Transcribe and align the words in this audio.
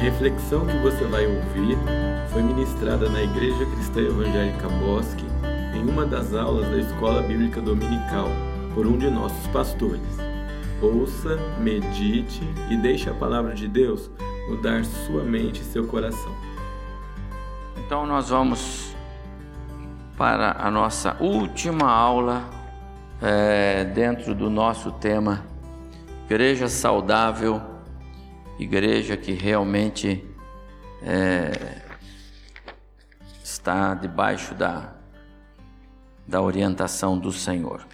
A 0.00 0.02
reflexão 0.02 0.64
que 0.64 0.78
você 0.78 1.04
vai 1.04 1.26
ouvir 1.26 1.76
foi 2.32 2.42
ministrada 2.42 3.06
na 3.10 3.22
Igreja 3.22 3.66
Cristã 3.66 4.00
Evangélica 4.00 4.66
Bosque 4.66 5.26
em 5.76 5.86
uma 5.86 6.06
das 6.06 6.32
aulas 6.32 6.70
da 6.70 6.78
Escola 6.78 7.20
Bíblica 7.20 7.60
Dominical 7.60 8.30
por 8.74 8.86
um 8.86 8.96
de 8.96 9.10
nossos 9.10 9.46
pastores. 9.48 10.00
Ouça, 10.80 11.36
medite 11.58 12.40
e 12.70 12.78
deixe 12.78 13.10
a 13.10 13.12
palavra 13.12 13.52
de 13.52 13.68
Deus 13.68 14.10
mudar 14.48 14.86
sua 14.86 15.22
mente 15.22 15.60
e 15.60 15.64
seu 15.64 15.86
coração. 15.86 16.34
Então 17.76 18.06
nós 18.06 18.30
vamos 18.30 18.96
para 20.16 20.52
a 20.66 20.70
nossa 20.70 21.14
última 21.20 21.90
aula 21.90 22.48
é, 23.20 23.84
dentro 23.84 24.34
do 24.34 24.48
nosso 24.48 24.92
tema 24.92 25.44
Igreja 26.24 26.68
Saudável, 26.68 27.69
igreja 28.62 29.16
que 29.16 29.32
realmente 29.32 30.22
é, 31.02 31.80
está 33.42 33.94
debaixo 33.94 34.54
da, 34.54 34.94
da 36.26 36.42
orientação 36.42 37.18
do 37.18 37.32
Senhor. 37.32 37.86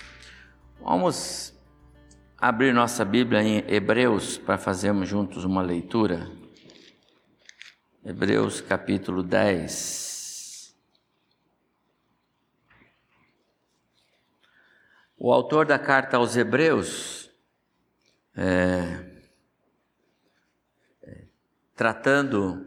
Vamos 0.80 1.54
abrir 2.36 2.74
nossa 2.74 3.04
Bíblia 3.04 3.42
em 3.42 3.64
Hebreus 3.72 4.38
para 4.38 4.58
fazermos 4.58 5.08
juntos 5.08 5.44
uma 5.44 5.62
leitura. 5.62 6.28
Hebreus 8.04 8.60
capítulo 8.60 9.22
10. 9.22 10.76
O 15.16 15.32
autor 15.32 15.64
da 15.64 15.78
carta 15.78 16.16
aos 16.16 16.36
Hebreus, 16.36 17.30
é, 18.36 19.15
tratando 21.76 22.66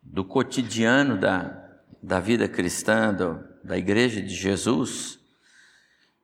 do 0.00 0.24
cotidiano 0.24 1.18
da, 1.18 1.68
da 2.02 2.20
vida 2.20 2.48
cristã, 2.48 3.12
do, 3.12 3.44
da 3.62 3.76
igreja 3.76 4.22
de 4.22 4.34
Jesus, 4.34 5.18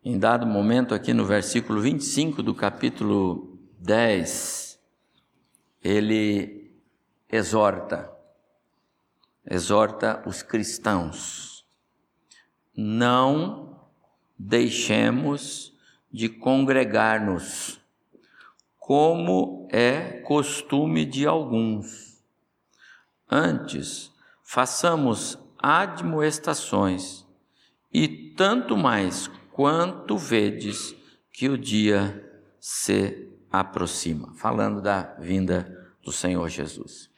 em 0.03 0.19
dado 0.19 0.47
momento, 0.47 0.95
aqui 0.95 1.13
no 1.13 1.25
versículo 1.25 1.81
25 1.81 2.43
do 2.43 2.55
capítulo 2.55 3.59
10, 3.81 4.79
ele 5.83 6.73
exorta, 7.29 8.11
exorta 9.45 10.23
os 10.27 10.43
cristãos: 10.43 11.67
não 12.77 13.81
deixemos 14.39 15.75
de 16.13 16.29
congregar-nos, 16.29 17.81
como 18.87 19.67
é 19.73 20.21
costume 20.27 21.07
de 21.07 21.27
alguns. 21.27 22.23
Antes, 23.31 24.13
façamos 24.43 25.39
admoestações, 25.59 27.25
e 27.91 28.35
tanto 28.37 28.77
mais 28.77 29.29
quanto 29.53 30.19
vedes 30.19 30.95
que 31.33 31.49
o 31.49 31.57
dia 31.57 32.31
se 32.61 33.27
aproxima. 33.51 34.35
Falando 34.35 34.83
da 34.83 35.15
vinda 35.19 35.91
do 36.03 36.13
Senhor 36.13 36.47
Jesus. 36.51 37.11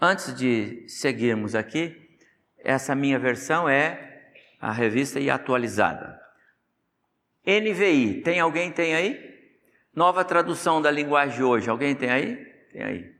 Antes 0.00 0.32
de 0.36 0.84
seguirmos 0.86 1.56
aqui, 1.56 2.16
essa 2.58 2.94
minha 2.94 3.18
versão 3.18 3.68
é 3.68 4.30
a 4.60 4.70
revista 4.70 5.18
e 5.18 5.28
atualizada. 5.28 6.16
NVI, 7.44 8.22
tem 8.22 8.38
alguém 8.38 8.70
tem 8.70 8.94
aí? 8.94 9.31
Nova 9.94 10.24
tradução 10.24 10.80
da 10.80 10.90
linguagem 10.90 11.36
de 11.36 11.42
hoje, 11.42 11.68
alguém 11.68 11.94
tem 11.94 12.10
aí? 12.10 12.36
Tem 12.72 12.82
aí. 12.82 13.12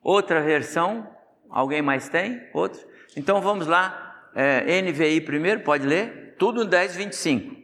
Outra 0.00 0.40
versão, 0.40 1.08
alguém 1.48 1.82
mais 1.82 2.08
tem? 2.08 2.40
Outro? 2.54 2.80
Então 3.16 3.40
vamos 3.40 3.66
lá, 3.66 4.30
é, 4.34 4.80
NVI 4.80 5.20
primeiro, 5.22 5.60
pode 5.60 5.84
ler? 5.84 6.36
Tudo 6.38 6.64
no 6.64 6.70
10, 6.70 6.96
25. 6.96 7.56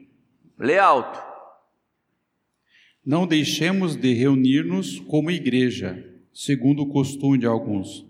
Lê 0.59 0.78
alto. 0.78 1.25
Não 3.04 3.25
deixemos 3.25 3.94
de 3.94 4.12
reunir-nos 4.15 4.98
como 4.98 5.31
igreja, 5.31 6.04
segundo 6.34 6.83
o 6.83 6.88
costume 6.88 7.38
de 7.38 7.47
alguns, 7.47 8.04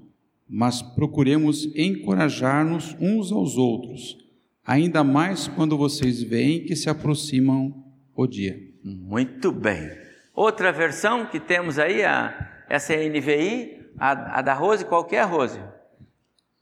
mas 0.49 0.81
procuremos 0.81 1.67
encorajar-nos 1.77 2.97
uns 2.99 3.31
aos 3.31 3.59
outros, 3.59 4.17
ainda 4.65 5.05
mais 5.05 5.49
quando 5.49 5.77
vocês 5.77 6.23
veem 6.23 6.65
que 6.65 6.75
se 6.75 6.89
aproximam 6.89 7.85
o 8.15 8.27
dia. 8.27 8.59
Muito 8.83 9.53
bem. 9.53 10.06
Outra 10.37 10.71
versão 10.71 11.27
que 11.27 11.41
temos 11.41 11.79
aí, 11.79 12.05
a, 12.05 12.65
essa 12.69 12.93
é 12.93 13.05
a 13.05 13.09
NVI, 13.09 13.91
a, 13.99 14.39
a 14.39 14.43
da 14.43 14.53
Rose, 14.53 14.85
qual 14.85 15.05
que 15.05 15.17
é 15.17 15.21
a 15.21 15.25
Rose? 15.25 15.59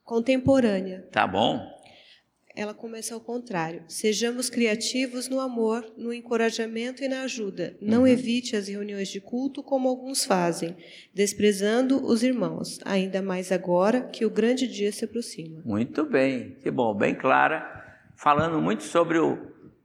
Contemporânea. 0.05 1.07
Tá 1.11 1.27
bom 1.27 1.75
ela 2.57 2.73
começa 2.73 3.15
ao 3.15 3.21
contrário. 3.21 3.83
Sejamos 3.89 4.49
criativos 4.49 5.29
no 5.29 5.41
amor, 5.41 5.85
no 5.97 6.13
encorajamento 6.13 7.03
e 7.03 7.09
na 7.09 7.23
ajuda. 7.23 7.77
Não 7.81 8.03
uhum. 8.03 8.07
evite 8.07 8.55
as 8.55 8.69
reuniões 8.69 9.09
de 9.09 9.21
culto 9.21 9.63
como 9.63 9.89
alguns 9.89 10.25
fazem, 10.25 10.77
desprezando 11.13 12.05
os 12.07 12.23
irmãos, 12.23 12.79
ainda 12.85 13.21
mais 13.21 13.51
agora 13.51 14.03
que 14.03 14.25
o 14.25 14.31
grande 14.31 14.69
dia 14.69 14.93
se 14.93 15.05
aproxima. 15.05 15.63
Muito 15.65 16.05
bem, 16.05 16.57
que 16.63 16.71
bom, 16.71 16.95
bem 16.95 17.15
clara, 17.15 17.67
falando 18.17 18.61
muito 18.61 18.85
sobre 18.85 19.19
o, 19.19 19.37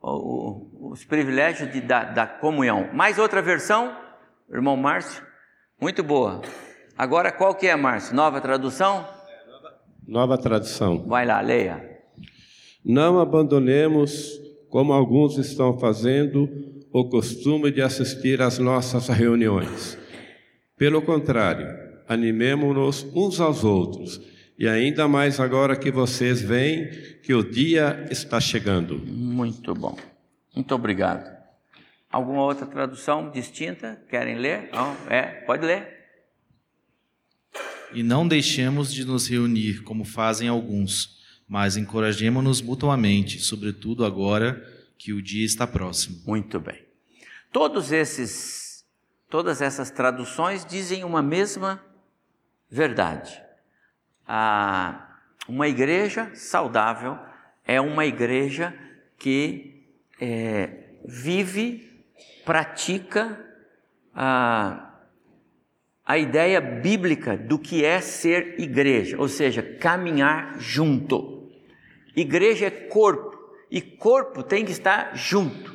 os 0.02 1.04
privilégios 1.04 1.72
de, 1.72 1.82
da, 1.82 2.04
da 2.04 2.26
comunhão. 2.26 2.90
Mais 2.94 3.20
outra 3.20 3.42
versão, 3.42 3.96
irmão 4.52 4.78
Márcio? 4.78 5.24
Muito 5.80 6.04
boa. 6.04 6.42
Agora 6.98 7.32
qual 7.32 7.56
que 7.56 7.68
é, 7.68 7.76
Márcio? 7.76 8.16
Nova 8.16 8.42
tradução? 8.42 9.06
Nova 10.08 10.38
tradução. 10.38 11.06
Vai 11.08 11.26
lá, 11.26 11.40
leia. 11.40 12.00
Não 12.84 13.20
abandonemos, 13.20 14.40
como 14.70 14.94
alguns 14.94 15.38
estão 15.38 15.78
fazendo, 15.78 16.50
o 16.92 17.08
costume 17.08 17.72
de 17.72 17.82
assistir 17.82 18.42
às 18.42 18.58
nossas 18.58 19.08
reuniões. 19.08 19.98
Pelo 20.78 21.02
contrário, 21.02 21.68
animemos-nos 22.08 23.06
uns 23.14 23.40
aos 23.40 23.64
outros, 23.64 24.20
e 24.60 24.68
ainda 24.68 25.08
mais 25.08 25.40
agora 25.40 25.76
que 25.76 25.90
vocês 25.90 26.42
veem 26.42 26.92
que 27.24 27.34
o 27.34 27.42
dia 27.42 28.06
está 28.12 28.40
chegando. 28.40 29.00
Muito 29.00 29.74
bom. 29.74 29.98
Muito 30.54 30.76
obrigado. 30.76 31.40
Alguma 32.12 32.44
outra 32.44 32.68
tradução 32.68 33.32
distinta? 33.32 34.00
Querem 34.10 34.38
ler? 34.38 34.70
Não? 34.72 34.96
É, 35.10 35.22
pode 35.46 35.66
ler. 35.66 35.98
E 37.94 38.04
não 38.04 38.28
deixemos 38.28 38.94
de 38.94 39.06
nos 39.06 39.28
reunir, 39.28 39.82
como 39.84 40.04
fazem 40.04 40.48
alguns 40.48 41.18
mas 41.50 41.76
encorajemos-nos 41.76 42.62
mutuamente, 42.62 43.40
sobretudo 43.40 44.06
agora 44.06 44.64
que 45.00 45.12
o 45.12 45.20
dia 45.20 45.44
está 45.44 45.66
próximo. 45.66 46.22
Muito 46.28 46.60
bem. 46.60 46.86
Todos 47.52 47.92
esses, 47.92 48.86
todas 49.28 49.60
essas 49.60 49.90
traduções 49.90 50.64
dizem 50.64 51.04
uma 51.04 51.24
mesma 51.24 51.84
verdade. 52.70 53.42
Ah, 54.32 55.18
uma 55.48 55.68
igreja 55.68 56.30
saudável 56.36 57.18
é 57.66 57.82
uma 57.82 58.06
igreja 58.06 58.78
que 59.18 59.84
é, 60.22 60.70
vive, 61.04 62.06
pratica 62.46 63.44
a 64.14 64.90
a 66.10 66.18
ideia 66.18 66.60
bíblica 66.60 67.38
do 67.38 67.60
que 67.60 67.86
é 67.86 68.02
ser 68.02 68.60
igreja, 68.60 69.16
ou 69.20 69.28
seja, 69.28 69.62
caminhar 69.62 70.60
junto. 70.60 71.48
Igreja 72.16 72.66
é 72.66 72.72
corpo 72.72 73.38
e 73.70 73.80
corpo 73.80 74.42
tem 74.42 74.66
que 74.66 74.72
estar 74.72 75.16
junto, 75.16 75.72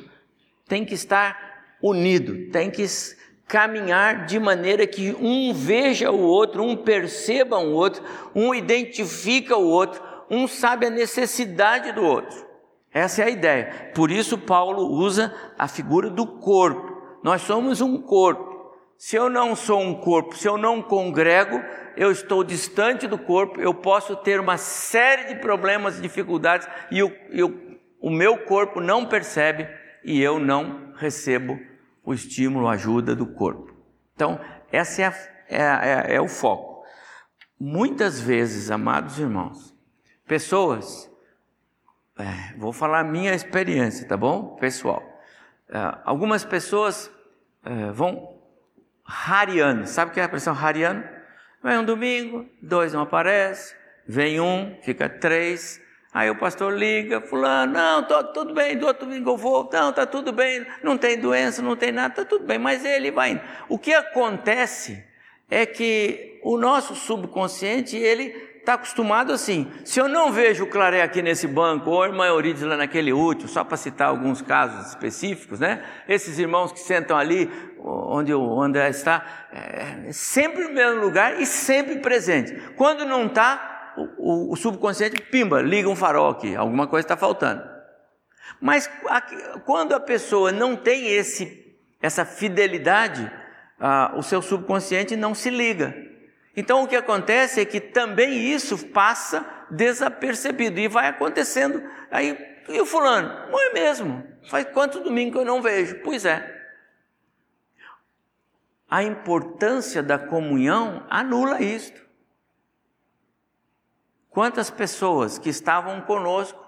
tem 0.67 0.83
que 0.83 0.93
estar 0.93 1.77
unido, 1.81 2.51
tem 2.51 2.69
que 2.69 2.85
caminhar 3.47 4.25
de 4.25 4.39
maneira 4.39 4.87
que 4.87 5.15
um 5.19 5.53
veja 5.53 6.11
o 6.11 6.19
outro, 6.19 6.63
um 6.63 6.75
perceba 6.75 7.57
o 7.57 7.71
outro, 7.71 8.03
um 8.33 8.53
identifica 8.53 9.55
o 9.55 9.67
outro, 9.67 10.01
um 10.29 10.47
sabe 10.47 10.87
a 10.87 10.89
necessidade 10.89 11.91
do 11.91 12.03
outro. 12.03 12.45
Essa 12.91 13.23
é 13.23 13.25
a 13.25 13.29
ideia. 13.29 13.91
Por 13.93 14.09
isso 14.09 14.37
Paulo 14.37 14.87
usa 14.87 15.33
a 15.57 15.67
figura 15.67 16.09
do 16.09 16.25
corpo. 16.25 17.19
Nós 17.23 17.41
somos 17.41 17.81
um 17.81 18.01
corpo. 18.01 18.55
Se 18.97 19.15
eu 19.15 19.29
não 19.29 19.55
sou 19.55 19.81
um 19.81 19.93
corpo, 19.93 20.35
se 20.35 20.47
eu 20.47 20.57
não 20.57 20.81
congrego, 20.81 21.61
eu 21.97 22.11
estou 22.11 22.43
distante 22.43 23.07
do 23.07 23.17
corpo, 23.17 23.59
eu 23.59 23.73
posso 23.73 24.15
ter 24.15 24.39
uma 24.39 24.57
série 24.57 25.33
de 25.33 25.35
problemas 25.41 25.99
e 25.99 26.01
dificuldades 26.01 26.67
e 26.89 27.03
o, 27.03 27.11
o 27.99 28.09
meu 28.09 28.37
corpo 28.45 28.79
não 28.79 29.05
percebe 29.05 29.67
e 30.03 30.21
eu 30.21 30.39
não 30.39 30.93
recebo 30.95 31.59
o 32.05 32.13
estímulo, 32.13 32.67
ajuda 32.67 33.15
do 33.15 33.25
corpo. 33.25 33.73
Então, 34.13 34.39
esse 34.71 35.01
é, 35.01 35.13
é, 35.49 35.61
é, 35.61 36.15
é 36.15 36.21
o 36.21 36.27
foco. 36.27 36.85
Muitas 37.59 38.19
vezes, 38.19 38.69
amados 38.69 39.17
irmãos, 39.17 39.73
pessoas, 40.27 41.09
é, 42.17 42.57
vou 42.57 42.71
falar 42.71 42.99
a 42.99 43.03
minha 43.03 43.33
experiência, 43.33 44.07
tá 44.07 44.15
bom, 44.15 44.55
pessoal? 44.55 45.03
É, 45.69 45.77
algumas 46.03 46.45
pessoas 46.45 47.11
é, 47.63 47.91
vão 47.91 48.39
rariando, 49.03 49.87
sabe 49.87 50.11
o 50.11 50.13
que 50.13 50.19
é 50.19 50.23
a 50.23 50.25
expressão 50.25 50.53
rariano? 50.53 51.03
Vem 51.63 51.79
um 51.79 51.85
domingo, 51.85 52.47
dois 52.61 52.93
não 52.93 53.01
aparece, 53.01 53.75
vem 54.07 54.39
um, 54.39 54.77
fica 54.83 55.09
três, 55.09 55.81
Aí 56.15 56.29
o 56.29 56.35
pastor 56.37 56.71
liga, 56.71 57.19
fulano, 57.19 57.73
não, 57.73 58.01
tô, 58.01 58.23
tudo 58.23 58.53
bem, 58.53 58.77
do 58.77 58.87
outro 58.87 59.05
domingo 59.05 59.31
eu 59.31 59.35
vou, 59.35 59.69
não, 59.69 59.89
está 59.89 60.05
tudo 60.05 60.31
bem, 60.31 60.65
não 60.81 60.97
tem 60.97 61.19
doença, 61.19 61.61
não 61.61 61.75
tem 61.75 61.91
nada, 61.91 62.07
está 62.07 62.23
tudo 62.23 62.45
bem, 62.45 62.57
mas 62.57 62.85
ele 62.85 63.11
vai 63.11 63.31
indo. 63.31 63.41
O 63.67 63.77
que 63.77 63.93
acontece 63.93 65.03
é 65.49 65.65
que 65.65 66.39
o 66.41 66.57
nosso 66.57 66.95
subconsciente, 66.95 67.97
ele 67.97 68.33
está 68.59 68.75
acostumado 68.75 69.33
assim, 69.33 69.69
se 69.83 69.99
eu 69.99 70.07
não 70.07 70.31
vejo 70.31 70.63
o 70.63 70.67
Claré 70.67 71.01
aqui 71.01 71.21
nesse 71.21 71.47
banco, 71.47 71.89
ou 71.89 72.01
a 72.01 72.07
irmã 72.07 72.25
Eurides 72.27 72.63
lá 72.63 72.77
naquele 72.77 73.11
útil, 73.11 73.49
só 73.49 73.65
para 73.65 73.75
citar 73.75 74.07
alguns 74.07 74.41
casos 74.41 74.91
específicos, 74.91 75.59
né? 75.59 75.83
Esses 76.07 76.39
irmãos 76.39 76.71
que 76.71 76.79
sentam 76.79 77.17
ali, 77.17 77.51
onde 77.83 78.33
o 78.33 78.61
André 78.61 78.87
está, 78.87 79.21
é, 79.51 80.13
sempre 80.13 80.63
no 80.63 80.73
mesmo 80.73 81.01
lugar 81.01 81.41
e 81.41 81.45
sempre 81.45 81.97
presente. 81.97 82.53
Quando 82.77 83.03
não 83.03 83.25
está, 83.25 83.74
o, 83.97 84.51
o 84.51 84.55
subconsciente, 84.55 85.21
pimba, 85.21 85.61
liga 85.61 85.89
um 85.89 85.95
farol 85.95 86.29
aqui, 86.29 86.55
alguma 86.55 86.87
coisa 86.87 87.05
está 87.05 87.17
faltando. 87.17 87.63
Mas 88.59 88.89
aqui, 89.07 89.35
quando 89.65 89.93
a 89.93 89.99
pessoa 89.99 90.51
não 90.51 90.75
tem 90.75 91.11
esse, 91.11 91.77
essa 92.01 92.25
fidelidade, 92.25 93.31
o 94.15 94.23
seu 94.23 94.41
subconsciente 94.41 95.15
não 95.15 95.35
se 95.35 95.49
liga. 95.49 95.95
Então 96.55 96.83
o 96.83 96.87
que 96.87 96.95
acontece 96.95 97.59
é 97.59 97.65
que 97.65 97.81
também 97.81 98.33
isso 98.33 98.87
passa 98.87 99.45
desapercebido 99.69 100.79
e 100.79 100.87
vai 100.87 101.07
acontecendo. 101.07 101.83
Aí, 102.09 102.37
e 102.69 102.79
o 102.79 102.85
fulano? 102.85 103.51
Não 103.51 103.59
é 103.59 103.73
mesmo. 103.73 104.23
Faz 104.49 104.65
quanto 104.71 105.01
domingo 105.01 105.33
que 105.33 105.37
eu 105.39 105.45
não 105.45 105.61
vejo? 105.61 105.99
Pois 106.03 106.23
é. 106.25 106.53
A 108.89 109.03
importância 109.03 110.01
da 110.01 110.17
comunhão 110.17 111.05
anula 111.09 111.61
isto. 111.61 112.04
Quantas 114.35 114.69
pessoas 114.69 115.37
que 115.37 115.47
estavam 115.47 116.01
conosco 116.01 116.61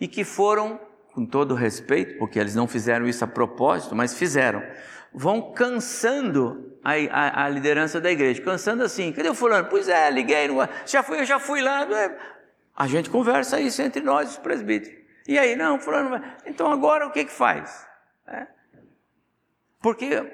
e 0.00 0.08
que 0.08 0.24
foram, 0.24 0.80
com 1.14 1.24
todo 1.24 1.54
respeito, 1.54 2.18
porque 2.18 2.36
eles 2.36 2.56
não 2.56 2.66
fizeram 2.66 3.06
isso 3.06 3.22
a 3.22 3.28
propósito, 3.28 3.94
mas 3.94 4.12
fizeram, 4.12 4.60
vão 5.14 5.52
cansando 5.52 6.76
a, 6.82 6.94
a, 7.12 7.44
a 7.44 7.48
liderança 7.48 8.00
da 8.00 8.10
igreja, 8.10 8.42
cansando 8.42 8.82
assim, 8.82 9.12
cadê 9.12 9.28
o 9.28 9.36
fulano? 9.36 9.68
Pois 9.70 9.88
é, 9.88 10.10
liguei, 10.10 10.48
não, 10.48 10.68
já 10.84 11.00
fui, 11.04 11.20
eu 11.20 11.24
já 11.24 11.38
fui 11.38 11.62
lá. 11.62 11.84
É. 11.84 12.18
A 12.76 12.88
gente 12.88 13.08
conversa 13.08 13.60
isso 13.60 13.80
entre 13.82 14.02
nós, 14.02 14.30
os 14.30 14.38
presbíteros. 14.38 14.98
E 15.28 15.38
aí, 15.38 15.54
não, 15.54 15.78
fulano. 15.78 16.20
Então 16.44 16.72
agora 16.72 17.06
o 17.06 17.12
que 17.12 17.24
que 17.24 17.32
faz? 17.32 17.86
É. 18.26 18.48
Porque 19.80 20.28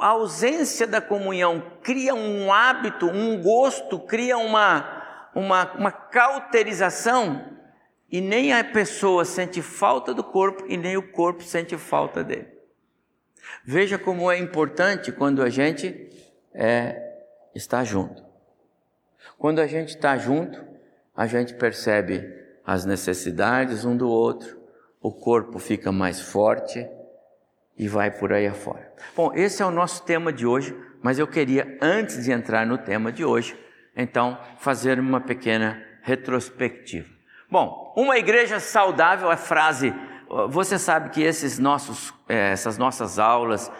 a 0.00 0.06
ausência 0.06 0.86
da 0.86 1.02
comunhão 1.02 1.62
cria 1.82 2.14
um 2.14 2.50
hábito, 2.50 3.04
um 3.04 3.42
gosto, 3.42 4.00
cria 4.00 4.38
uma 4.38 4.97
uma, 5.38 5.72
uma 5.74 5.92
cauterização 5.92 7.56
e 8.10 8.20
nem 8.20 8.52
a 8.52 8.64
pessoa 8.64 9.24
sente 9.24 9.62
falta 9.62 10.12
do 10.12 10.24
corpo 10.24 10.64
e 10.66 10.76
nem 10.76 10.96
o 10.96 11.12
corpo 11.12 11.44
sente 11.44 11.76
falta 11.76 12.24
dele. 12.24 12.48
Veja 13.64 13.96
como 13.96 14.30
é 14.30 14.36
importante 14.36 15.12
quando 15.12 15.40
a 15.40 15.48
gente 15.48 16.10
é, 16.52 17.20
está 17.54 17.84
junto. 17.84 18.24
Quando 19.38 19.60
a 19.60 19.66
gente 19.68 19.90
está 19.90 20.16
junto, 20.16 20.60
a 21.14 21.26
gente 21.26 21.54
percebe 21.54 22.34
as 22.66 22.84
necessidades 22.84 23.84
um 23.84 23.96
do 23.96 24.08
outro, 24.08 24.58
o 25.00 25.12
corpo 25.12 25.60
fica 25.60 25.92
mais 25.92 26.20
forte 26.20 26.84
e 27.76 27.86
vai 27.86 28.10
por 28.10 28.32
aí 28.32 28.46
afora. 28.46 28.92
Bom, 29.14 29.32
esse 29.34 29.62
é 29.62 29.64
o 29.64 29.70
nosso 29.70 30.02
tema 30.02 30.32
de 30.32 30.44
hoje, 30.44 30.76
mas 31.00 31.18
eu 31.18 31.28
queria, 31.28 31.78
antes 31.80 32.24
de 32.24 32.32
entrar 32.32 32.66
no 32.66 32.76
tema 32.76 33.12
de 33.12 33.24
hoje, 33.24 33.56
então 33.98 34.38
fazer 34.58 35.00
uma 35.00 35.20
pequena 35.20 35.82
retrospectiva. 36.02 37.08
Bom, 37.50 37.92
uma 37.96 38.16
igreja 38.16 38.60
saudável 38.60 39.30
é 39.32 39.36
frase. 39.36 39.92
Você 40.50 40.78
sabe 40.78 41.10
que 41.10 41.20
esses 41.20 41.58
nossos, 41.58 42.14
eh, 42.28 42.52
essas 42.52 42.78
nossas 42.78 43.18
aulas, 43.18 43.72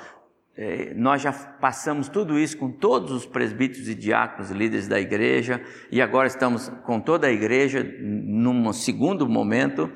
eh, 0.57 0.93
nós 0.97 1.23
já 1.23 1.33
passamos 1.33 2.09
tudo 2.09 2.39
isso 2.39 2.57
com 2.57 2.71
todos 2.71 3.13
os 3.13 3.27
presbíteros 3.27 3.89
e 3.89 3.95
diáconos, 3.95 4.51
líderes 4.51 4.89
da 4.89 4.99
igreja, 4.99 5.63
e 5.91 6.03
agora 6.03 6.27
estamos 6.27 6.69
com 6.85 6.99
toda 6.99 7.29
a 7.29 7.31
igreja 7.31 7.87
num 8.01 8.73
segundo 8.73 9.29
momento. 9.29 9.93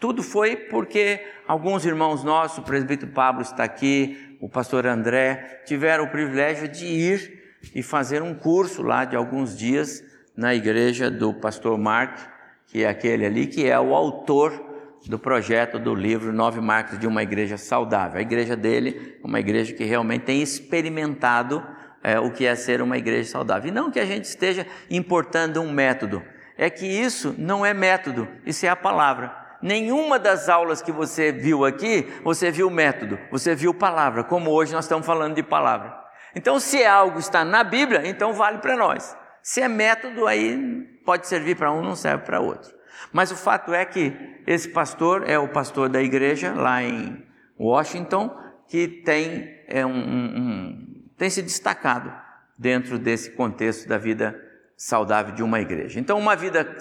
Tudo 0.00 0.22
foi 0.22 0.56
porque 0.56 1.24
alguns 1.46 1.84
irmãos 1.84 2.24
nossos, 2.24 2.58
o 2.58 2.62
presbítero 2.62 3.12
Pablo 3.12 3.42
está 3.42 3.62
aqui, 3.62 4.36
o 4.40 4.48
pastor 4.48 4.86
André, 4.86 5.62
tiveram 5.66 6.04
o 6.04 6.10
privilégio 6.10 6.66
de 6.66 6.86
ir 6.86 7.41
e 7.74 7.82
fazer 7.82 8.22
um 8.22 8.34
curso 8.34 8.82
lá 8.82 9.04
de 9.04 9.16
alguns 9.16 9.56
dias 9.56 10.02
na 10.36 10.54
igreja 10.54 11.10
do 11.10 11.32
pastor 11.34 11.78
Mark, 11.78 12.18
que 12.66 12.84
é 12.84 12.88
aquele 12.88 13.26
ali 13.26 13.46
que 13.46 13.68
é 13.68 13.78
o 13.78 13.94
autor 13.94 14.70
do 15.06 15.18
projeto 15.18 15.78
do 15.78 15.94
livro 15.94 16.32
Nove 16.32 16.60
Marcos 16.60 16.98
de 16.98 17.06
uma 17.06 17.22
Igreja 17.22 17.56
Saudável. 17.56 18.18
A 18.18 18.22
igreja 18.22 18.56
dele 18.56 19.18
é 19.22 19.26
uma 19.26 19.40
igreja 19.40 19.72
que 19.72 19.84
realmente 19.84 20.24
tem 20.24 20.40
experimentado 20.40 21.62
é, 22.02 22.18
o 22.18 22.30
que 22.30 22.46
é 22.46 22.54
ser 22.54 22.80
uma 22.82 22.98
igreja 22.98 23.30
saudável. 23.30 23.68
E 23.68 23.74
não 23.74 23.90
que 23.90 24.00
a 24.00 24.06
gente 24.06 24.24
esteja 24.24 24.66
importando 24.90 25.60
um 25.60 25.72
método, 25.72 26.22
é 26.56 26.68
que 26.68 26.86
isso 26.86 27.34
não 27.38 27.64
é 27.64 27.72
método, 27.72 28.28
isso 28.44 28.66
é 28.66 28.68
a 28.68 28.76
palavra. 28.76 29.34
Nenhuma 29.60 30.18
das 30.18 30.48
aulas 30.48 30.82
que 30.82 30.90
você 30.90 31.30
viu 31.30 31.64
aqui, 31.64 32.08
você 32.24 32.50
viu 32.50 32.68
método, 32.68 33.18
você 33.30 33.54
viu 33.54 33.72
palavra, 33.72 34.24
como 34.24 34.50
hoje 34.50 34.72
nós 34.72 34.84
estamos 34.84 35.06
falando 35.06 35.36
de 35.36 35.42
palavra. 35.42 36.01
Então, 36.34 36.58
se 36.58 36.82
é 36.82 36.88
algo 36.88 37.18
está 37.18 37.44
na 37.44 37.62
Bíblia, 37.62 38.06
então 38.06 38.32
vale 38.32 38.58
para 38.58 38.76
nós. 38.76 39.16
Se 39.42 39.60
é 39.60 39.68
método, 39.68 40.26
aí 40.26 40.86
pode 41.04 41.26
servir 41.26 41.56
para 41.56 41.72
um, 41.72 41.82
não 41.82 41.96
serve 41.96 42.24
para 42.24 42.40
outro. 42.40 42.72
Mas 43.12 43.30
o 43.30 43.36
fato 43.36 43.74
é 43.74 43.84
que 43.84 44.14
esse 44.46 44.68
pastor 44.68 45.28
é 45.28 45.38
o 45.38 45.48
pastor 45.48 45.88
da 45.88 46.00
igreja 46.00 46.52
lá 46.52 46.82
em 46.82 47.24
Washington, 47.58 48.34
que 48.68 48.88
tem, 48.88 49.62
é 49.68 49.84
um, 49.84 49.98
um, 49.98 51.04
tem 51.18 51.28
se 51.28 51.42
destacado 51.42 52.12
dentro 52.58 52.98
desse 52.98 53.32
contexto 53.32 53.88
da 53.88 53.98
vida 53.98 54.34
saudável 54.76 55.34
de 55.34 55.42
uma 55.42 55.60
igreja. 55.60 56.00
Então, 56.00 56.18
uma 56.18 56.34
vida, 56.34 56.76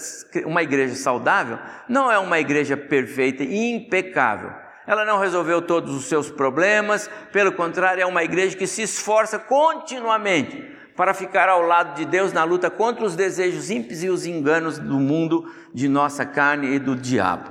uma 0.46 0.64
igreja 0.64 0.96
saudável 0.96 1.60
não 1.90 2.12
é 2.12 2.18
uma 2.18 2.40
igreja 2.40 2.78
perfeita 2.78 3.44
e 3.44 3.72
impecável 3.72 4.52
ela 4.92 5.06
não 5.06 5.20
resolveu 5.20 5.62
todos 5.62 5.96
os 5.96 6.06
seus 6.06 6.30
problemas, 6.30 7.10
pelo 7.32 7.54
contrário, 7.54 8.04
é 8.04 8.06
uma 8.06 8.24
igreja 8.24 8.58
que 8.58 8.68
se 8.68 8.82
esforça 8.82 9.40
continuamente 9.40 10.62
para 10.96 11.14
ficar 11.14 11.48
ao 11.48 11.62
lado 11.62 11.96
de 11.96 12.06
Deus 12.06 12.34
na 12.34 12.44
luta 12.44 12.70
contra 12.70 13.06
os 13.06 13.16
desejos 13.16 13.70
ímpios 13.70 14.04
e 14.04 14.10
os 14.10 14.26
enganos 14.26 14.78
do 14.78 15.00
mundo, 15.00 15.50
de 15.74 15.88
nossa 15.88 16.26
carne 16.26 16.76
e 16.76 16.80
do 16.80 16.96
diabo. 16.96 17.50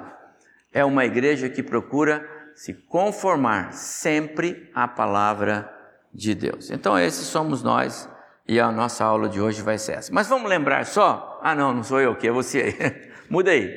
É 0.72 0.84
uma 0.84 1.04
igreja 1.04 1.48
que 1.48 1.62
procura 1.62 2.28
se 2.54 2.74
conformar 2.74 3.72
sempre 3.72 4.70
à 4.74 4.86
palavra 4.86 5.72
de 6.12 6.34
Deus. 6.34 6.70
Então, 6.70 6.98
esses 6.98 7.26
somos 7.26 7.62
nós 7.62 8.08
e 8.46 8.60
a 8.60 8.70
nossa 8.70 9.04
aula 9.04 9.28
de 9.28 9.40
hoje 9.40 9.62
vai 9.62 9.78
ser 9.78 9.92
essa. 9.92 10.12
Mas 10.12 10.28
vamos 10.28 10.48
lembrar 10.48 10.84
só? 10.84 11.40
Ah, 11.42 11.54
não, 11.54 11.72
não 11.72 11.82
sou 11.82 12.00
eu 12.00 12.14
que 12.14 12.28
é 12.28 12.30
você 12.30 12.60
aí. 12.60 13.10
Muda 13.30 13.50
aí. 13.50 13.68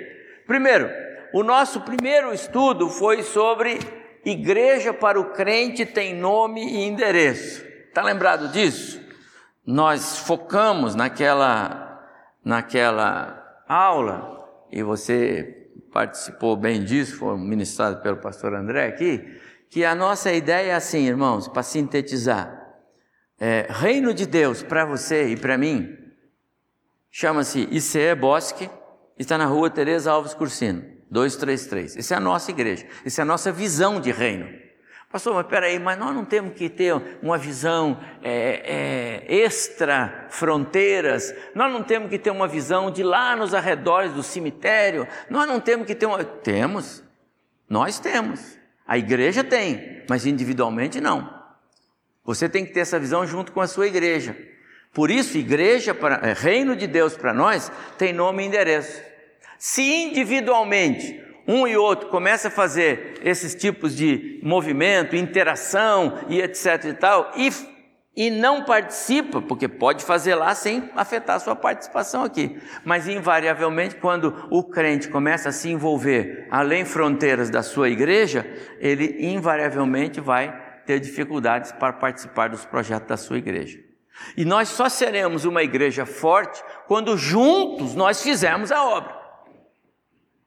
Primeiro, 0.45 0.89
o 1.33 1.41
nosso 1.41 1.81
primeiro 1.81 2.31
estudo 2.31 2.87
foi 2.89 3.23
sobre 3.23 3.79
igreja 4.23 4.93
para 4.93 5.19
o 5.19 5.31
crente 5.31 5.83
tem 5.83 6.13
nome 6.15 6.63
e 6.63 6.85
endereço. 6.85 7.65
Está 7.87 8.03
lembrado 8.03 8.49
disso? 8.49 9.01
Nós 9.65 10.19
focamos 10.19 10.93
naquela, 10.93 12.07
naquela 12.45 13.63
aula, 13.67 14.47
e 14.71 14.83
você 14.83 15.69
participou 15.91 16.55
bem 16.55 16.83
disso, 16.83 17.17
foi 17.17 17.35
ministrado 17.37 18.01
pelo 18.01 18.17
pastor 18.17 18.53
André 18.53 18.87
aqui, 18.87 19.23
que 19.71 19.83
a 19.83 19.95
nossa 19.95 20.31
ideia 20.31 20.71
é 20.71 20.75
assim, 20.75 21.07
irmãos, 21.07 21.47
para 21.47 21.63
sintetizar: 21.63 22.75
é, 23.39 23.65
reino 23.69 24.13
de 24.13 24.27
Deus 24.27 24.61
para 24.61 24.85
você 24.85 25.29
e 25.29 25.37
para 25.37 25.57
mim, 25.57 25.97
chama-se 27.09 27.67
ICE 27.71 28.13
Bosque, 28.13 28.69
está 29.17 29.35
na 29.35 29.45
rua 29.45 29.69
Tereza 29.69 30.11
Alves 30.11 30.35
Cursino. 30.35 30.93
233. 31.13 31.95
Essa 31.95 32.15
é 32.15 32.17
a 32.17 32.19
nossa 32.19 32.49
igreja, 32.49 32.85
essa 33.05 33.21
é 33.21 33.23
a 33.23 33.25
nossa 33.25 33.51
visão 33.51 34.01
de 34.01 34.11
reino. 34.11 34.49
Pastor, 35.11 35.35
mas 35.35 35.45
peraí, 35.45 35.77
mas 35.77 35.97
nós 35.99 36.15
não 36.15 36.25
temos 36.25 36.55
que 36.55 36.67
ter 36.67 36.91
uma 37.21 37.37
visão 37.37 37.99
é, 38.23 39.21
é, 39.27 39.35
extra 39.35 40.25
fronteiras, 40.31 41.31
nós 41.53 41.71
não 41.71 41.83
temos 41.83 42.09
que 42.09 42.17
ter 42.17 42.31
uma 42.31 42.47
visão 42.47 42.89
de 42.89 43.03
lá 43.03 43.35
nos 43.35 43.53
arredores 43.53 44.11
do 44.11 44.23
cemitério, 44.23 45.07
nós 45.29 45.47
não 45.47 45.59
temos 45.59 45.85
que 45.85 45.93
ter 45.93 46.07
uma. 46.07 46.23
Temos, 46.23 47.03
nós 47.69 47.99
temos. 47.99 48.57
A 48.87 48.97
igreja 48.97 49.43
tem, 49.43 50.03
mas 50.09 50.25
individualmente 50.25 50.99
não. 50.99 51.31
Você 52.25 52.49
tem 52.49 52.65
que 52.65 52.73
ter 52.73 52.79
essa 52.79 52.99
visão 52.99 53.25
junto 53.27 53.51
com 53.51 53.61
a 53.61 53.67
sua 53.67 53.85
igreja. 53.85 54.35
Por 54.91 55.11
isso, 55.11 55.37
igreja, 55.37 55.95
é, 56.23 56.33
reino 56.33 56.75
de 56.75 56.87
Deus 56.87 57.15
para 57.15 57.33
nós, 57.33 57.71
tem 57.99 58.11
nome 58.11 58.43
e 58.43 58.47
endereço. 58.47 59.12
Se 59.65 59.81
individualmente 59.81 61.23
um 61.47 61.65
e 61.65 61.77
outro 61.77 62.09
começa 62.09 62.49
a 62.49 62.51
fazer 62.51 63.21
esses 63.23 63.55
tipos 63.55 63.95
de 63.95 64.41
movimento, 64.43 65.15
interação 65.15 66.19
e 66.27 66.41
etc 66.41 66.83
e 66.83 66.93
tal, 66.93 67.31
e 67.37 67.49
e 68.13 68.29
não 68.29 68.65
participa, 68.65 69.41
porque 69.41 69.69
pode 69.69 70.03
fazer 70.03 70.35
lá 70.35 70.53
sem 70.53 70.91
afetar 70.97 71.37
a 71.37 71.39
sua 71.39 71.55
participação 71.55 72.25
aqui. 72.25 72.61
Mas 72.83 73.07
invariavelmente, 73.07 73.95
quando 73.95 74.47
o 74.51 74.65
crente 74.65 75.07
começa 75.07 75.47
a 75.47 75.53
se 75.53 75.69
envolver 75.69 76.45
além 76.51 76.83
fronteiras 76.83 77.49
da 77.49 77.63
sua 77.63 77.89
igreja, 77.89 78.45
ele 78.81 79.15
invariavelmente 79.27 80.19
vai 80.19 80.53
ter 80.85 80.99
dificuldades 80.99 81.71
para 81.71 81.93
participar 81.93 82.49
dos 82.49 82.65
projetos 82.65 83.07
da 83.07 83.15
sua 83.15 83.37
igreja. 83.37 83.79
E 84.35 84.43
nós 84.43 84.67
só 84.67 84.89
seremos 84.89 85.45
uma 85.45 85.63
igreja 85.63 86.05
forte 86.05 86.61
quando 86.85 87.17
juntos 87.17 87.95
nós 87.95 88.21
fizermos 88.21 88.69
a 88.69 88.83
obra. 88.83 89.22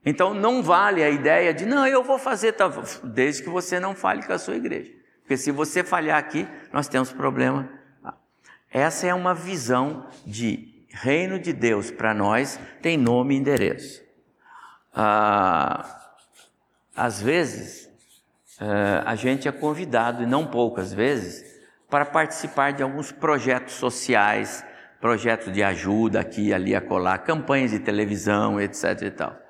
Então 0.07 0.33
não 0.33 0.63
vale 0.63 1.03
a 1.03 1.11
ideia 1.11 1.53
de, 1.53 1.67
não, 1.67 1.85
eu 1.85 2.05
vou 2.05 2.17
fazer, 2.17 2.55
desde 3.03 3.43
que 3.43 3.51
você 3.51 3.81
não 3.81 3.93
fale 3.93 4.23
com 4.23 4.33
a 4.33 4.39
sua 4.39 4.55
igreja. 4.55 4.93
Porque 5.21 5.37
se 5.37 5.51
você 5.51 5.83
falhar 5.83 6.17
aqui, 6.17 6.47
nós 6.73 6.87
temos 6.87 7.13
problema. 7.13 7.69
Essa 8.71 9.09
é 9.09 9.13
uma 9.15 9.35
visão 9.35 10.07
de 10.25 10.87
reino 10.91 11.41
de 11.41 11.53
Deus 11.53 11.91
para 11.91 12.15
nós, 12.15 12.61
tem 12.81 12.97
nome 12.97 13.35
e 13.35 13.39
endereço. 13.39 14.01
Ah, 14.95 16.13
às 16.95 17.21
vezes, 17.21 17.91
ah, 18.61 19.03
a 19.07 19.17
gente 19.17 19.49
é 19.49 19.53
convidado, 19.53 20.23
e 20.23 20.27
não 20.27 20.47
poucas 20.47 20.93
vezes, 20.93 21.45
para 21.91 22.05
participar 22.05 22.73
de 22.73 22.83
alguns 22.83 23.11
projetos 23.11 23.75
sociais, 23.75 24.65
projetos 25.01 25.53
de 25.53 25.65
ajuda 25.65 26.21
aqui, 26.21 26.55
ali, 26.55 26.77
acolá, 26.77 27.19
campanhas 27.19 27.73
de 27.73 27.81
televisão, 27.81 28.61
etc. 28.61 29.03
e 29.03 29.11
tal. 29.11 29.46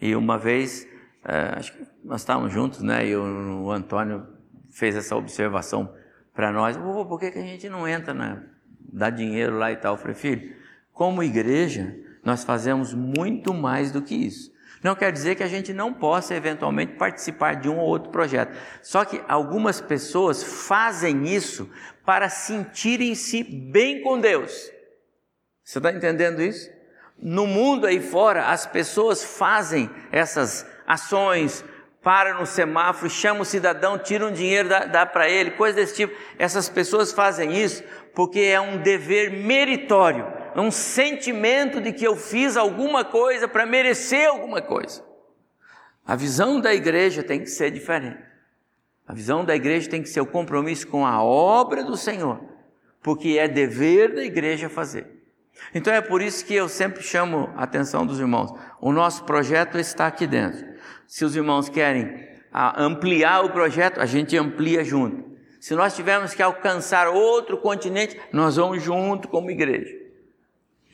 E 0.00 0.14
uma 0.14 0.38
vez, 0.38 0.86
ah, 1.24 1.58
acho 1.58 1.72
que 1.72 1.86
nós 2.04 2.20
estávamos 2.20 2.52
juntos, 2.52 2.82
né? 2.82 3.06
E 3.06 3.16
o, 3.16 3.70
Antônio 3.70 4.26
fez 4.70 4.94
essa 4.94 5.16
observação 5.16 5.94
para 6.34 6.52
nós, 6.52 6.76
por 6.76 7.18
que, 7.18 7.30
que 7.30 7.38
a 7.38 7.42
gente 7.42 7.68
não 7.68 7.88
entra, 7.88 8.12
na, 8.12 8.42
dá 8.78 9.08
dinheiro 9.08 9.56
lá 9.56 9.72
e 9.72 9.76
tal? 9.76 9.94
Eu 9.94 9.98
falei, 9.98 10.14
filho, 10.14 10.54
como 10.92 11.22
igreja, 11.22 11.96
nós 12.22 12.44
fazemos 12.44 12.92
muito 12.92 13.54
mais 13.54 13.90
do 13.90 14.02
que 14.02 14.14
isso. 14.14 14.54
Não 14.82 14.94
quer 14.94 15.10
dizer 15.10 15.34
que 15.34 15.42
a 15.42 15.48
gente 15.48 15.72
não 15.72 15.92
possa 15.92 16.34
eventualmente 16.34 16.92
participar 16.92 17.54
de 17.54 17.68
um 17.68 17.78
ou 17.78 17.88
outro 17.88 18.10
projeto. 18.10 18.56
Só 18.82 19.04
que 19.04 19.20
algumas 19.26 19.80
pessoas 19.80 20.42
fazem 20.42 21.24
isso 21.26 21.70
para 22.04 22.28
sentirem-se 22.28 23.42
bem 23.42 24.02
com 24.02 24.20
Deus. 24.20 24.70
Você 25.64 25.78
está 25.78 25.90
entendendo 25.90 26.40
isso? 26.40 26.70
No 27.20 27.46
mundo 27.46 27.86
aí 27.86 28.00
fora, 28.00 28.48
as 28.48 28.66
pessoas 28.66 29.24
fazem 29.24 29.90
essas 30.12 30.66
ações, 30.86 31.64
para 32.06 32.34
no 32.34 32.46
semáforo, 32.46 33.10
chama 33.10 33.40
o 33.40 33.44
cidadão, 33.44 33.98
tira 33.98 34.24
um 34.24 34.30
dinheiro, 34.30 34.68
dá, 34.68 34.84
dá 34.84 35.04
para 35.04 35.28
ele, 35.28 35.50
coisa 35.50 35.74
desse 35.74 35.96
tipo. 35.96 36.16
Essas 36.38 36.68
pessoas 36.68 37.12
fazem 37.12 37.60
isso 37.60 37.82
porque 38.14 38.38
é 38.38 38.60
um 38.60 38.78
dever 38.78 39.32
meritório, 39.32 40.24
é 40.54 40.60
um 40.60 40.70
sentimento 40.70 41.80
de 41.80 41.92
que 41.92 42.06
eu 42.06 42.14
fiz 42.14 42.56
alguma 42.56 43.04
coisa 43.04 43.48
para 43.48 43.66
merecer 43.66 44.28
alguma 44.28 44.62
coisa. 44.62 45.04
A 46.06 46.14
visão 46.14 46.60
da 46.60 46.72
igreja 46.72 47.24
tem 47.24 47.40
que 47.40 47.50
ser 47.50 47.72
diferente. 47.72 48.22
A 49.04 49.12
visão 49.12 49.44
da 49.44 49.56
igreja 49.56 49.90
tem 49.90 50.00
que 50.00 50.08
ser 50.08 50.20
o 50.20 50.26
compromisso 50.26 50.86
com 50.86 51.04
a 51.04 51.20
obra 51.20 51.82
do 51.82 51.96
Senhor, 51.96 52.40
porque 53.02 53.36
é 53.36 53.48
dever 53.48 54.14
da 54.14 54.22
igreja 54.22 54.68
fazer. 54.68 55.15
Então 55.74 55.92
é 55.92 56.00
por 56.00 56.22
isso 56.22 56.44
que 56.44 56.54
eu 56.54 56.68
sempre 56.68 57.02
chamo 57.02 57.50
a 57.56 57.64
atenção 57.64 58.06
dos 58.06 58.20
irmãos. 58.20 58.52
O 58.80 58.92
nosso 58.92 59.24
projeto 59.24 59.78
está 59.78 60.06
aqui 60.06 60.26
dentro. 60.26 60.64
Se 61.06 61.24
os 61.24 61.36
irmãos 61.36 61.68
querem 61.68 62.26
ampliar 62.76 63.44
o 63.44 63.50
projeto, 63.50 64.00
a 64.00 64.06
gente 64.06 64.36
amplia 64.36 64.82
junto. 64.84 65.36
Se 65.60 65.74
nós 65.74 65.94
tivermos 65.94 66.32
que 66.32 66.42
alcançar 66.42 67.08
outro 67.08 67.58
continente, 67.58 68.18
nós 68.32 68.56
vamos 68.56 68.82
junto 68.82 69.28
como 69.28 69.50
igreja. 69.50 69.92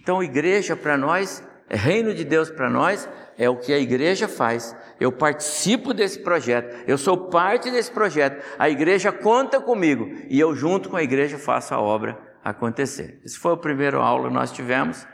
Então, 0.00 0.22
igreja 0.22 0.74
para 0.74 0.96
nós, 0.96 1.46
é 1.68 1.76
reino 1.76 2.14
de 2.14 2.24
Deus 2.24 2.50
para 2.50 2.68
nós, 2.68 3.08
é 3.38 3.48
o 3.48 3.56
que 3.56 3.72
a 3.72 3.78
igreja 3.78 4.26
faz. 4.26 4.74
Eu 4.98 5.12
participo 5.12 5.94
desse 5.94 6.18
projeto, 6.20 6.84
eu 6.86 6.98
sou 6.98 7.28
parte 7.28 7.70
desse 7.70 7.90
projeto. 7.90 8.42
A 8.58 8.68
igreja 8.68 9.12
conta 9.12 9.60
comigo 9.60 10.10
e 10.28 10.40
eu, 10.40 10.54
junto 10.54 10.88
com 10.88 10.96
a 10.96 11.02
igreja, 11.02 11.38
faço 11.38 11.74
a 11.74 11.80
obra 11.80 12.31
acontecer. 12.44 13.20
Esse 13.24 13.38
foi 13.38 13.52
o 13.52 13.56
primeiro 13.56 14.00
aula 14.00 14.28
que 14.28 14.34
nós 14.34 14.52
tivemos. 14.52 15.06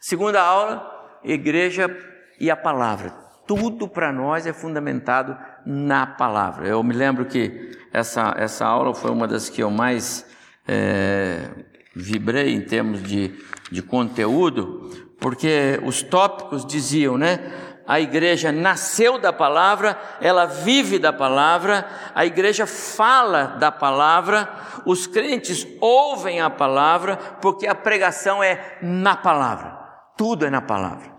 Segunda 0.00 0.42
aula, 0.42 1.20
igreja 1.24 1.94
e 2.40 2.50
a 2.50 2.56
palavra 2.56 3.22
tudo 3.46 3.88
para 3.88 4.12
nós 4.12 4.46
é 4.46 4.52
fundamentado 4.52 5.36
na 5.66 6.06
palavra. 6.06 6.66
Eu 6.66 6.82
me 6.82 6.94
lembro 6.94 7.24
que 7.26 7.70
essa, 7.92 8.34
essa 8.36 8.64
aula 8.64 8.94
foi 8.94 9.10
uma 9.10 9.26
das 9.26 9.48
que 9.48 9.62
eu 9.62 9.70
mais 9.70 10.26
é, 10.66 11.48
vibrei 11.94 12.54
em 12.54 12.60
termos 12.60 13.02
de, 13.02 13.32
de 13.70 13.82
conteúdo, 13.82 14.90
porque 15.20 15.78
os 15.84 16.02
tópicos 16.02 16.64
diziam, 16.64 17.18
né? 17.18 17.38
A 17.86 18.00
igreja 18.00 18.52
nasceu 18.52 19.18
da 19.18 19.32
palavra, 19.32 19.98
ela 20.20 20.46
vive 20.46 20.98
da 20.98 21.12
palavra, 21.12 21.86
a 22.14 22.24
igreja 22.24 22.66
fala 22.66 23.46
da 23.58 23.72
palavra, 23.72 24.48
os 24.86 25.06
crentes 25.06 25.66
ouvem 25.80 26.40
a 26.40 26.48
palavra, 26.48 27.16
porque 27.40 27.66
a 27.66 27.74
pregação 27.74 28.42
é 28.42 28.78
na 28.80 29.16
palavra, 29.16 29.78
tudo 30.16 30.46
é 30.46 30.50
na 30.50 30.62
palavra. 30.62 31.12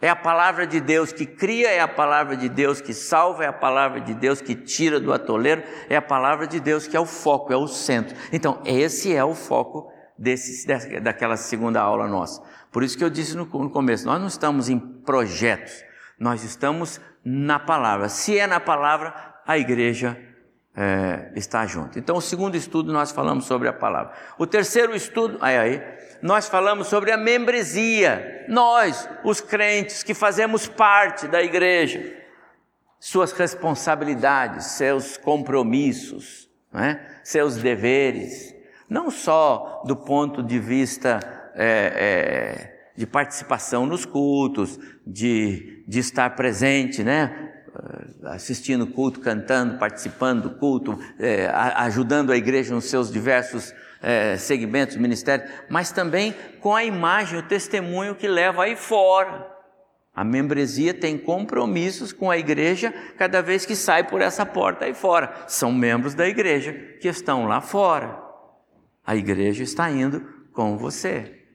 É 0.00 0.10
a 0.10 0.16
palavra 0.16 0.66
de 0.66 0.78
Deus 0.78 1.10
que 1.10 1.24
cria, 1.24 1.70
é 1.70 1.80
a 1.80 1.88
palavra 1.88 2.36
de 2.36 2.50
Deus 2.50 2.82
que 2.82 2.92
salva, 2.92 3.44
é 3.44 3.46
a 3.48 3.52
palavra 3.52 3.98
de 4.00 4.12
Deus 4.12 4.42
que 4.42 4.54
tira 4.54 5.00
do 5.00 5.10
atoleiro, 5.12 5.62
é 5.88 5.96
a 5.96 6.02
palavra 6.02 6.46
de 6.46 6.60
Deus 6.60 6.86
que 6.86 6.96
é 6.96 7.00
o 7.00 7.06
foco, 7.06 7.52
é 7.52 7.56
o 7.56 7.66
centro. 7.66 8.14
Então, 8.30 8.60
esse 8.66 9.14
é 9.14 9.24
o 9.24 9.34
foco 9.34 9.90
desse, 10.18 10.66
daquela 11.00 11.36
segunda 11.36 11.80
aula 11.80 12.06
nossa. 12.06 12.42
Por 12.70 12.82
isso 12.82 12.96
que 12.96 13.04
eu 13.04 13.10
disse 13.10 13.36
no, 13.36 13.44
no 13.44 13.70
começo: 13.70 14.06
nós 14.06 14.20
não 14.20 14.28
estamos 14.28 14.68
em 14.68 14.78
projetos, 14.78 15.84
nós 16.18 16.44
estamos 16.44 17.00
na 17.24 17.58
palavra. 17.58 18.08
Se 18.08 18.38
é 18.38 18.46
na 18.46 18.60
palavra, 18.60 19.14
a 19.46 19.58
igreja 19.58 20.16
é, 20.76 21.30
está 21.34 21.64
junto. 21.66 21.98
Então, 21.98 22.16
o 22.16 22.20
segundo 22.20 22.54
estudo 22.54 22.92
nós 22.92 23.10
falamos 23.10 23.46
sobre 23.46 23.66
a 23.66 23.72
palavra. 23.72 24.12
O 24.38 24.46
terceiro 24.46 24.94
estudo, 24.94 25.38
aí, 25.40 25.56
aí, 25.56 25.82
nós 26.20 26.48
falamos 26.48 26.88
sobre 26.88 27.10
a 27.10 27.16
membresia. 27.16 28.44
Nós, 28.48 29.08
os 29.24 29.40
crentes 29.40 30.02
que 30.02 30.12
fazemos 30.12 30.68
parte 30.68 31.26
da 31.26 31.42
igreja, 31.42 32.14
suas 33.00 33.32
responsabilidades, 33.32 34.66
seus 34.66 35.16
compromissos, 35.16 36.50
né? 36.72 37.00
seus 37.24 37.56
deveres, 37.56 38.54
não 38.88 39.10
só 39.10 39.82
do 39.86 39.96
ponto 39.96 40.42
de 40.42 40.58
vista 40.58 41.20
é, 41.56 41.92
é, 41.96 42.90
de 42.96 43.06
participação 43.06 43.86
nos 43.86 44.04
cultos, 44.04 44.78
de, 45.06 45.82
de 45.88 45.98
estar 45.98 46.30
presente, 46.36 47.02
né? 47.02 47.52
assistindo 48.24 48.86
culto, 48.86 49.20
cantando, 49.20 49.78
participando 49.78 50.42
do 50.42 50.50
culto, 50.58 50.98
é, 51.18 51.46
ajudando 51.76 52.32
a 52.32 52.36
igreja 52.36 52.74
nos 52.74 52.86
seus 52.86 53.10
diversos 53.10 53.74
é, 54.02 54.36
segmentos, 54.36 54.96
ministérios, 54.96 55.50
mas 55.68 55.90
também 55.92 56.34
com 56.60 56.74
a 56.74 56.84
imagem, 56.84 57.38
o 57.38 57.42
testemunho 57.42 58.14
que 58.14 58.28
leva 58.28 58.64
aí 58.64 58.76
fora. 58.76 59.54
A 60.14 60.24
membresia 60.24 60.94
tem 60.94 61.18
compromissos 61.18 62.12
com 62.12 62.30
a 62.30 62.38
igreja 62.38 62.92
cada 63.18 63.42
vez 63.42 63.66
que 63.66 63.76
sai 63.76 64.04
por 64.04 64.22
essa 64.22 64.46
porta 64.46 64.86
aí 64.86 64.94
fora. 64.94 65.44
São 65.46 65.70
membros 65.70 66.14
da 66.14 66.26
igreja 66.26 66.72
que 67.00 67.08
estão 67.08 67.46
lá 67.46 67.60
fora. 67.60 68.18
A 69.04 69.14
igreja 69.14 69.62
está 69.62 69.90
indo 69.90 70.26
com 70.54 70.78
você. 70.78 71.45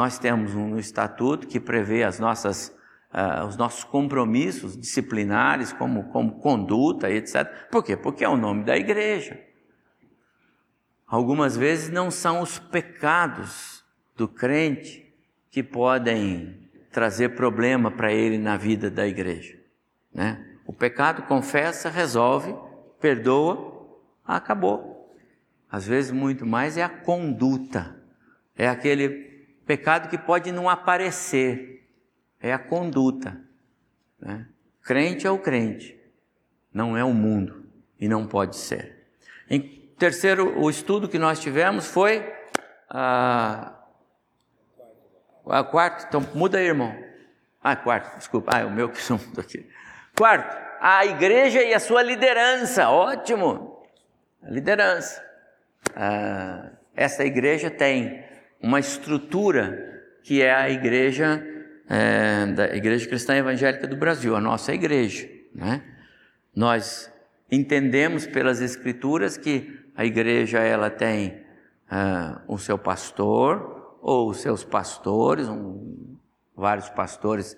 Nós 0.00 0.18
temos 0.18 0.54
um 0.54 0.78
estatuto 0.78 1.46
que 1.46 1.60
prevê 1.60 2.04
as 2.04 2.18
nossas, 2.18 2.74
uh, 3.12 3.44
os 3.46 3.54
nossos 3.58 3.84
compromissos 3.84 4.74
disciplinares, 4.74 5.74
como, 5.74 6.04
como 6.04 6.40
conduta, 6.40 7.10
etc. 7.10 7.46
Por 7.70 7.84
quê? 7.84 7.98
Porque 7.98 8.24
é 8.24 8.28
o 8.30 8.34
nome 8.34 8.64
da 8.64 8.78
igreja. 8.78 9.38
Algumas 11.06 11.54
vezes 11.54 11.90
não 11.90 12.10
são 12.10 12.40
os 12.40 12.58
pecados 12.58 13.84
do 14.16 14.26
crente 14.26 15.06
que 15.50 15.62
podem 15.62 16.70
trazer 16.90 17.36
problema 17.36 17.90
para 17.90 18.10
ele 18.10 18.38
na 18.38 18.56
vida 18.56 18.90
da 18.90 19.06
igreja. 19.06 19.58
Né? 20.14 20.42
O 20.64 20.72
pecado 20.72 21.24
confessa, 21.24 21.90
resolve, 21.90 22.56
perdoa, 22.98 24.00
acabou. 24.24 25.14
Às 25.70 25.86
vezes, 25.86 26.10
muito 26.10 26.46
mais 26.46 26.78
é 26.78 26.82
a 26.82 26.88
conduta, 26.88 28.02
é 28.56 28.66
aquele 28.66 29.29
pecado 29.70 30.08
que 30.08 30.18
pode 30.18 30.50
não 30.50 30.68
aparecer, 30.68 31.88
é 32.40 32.52
a 32.52 32.58
conduta. 32.58 33.40
Né? 34.18 34.44
Crente 34.82 35.28
é 35.28 35.30
o 35.30 35.38
crente, 35.38 35.96
não 36.74 36.96
é 36.96 37.04
o 37.04 37.14
mundo 37.14 37.64
e 37.96 38.08
não 38.08 38.26
pode 38.26 38.56
ser. 38.56 39.06
Em 39.48 39.60
terceiro, 39.96 40.58
o 40.58 40.68
estudo 40.68 41.08
que 41.08 41.20
nós 41.20 41.38
tivemos 41.38 41.86
foi 41.86 42.34
a, 42.88 43.78
a 45.46 45.62
quarto, 45.62 46.06
então 46.08 46.20
muda 46.34 46.58
aí, 46.58 46.66
irmão. 46.66 46.92
Ah, 47.62 47.76
quarto, 47.76 48.18
desculpa, 48.18 48.50
ah, 48.52 48.58
é 48.62 48.64
o 48.64 48.72
meu 48.72 48.88
que 48.88 48.98
são 49.00 49.20
aqui. 49.38 49.70
Quarto, 50.18 50.52
a 50.80 51.06
igreja 51.06 51.62
e 51.62 51.72
a 51.72 51.78
sua 51.78 52.02
liderança, 52.02 52.90
ótimo, 52.90 53.86
a 54.42 54.50
liderança. 54.50 55.24
ah, 55.94 56.72
essa 56.96 57.24
igreja 57.24 57.70
tem 57.70 58.28
uma 58.62 58.78
estrutura 58.78 60.02
que 60.22 60.42
é 60.42 60.54
a 60.54 60.68
igreja 60.70 61.44
é, 61.88 62.46
da 62.46 62.76
Igreja 62.76 63.08
Cristã 63.08 63.34
Evangélica 63.34 63.86
do 63.86 63.96
Brasil, 63.96 64.36
a 64.36 64.40
nossa 64.40 64.72
igreja. 64.72 65.28
Né? 65.52 65.82
Nós 66.54 67.12
entendemos 67.50 68.26
pelas 68.26 68.60
Escrituras 68.60 69.36
que 69.36 69.76
a 69.96 70.04
igreja 70.04 70.60
ela 70.60 70.88
tem 70.88 71.42
ah, 71.90 72.42
o 72.46 72.56
seu 72.58 72.78
pastor 72.78 73.98
ou 74.00 74.30
os 74.30 74.40
seus 74.40 74.62
pastores, 74.62 75.48
um, 75.48 76.16
vários 76.56 76.88
pastores 76.88 77.56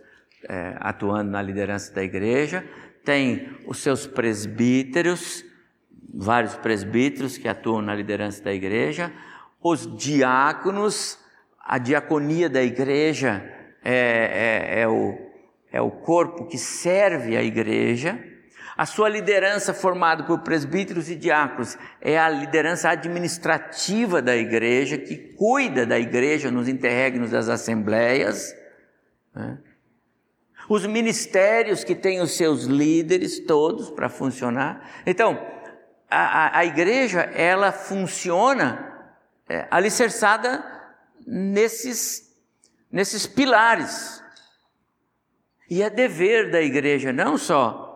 é, 0.48 0.76
atuando 0.80 1.30
na 1.30 1.42
liderança 1.42 1.94
da 1.94 2.02
igreja, 2.02 2.64
tem 3.04 3.48
os 3.66 3.78
seus 3.78 4.06
presbíteros, 4.06 5.44
vários 6.14 6.56
presbíteros 6.56 7.36
que 7.36 7.46
atuam 7.46 7.82
na 7.82 7.94
liderança 7.94 8.42
da 8.42 8.52
igreja, 8.52 9.12
os 9.62 9.96
diáconos, 9.96 11.18
a 11.64 11.78
diaconia 11.78 12.48
da 12.50 12.62
igreja 12.62 13.42
é, 13.84 14.74
é, 14.74 14.80
é, 14.80 14.88
o, 14.88 15.16
é 15.72 15.80
o 15.80 15.90
corpo 15.90 16.46
que 16.46 16.58
serve 16.58 17.36
a 17.36 17.42
igreja. 17.42 18.18
A 18.76 18.86
sua 18.86 19.08
liderança, 19.08 19.72
formada 19.72 20.24
por 20.24 20.40
presbíteros 20.40 21.10
e 21.10 21.14
diáconos, 21.14 21.76
é 22.00 22.18
a 22.18 22.28
liderança 22.28 22.88
administrativa 22.88 24.20
da 24.20 24.34
igreja, 24.34 24.98
que 24.98 25.16
cuida 25.16 25.86
da 25.86 25.98
igreja 25.98 26.50
nos 26.50 26.68
interregnos 26.68 27.30
das 27.30 27.48
assembleias. 27.48 28.54
Né? 29.34 29.58
Os 30.68 30.86
ministérios 30.86 31.84
que 31.84 31.94
têm 31.94 32.20
os 32.20 32.36
seus 32.36 32.64
líderes 32.64 33.40
todos 33.40 33.90
para 33.90 34.08
funcionar. 34.08 35.02
Então, 35.06 35.38
a, 36.10 36.46
a, 36.46 36.58
a 36.58 36.64
igreja, 36.64 37.20
ela 37.20 37.72
funciona 37.72 38.91
é, 39.48 39.66
alicerçada 39.70 40.64
nesses, 41.26 42.34
nesses 42.90 43.26
pilares. 43.26 44.22
E 45.70 45.82
é 45.82 45.88
dever 45.88 46.50
da 46.50 46.60
igreja, 46.60 47.12
não 47.12 47.38
só 47.38 47.92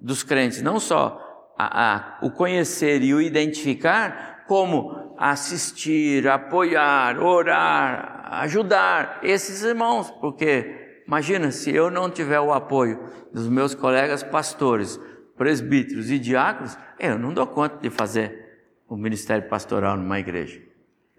dos 0.00 0.22
crentes, 0.22 0.62
não 0.62 0.80
só 0.80 1.54
a, 1.58 1.94
a, 1.94 2.18
o 2.22 2.30
conhecer 2.30 3.02
e 3.02 3.12
o 3.12 3.20
identificar, 3.20 4.44
como 4.46 5.14
assistir, 5.18 6.26
apoiar, 6.28 7.20
orar, 7.20 8.28
ajudar 8.42 9.18
esses 9.22 9.62
irmãos, 9.62 10.10
porque 10.10 11.02
imagina 11.06 11.50
se 11.50 11.74
eu 11.74 11.90
não 11.90 12.08
tiver 12.08 12.40
o 12.40 12.52
apoio 12.52 13.02
dos 13.32 13.48
meus 13.48 13.74
colegas 13.74 14.22
pastores, 14.22 14.98
presbíteros 15.36 16.10
e 16.10 16.18
diáconos, 16.18 16.78
eu 16.98 17.18
não 17.18 17.34
dou 17.34 17.46
conta 17.46 17.76
de 17.76 17.90
fazer 17.90 18.46
o 18.88 18.96
ministério 18.96 19.48
pastoral 19.48 19.96
numa 19.96 20.18
igreja. 20.18 20.67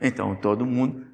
Então 0.02 0.36
todo 0.36 0.66
mundo 0.66 1.06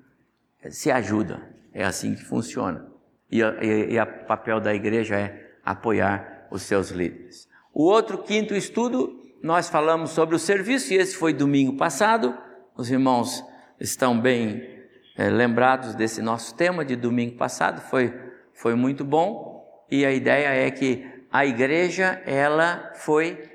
se 0.69 0.91
ajuda, 0.91 1.41
é 1.73 1.83
assim 1.83 2.15
que 2.15 2.23
funciona. 2.23 2.87
E 3.31 3.41
o 3.43 4.25
papel 4.27 4.59
da 4.59 4.73
igreja 4.73 5.15
é 5.15 5.57
apoiar 5.63 6.47
os 6.51 6.61
seus 6.61 6.89
líderes. 6.89 7.47
O 7.73 7.83
outro 7.83 8.19
quinto 8.19 8.55
estudo, 8.55 9.21
nós 9.43 9.69
falamos 9.69 10.11
sobre 10.11 10.35
o 10.35 10.39
serviço, 10.39 10.93
e 10.93 10.97
esse 10.97 11.15
foi 11.17 11.33
domingo 11.33 11.75
passado. 11.75 12.37
Os 12.77 12.89
irmãos 12.89 13.43
estão 13.79 14.19
bem 14.19 14.75
é, 15.17 15.29
lembrados 15.29 15.95
desse 15.95 16.21
nosso 16.21 16.55
tema 16.55 16.85
de 16.85 16.95
domingo 16.95 17.35
passado, 17.35 17.81
foi, 17.81 18.13
foi 18.53 18.75
muito 18.75 19.03
bom. 19.03 19.55
E 19.89 20.05
a 20.05 20.11
ideia 20.11 20.47
é 20.47 20.71
que 20.71 21.05
a 21.31 21.45
igreja, 21.45 22.21
ela 22.25 22.91
foi, 22.95 23.49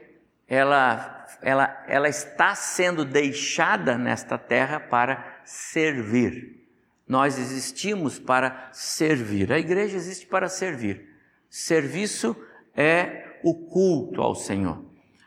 ela, 0.46 1.19
ela, 1.42 1.84
ela 1.86 2.08
está 2.08 2.54
sendo 2.54 3.04
deixada 3.04 3.96
nesta 3.96 4.36
terra 4.38 4.80
para 4.80 5.40
servir. 5.44 6.60
Nós 7.06 7.38
existimos 7.38 8.18
para 8.18 8.68
servir. 8.72 9.52
A 9.52 9.58
igreja 9.58 9.96
existe 9.96 10.26
para 10.26 10.48
servir. 10.48 11.08
Serviço 11.48 12.36
é 12.76 13.38
o 13.42 13.54
culto 13.66 14.22
ao 14.22 14.34
Senhor. 14.34 14.84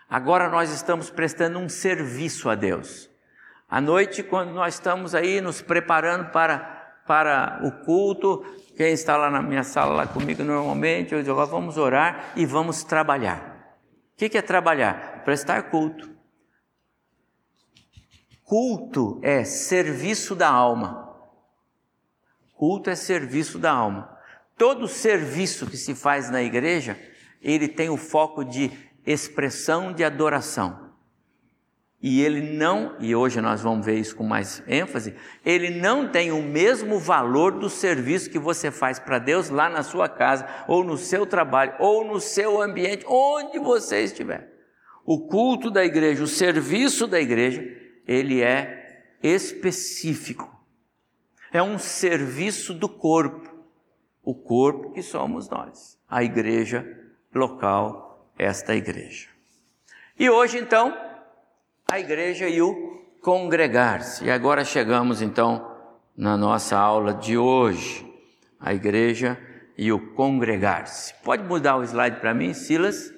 Agora 0.09 0.47
nós 0.49 0.71
estamos 0.71 1.09
prestando 1.09 1.59
um 1.59 1.67
serviço 1.67 2.49
a 2.49 2.55
Deus. 2.55 3.09
À 3.69 3.81
noite, 3.81 4.21
quando 4.21 4.51
nós 4.51 4.75
estamos 4.75 5.15
aí 5.15 5.41
nos 5.41 5.61
preparando 5.61 6.29
para, 6.31 6.59
para 7.07 7.59
o 7.63 7.83
culto, 7.83 8.45
quem 8.77 8.93
está 8.93 9.17
lá 9.17 9.29
na 9.29 9.41
minha 9.41 9.63
sala 9.63 9.93
lá 9.93 10.07
comigo 10.07 10.43
normalmente, 10.43 11.13
eu 11.13 11.23
digo, 11.23 11.45
vamos 11.45 11.77
orar 11.77 12.33
e 12.35 12.45
vamos 12.45 12.83
trabalhar. 12.83 13.52
O 14.13 14.17
que 14.17 14.37
é 14.37 14.41
trabalhar? 14.41 15.23
Prestar 15.23 15.63
culto. 15.69 16.13
Culto 18.43 19.19
é 19.23 19.43
serviço 19.43 20.35
da 20.35 20.49
alma. 20.49 21.15
Culto 22.53 22.89
é 22.89 22.95
serviço 22.95 23.57
da 23.57 23.71
alma. 23.71 24.17
Todo 24.57 24.87
serviço 24.87 25.65
que 25.67 25.77
se 25.77 25.95
faz 25.95 26.29
na 26.29 26.41
igreja, 26.41 26.99
ele 27.41 27.67
tem 27.67 27.89
o 27.89 27.97
foco 27.97 28.43
de 28.43 28.71
expressão 29.05 29.91
de 29.91 30.03
adoração 30.03 30.82
e 32.03 32.21
ele 32.21 32.41
não, 32.57 32.97
e 32.99 33.15
hoje 33.15 33.39
nós 33.39 33.61
vamos 33.61 33.85
ver 33.85 33.97
isso 33.97 34.13
com 34.13 34.25
mais 34.25 34.61
ênfase, 34.67 35.15
ele 35.45 35.69
não 35.69 36.11
tem 36.11 36.33
o 36.33 36.43
mesmo 36.43 36.99
valor 36.99 37.53
do 37.53 37.69
serviço 37.69 38.29
que 38.29 38.37
você 38.37 38.69
faz 38.69 38.99
para 38.99 39.19
Deus 39.19 39.49
lá 39.49 39.69
na 39.69 39.83
sua 39.83 40.09
casa, 40.09 40.45
ou 40.67 40.83
no 40.83 40.97
seu 40.97 41.25
trabalho, 41.25 41.73
ou 41.79 42.03
no 42.03 42.19
seu 42.19 42.61
ambiente, 42.61 43.05
onde 43.07 43.57
você 43.57 44.03
estiver. 44.03 44.51
O 45.05 45.29
culto 45.29 45.71
da 45.71 45.85
igreja, 45.85 46.21
o 46.21 46.27
serviço 46.27 47.07
da 47.07 47.21
igreja, 47.21 47.65
ele 48.05 48.41
é 48.41 49.01
específico. 49.23 50.53
É 51.53 51.63
um 51.63 51.79
serviço 51.79 52.73
do 52.73 52.89
corpo, 52.89 53.49
o 54.21 54.35
corpo 54.35 54.91
que 54.91 55.01
somos 55.01 55.49
nós, 55.49 55.97
a 56.09 56.21
igreja 56.21 56.85
local, 57.33 58.29
esta 58.37 58.75
igreja. 58.75 59.29
E 60.19 60.29
hoje 60.29 60.57
então, 60.57 61.12
a 61.89 61.99
igreja 61.99 62.47
e 62.47 62.61
o 62.61 63.01
congregar-se. 63.21 64.25
E 64.25 64.31
agora 64.31 64.65
chegamos 64.65 65.21
então 65.21 65.71
na 66.15 66.37
nossa 66.37 66.77
aula 66.77 67.13
de 67.13 67.37
hoje, 67.37 68.05
a 68.59 68.73
igreja 68.73 69.37
e 69.77 69.91
o 69.91 70.13
congregar-se. 70.13 71.13
Pode 71.23 71.43
mudar 71.43 71.77
o 71.77 71.83
slide 71.83 72.19
para 72.19 72.33
mim, 72.33 72.53
Silas? 72.53 73.11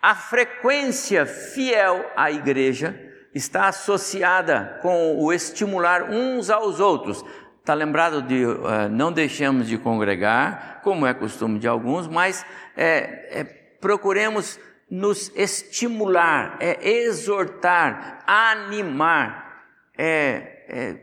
A 0.00 0.14
frequência 0.14 1.24
fiel 1.24 2.04
à 2.16 2.30
igreja 2.30 2.98
está 3.34 3.68
associada 3.68 4.78
com 4.82 5.18
o 5.18 5.32
estimular 5.32 6.10
uns 6.10 6.50
aos 6.50 6.80
outros. 6.80 7.24
Está 7.60 7.74
lembrado 7.74 8.20
de 8.22 8.44
uh, 8.44 8.88
não 8.90 9.12
deixemos 9.12 9.68
de 9.68 9.78
congregar, 9.78 10.80
como 10.82 11.06
é 11.06 11.14
costume 11.14 11.58
de 11.60 11.68
alguns, 11.68 12.08
mas 12.08 12.44
é, 12.76 13.40
é, 13.40 13.44
procuremos 13.80 14.58
nos 14.92 15.32
estimular, 15.34 16.58
é 16.60 16.86
exortar, 16.86 18.22
animar, 18.26 19.64
é, 19.96 20.66
é 20.68 20.96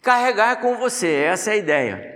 carregar 0.00 0.62
com 0.62 0.78
você, 0.78 1.08
essa 1.08 1.50
é 1.50 1.52
a 1.52 1.56
ideia. 1.56 2.12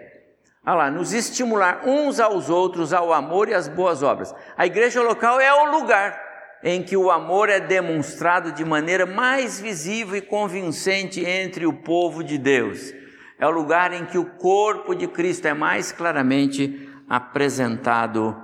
Olha 0.64 0.74
lá, 0.74 0.90
nos 0.90 1.12
estimular 1.12 1.82
uns 1.84 2.18
aos 2.18 2.48
outros 2.48 2.94
ao 2.94 3.12
amor 3.12 3.50
e 3.50 3.52
às 3.52 3.68
boas 3.68 4.02
obras. 4.02 4.34
A 4.56 4.64
igreja 4.64 5.02
local 5.02 5.38
é 5.38 5.52
o 5.52 5.70
lugar 5.70 6.18
em 6.64 6.82
que 6.82 6.96
o 6.96 7.10
amor 7.10 7.50
é 7.50 7.60
demonstrado 7.60 8.50
de 8.52 8.64
maneira 8.64 9.04
mais 9.04 9.60
visível 9.60 10.16
e 10.16 10.22
convincente 10.22 11.22
entre 11.22 11.66
o 11.66 11.74
povo 11.74 12.24
de 12.24 12.38
Deus. 12.38 12.94
É 13.38 13.46
o 13.46 13.50
lugar 13.50 13.92
em 13.92 14.06
que 14.06 14.16
o 14.16 14.24
corpo 14.24 14.94
de 14.94 15.06
Cristo 15.06 15.46
é 15.46 15.52
mais 15.52 15.92
claramente 15.92 16.88
apresentado 17.06 18.34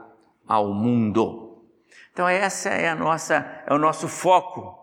ao 0.47 0.75
mundo. 0.75 1.42
Então 2.13 2.29
essa 2.29 2.69
é 2.69 2.89
a 2.89 2.95
nossa, 2.95 3.63
é 3.67 3.73
o 3.73 3.79
nosso 3.79 4.07
foco 4.07 4.79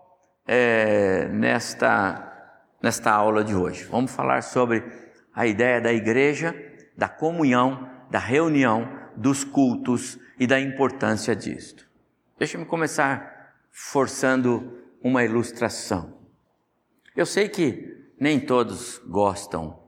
é, 0.46 1.28
nesta, 1.28 2.58
nesta 2.82 3.12
aula 3.12 3.44
de 3.44 3.54
hoje. 3.54 3.84
Vamos 3.84 4.10
falar 4.10 4.42
sobre 4.42 4.84
a 5.32 5.46
ideia 5.46 5.80
da 5.80 5.92
igreja, 5.92 6.54
da 6.96 7.08
comunhão, 7.08 7.88
da 8.10 8.18
reunião, 8.18 8.98
dos 9.16 9.44
cultos 9.44 10.18
e 10.38 10.46
da 10.46 10.58
importância 10.60 11.36
disto. 11.36 11.88
Deixa-me 12.36 12.64
começar 12.64 13.54
forçando 13.70 14.78
uma 15.00 15.22
ilustração. 15.22 16.18
Eu 17.14 17.26
sei 17.26 17.48
que 17.48 18.12
nem 18.18 18.40
todos 18.40 18.98
gostam 19.06 19.78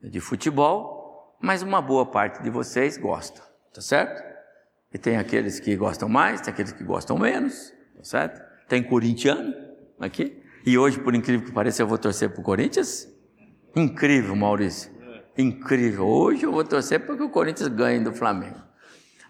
de 0.00 0.20
futebol, 0.20 1.36
mas 1.40 1.62
uma 1.62 1.82
boa 1.82 2.06
parte 2.06 2.42
de 2.42 2.50
vocês 2.50 2.96
gosta, 2.96 3.42
tá 3.72 3.80
certo? 3.80 4.27
E 4.92 4.98
tem 4.98 5.16
aqueles 5.16 5.60
que 5.60 5.76
gostam 5.76 6.08
mais, 6.08 6.40
tem 6.40 6.52
aqueles 6.52 6.72
que 6.72 6.82
gostam 6.82 7.18
menos, 7.18 7.72
tá 7.96 8.04
certo? 8.04 8.40
Tem 8.68 8.82
corintiano 8.82 9.54
aqui. 10.00 10.42
E 10.64 10.76
hoje, 10.76 10.98
por 10.98 11.14
incrível 11.14 11.46
que 11.46 11.52
pareça, 11.52 11.82
eu 11.82 11.86
vou 11.86 11.98
torcer 11.98 12.30
para 12.30 12.40
o 12.40 12.44
Corinthians. 12.44 13.08
Incrível, 13.76 14.34
Maurício. 14.34 14.90
Incrível. 15.36 16.06
Hoje 16.06 16.44
eu 16.44 16.52
vou 16.52 16.64
torcer 16.64 17.00
para 17.00 17.16
que 17.16 17.22
o 17.22 17.30
Corinthians 17.30 17.68
ganhe 17.68 18.00
do 18.00 18.12
Flamengo. 18.12 18.60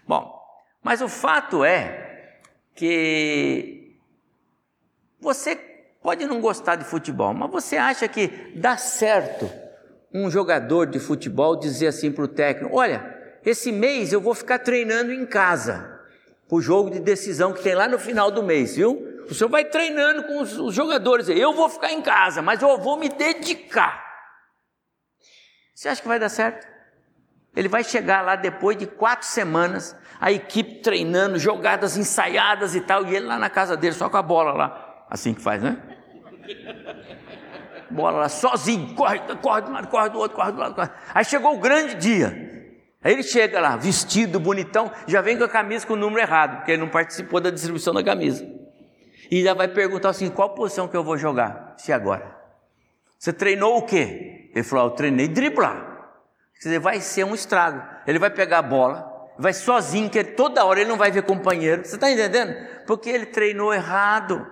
Bom, 0.07 0.33
mas 0.81 1.01
o 1.01 1.07
fato 1.07 1.63
é 1.63 2.39
que 2.73 3.95
você 5.19 5.55
pode 6.01 6.25
não 6.25 6.41
gostar 6.41 6.77
de 6.77 6.85
futebol, 6.85 7.33
mas 7.33 7.51
você 7.51 7.77
acha 7.77 8.07
que 8.07 8.27
dá 8.55 8.77
certo 8.77 9.49
um 10.13 10.31
jogador 10.31 10.87
de 10.87 10.99
futebol 10.99 11.55
dizer 11.55 11.87
assim 11.87 12.11
para 12.11 12.23
o 12.23 12.27
técnico: 12.27 12.75
olha, 12.75 13.18
esse 13.45 13.71
mês 13.71 14.11
eu 14.11 14.21
vou 14.21 14.33
ficar 14.33 14.59
treinando 14.59 15.11
em 15.11 15.25
casa, 15.25 15.99
o 16.49 16.61
jogo 16.61 16.89
de 16.89 16.99
decisão 16.99 17.53
que 17.53 17.61
tem 17.61 17.75
lá 17.75 17.87
no 17.87 17.99
final 17.99 18.31
do 18.31 18.41
mês, 18.41 18.75
viu? 18.75 19.07
O 19.29 19.33
senhor 19.33 19.49
vai 19.49 19.63
treinando 19.63 20.23
com 20.23 20.41
os, 20.41 20.73
jogadores, 20.73 21.29
eu 21.29 21.53
vou 21.53 21.69
ficar 21.69 21.91
em 21.91 22.01
casa, 22.01 22.41
mas 22.41 22.61
eu 22.61 22.77
vou 22.79 22.97
me 22.97 23.09
dedicar. 23.09 24.03
Você 25.75 25.87
acha 25.87 26.01
que 26.01 26.07
vai 26.07 26.19
dar 26.19 26.29
certo? 26.29 26.67
Ele 27.55 27.67
vai 27.67 27.83
chegar 27.83 28.21
lá 28.21 28.35
depois 28.35 28.75
de 28.75 28.87
quatro 28.87 29.27
semanas, 29.27 29.95
a 30.19 30.31
equipe 30.31 30.81
treinando, 30.81 31.37
jogadas 31.37 31.95
ensaiadas 31.95 32.75
e 32.75 32.81
tal, 32.81 33.05
e 33.05 33.15
ele 33.15 33.27
lá 33.27 33.37
na 33.37 33.49
casa 33.49 33.77
dele, 33.77 33.93
só 33.93 34.09
com 34.09 34.17
a 34.17 34.21
bola 34.21 34.51
lá. 34.51 35.05
Assim 35.09 35.33
que 35.33 35.41
faz, 35.41 35.61
né? 35.61 35.77
Bola 37.91 38.21
lá, 38.21 38.29
sozinho, 38.29 38.95
corre, 38.95 39.19
corre 39.41 39.61
um 39.63 39.71
lado, 39.71 39.87
corre 39.87 40.09
do 40.09 40.19
outro, 40.19 40.35
corre 40.35 40.51
do 40.51 40.59
lado. 40.59 40.75
Corre. 40.75 40.89
Aí 41.13 41.25
chegou 41.25 41.55
o 41.55 41.59
grande 41.59 41.95
dia. 41.95 42.58
Aí 43.01 43.13
ele 43.13 43.23
chega 43.23 43.61
lá, 43.61 43.77
vestido, 43.77 44.39
bonitão, 44.39 44.91
já 45.07 45.21
vem 45.21 45.37
com 45.37 45.45
a 45.45 45.49
camisa 45.49 45.87
com 45.87 45.93
o 45.93 45.97
número 45.97 46.21
errado, 46.21 46.57
porque 46.57 46.71
ele 46.71 46.81
não 46.81 46.89
participou 46.89 47.39
da 47.39 47.49
distribuição 47.49 47.93
da 47.93 48.03
camisa. 48.03 48.45
E 49.31 49.43
já 49.43 49.53
vai 49.53 49.67
perguntar 49.67 50.09
assim: 50.09 50.29
qual 50.29 50.53
posição 50.53 50.87
que 50.87 50.97
eu 50.97 51.03
vou 51.03 51.17
jogar? 51.17 51.75
Se 51.77 51.93
agora. 51.93 52.37
Você 53.17 53.31
treinou 53.31 53.77
o 53.77 53.83
quê? 53.83 54.49
Ele 54.53 54.63
falou: 54.63 54.85
eu 54.85 54.91
treinei 54.91 55.27
driblar. 55.27 55.87
Quer 56.55 56.69
dizer, 56.69 56.79
vai 56.79 56.99
ser 56.99 57.23
um 57.23 57.33
estrago. 57.33 57.81
Ele 58.05 58.19
vai 58.19 58.29
pegar 58.29 58.59
a 58.59 58.61
bola, 58.61 59.09
vai 59.37 59.53
sozinho, 59.53 60.09
que 60.09 60.21
toda 60.23 60.65
hora 60.65 60.81
ele 60.81 60.89
não 60.89 60.97
vai 60.97 61.09
ver 61.09 61.23
companheiro. 61.23 61.85
Você 61.85 61.95
está 61.95 62.11
entendendo? 62.11 62.53
Porque 62.85 63.09
ele 63.09 63.25
treinou 63.25 63.73
errado. 63.73 64.45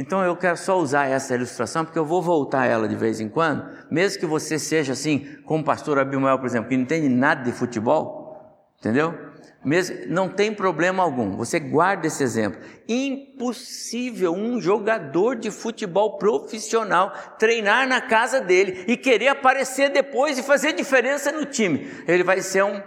Então 0.00 0.24
eu 0.24 0.34
quero 0.34 0.56
só 0.56 0.78
usar 0.78 1.10
essa 1.10 1.34
ilustração, 1.34 1.84
porque 1.84 1.98
eu 1.98 2.06
vou 2.06 2.22
voltar 2.22 2.62
a 2.62 2.66
ela 2.66 2.88
de 2.88 2.96
vez 2.96 3.20
em 3.20 3.28
quando, 3.28 3.68
mesmo 3.90 4.18
que 4.18 4.24
você 4.24 4.58
seja 4.58 4.94
assim, 4.94 5.36
como 5.44 5.60
o 5.60 5.64
pastor 5.64 5.98
Abimael, 5.98 6.38
por 6.38 6.46
exemplo, 6.46 6.70
que 6.70 6.74
não 6.74 6.84
entende 6.84 7.06
nada 7.06 7.42
de 7.42 7.52
futebol, 7.52 8.64
entendeu? 8.78 9.14
Mesmo, 9.62 9.94
não 10.08 10.26
tem 10.26 10.54
problema 10.54 11.02
algum, 11.02 11.36
você 11.36 11.60
guarda 11.60 12.06
esse 12.06 12.22
exemplo. 12.22 12.58
Impossível 12.88 14.32
um 14.32 14.58
jogador 14.58 15.36
de 15.36 15.50
futebol 15.50 16.16
profissional 16.16 17.12
treinar 17.38 17.86
na 17.86 18.00
casa 18.00 18.40
dele 18.40 18.86
e 18.88 18.96
querer 18.96 19.28
aparecer 19.28 19.90
depois 19.90 20.38
e 20.38 20.42
fazer 20.42 20.72
diferença 20.72 21.30
no 21.30 21.44
time. 21.44 21.86
Ele 22.08 22.24
vai 22.24 22.40
ser 22.40 22.64
um, 22.64 22.82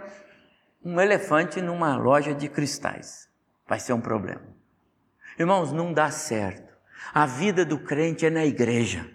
um 0.84 1.00
elefante 1.00 1.62
numa 1.62 1.96
loja 1.96 2.34
de 2.34 2.48
cristais. 2.48 3.28
Vai 3.68 3.78
ser 3.78 3.92
um 3.92 4.00
problema. 4.00 4.42
Irmãos, 5.38 5.70
não 5.70 5.92
dá 5.92 6.10
certo. 6.10 6.63
A 7.12 7.26
vida 7.26 7.64
do 7.64 7.78
crente 7.78 8.24
é 8.26 8.30
na 8.30 8.44
igreja. 8.44 9.06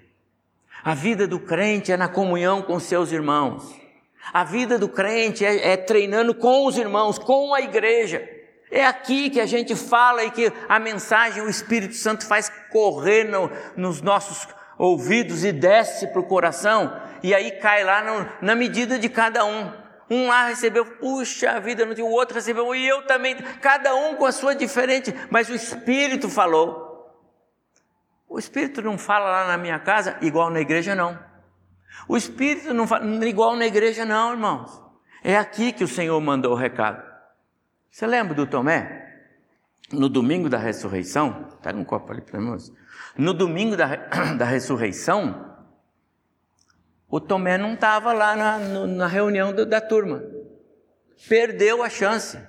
A 0.84 0.94
vida 0.94 1.28
do 1.28 1.40
crente 1.40 1.92
é 1.92 1.98
na 1.98 2.08
comunhão 2.08 2.62
com 2.62 2.80
seus 2.80 3.12
irmãos. 3.12 3.76
A 4.32 4.44
vida 4.44 4.78
do 4.78 4.88
crente 4.88 5.44
é, 5.44 5.72
é, 5.72 5.78
treinando 5.78 6.36
com 6.36 6.66
os 6.66 6.78
irmãos, 6.78 7.18
com 7.18 7.54
a 7.54 7.62
igreja. 7.62 8.28
É 8.72 8.86
aqui 8.86 9.30
que 9.30 9.42
a 9.42 9.46
gente 9.46 9.76
fala 9.76 10.24
e 10.24 10.32
que 10.32 10.52
a 10.68 10.80
mensagem, 10.80 11.42
o 11.42 11.50
Espírito 11.50 11.96
Santo 11.96 12.26
faz 12.26 12.52
correr 12.72 13.24
no, 13.24 13.50
nos 13.76 14.02
nossos 14.02 14.48
ouvidos 14.78 15.44
e 15.44 15.52
desce 15.52 16.08
para 16.08 16.22
o 16.22 16.28
coração, 16.28 16.98
e 17.22 17.34
aí 17.36 17.52
cai 17.52 17.84
lá 17.84 18.02
no, 18.02 18.30
na 18.42 18.56
medida 18.56 18.98
de 18.98 19.10
cada 19.10 19.44
um. 19.44 19.74
Um 20.10 20.28
lá 20.28 20.48
recebeu, 20.48 20.86
puxa 20.86 21.60
vida, 21.60 21.86
o 21.86 22.10
outro 22.10 22.36
recebeu, 22.36 22.74
e 22.74 22.88
eu 22.88 23.06
também, 23.06 23.36
cada 23.62 23.94
um 23.94 24.16
com 24.16 24.26
a 24.26 24.32
sua 24.32 24.56
diferente, 24.56 25.14
mas 25.30 25.50
o 25.50 25.54
Espírito 25.54 26.30
falou. 26.30 26.89
O 28.30 28.38
Espírito 28.38 28.80
não 28.84 28.96
fala 28.96 29.32
lá 29.32 29.48
na 29.48 29.58
minha 29.58 29.80
casa 29.80 30.16
igual 30.22 30.52
na 30.52 30.60
igreja, 30.60 30.94
não. 30.94 31.18
O 32.08 32.16
Espírito 32.16 32.74
não 32.76 32.86
fala 32.86 33.04
igual 33.26 33.56
na 33.56 33.66
igreja, 33.66 34.06
não, 34.06 34.32
irmãos. 34.32 34.82
É 35.24 35.36
aqui 35.36 35.74
que 35.74 35.84
o 35.84 35.88
Senhor 35.88 36.22
mandou 36.22 36.54
o 36.54 36.56
recado. 36.56 37.04
Você 37.90 38.06
lembra 38.06 38.36
do 38.36 38.46
Tomé? 38.46 39.08
No 39.92 40.08
domingo 40.08 40.48
da 40.48 40.60
ressurreição, 40.60 41.50
pega 41.64 41.78
um 41.78 41.84
copo 41.84 42.12
ali 42.12 42.22
para 42.22 42.40
nós. 42.40 42.72
No 43.18 43.34
domingo 43.34 43.76
da, 43.76 43.96
da 44.38 44.46
ressurreição, 44.46 45.58
o 47.10 47.20
Tomé 47.20 47.58
não 47.58 47.74
estava 47.74 48.14
lá 48.14 48.36
na, 48.36 48.60
na 48.86 49.08
reunião 49.08 49.52
da, 49.52 49.66
da 49.66 49.82
turma. 49.82 50.24
Perdeu 51.28 51.82
a 51.82 51.90
chance. 51.90 52.40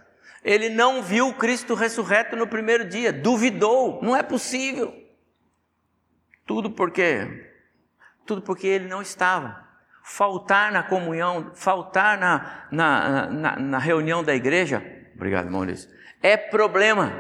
Ele 0.45 0.69
não 0.69 1.03
viu 1.03 1.33
Cristo 1.35 1.75
ressurreto 1.75 2.37
no 2.37 2.47
primeiro 2.47 2.87
dia, 2.87 3.13
duvidou, 3.13 4.01
não 4.03 4.15
é 4.15 4.23
possível. 4.23 5.00
Tudo 6.47 6.71
porque 6.71 7.51
tudo 8.27 8.43
porque 8.43 8.67
ele 8.67 8.87
não 8.87 9.03
estava. 9.03 9.69
Faltar 10.05 10.71
na 10.71 10.83
comunhão, 10.83 11.51
faltar 11.55 12.19
na, 12.19 12.67
na, 12.71 13.27
na, 13.29 13.57
na 13.57 13.79
reunião 13.79 14.23
da 14.23 14.35
igreja, 14.35 14.83
obrigado, 15.15 15.51
Maurício, 15.51 15.91
é 16.23 16.37
problema. 16.37 17.13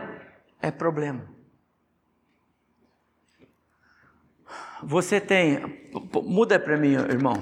É 0.62 0.70
problema. 0.70 1.24
Você 4.82 5.20
tem, 5.20 5.90
muda 6.22 6.58
para 6.58 6.76
mim, 6.76 6.92
irmão. 6.92 7.34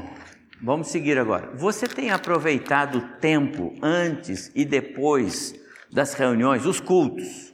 Vamos 0.60 0.88
seguir 0.88 1.18
agora. 1.18 1.54
Você 1.56 1.86
tem 1.86 2.10
aproveitado 2.10 2.98
o 2.98 3.08
tempo 3.18 3.74
antes 3.82 4.50
e 4.54 4.64
depois 4.64 5.54
das 5.90 6.14
reuniões, 6.14 6.66
os 6.66 6.80
cultos, 6.80 7.47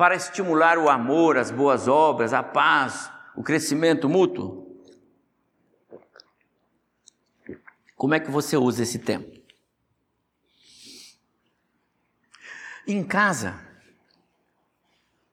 para 0.00 0.14
estimular 0.14 0.78
o 0.78 0.88
amor, 0.88 1.36
as 1.36 1.50
boas 1.50 1.86
obras, 1.86 2.32
a 2.32 2.42
paz, 2.42 3.12
o 3.36 3.42
crescimento 3.42 4.08
mútuo? 4.08 4.82
Como 7.96 8.14
é 8.14 8.18
que 8.18 8.30
você 8.30 8.56
usa 8.56 8.82
esse 8.82 8.98
tempo? 9.00 9.30
Em 12.86 13.04
casa, 13.04 13.60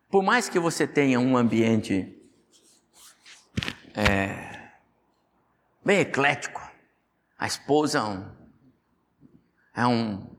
por 0.09 0.21
mais 0.21 0.49
que 0.49 0.59
você 0.59 0.85
tenha 0.85 1.17
um 1.17 1.37
ambiente 1.37 2.21
é, 3.95 4.69
bem 5.85 6.01
eclético, 6.01 6.61
a 7.39 7.47
esposa 7.47 7.99
é, 7.99 8.03
um, 8.03 8.35
é 9.73 9.87
um, 9.87 10.35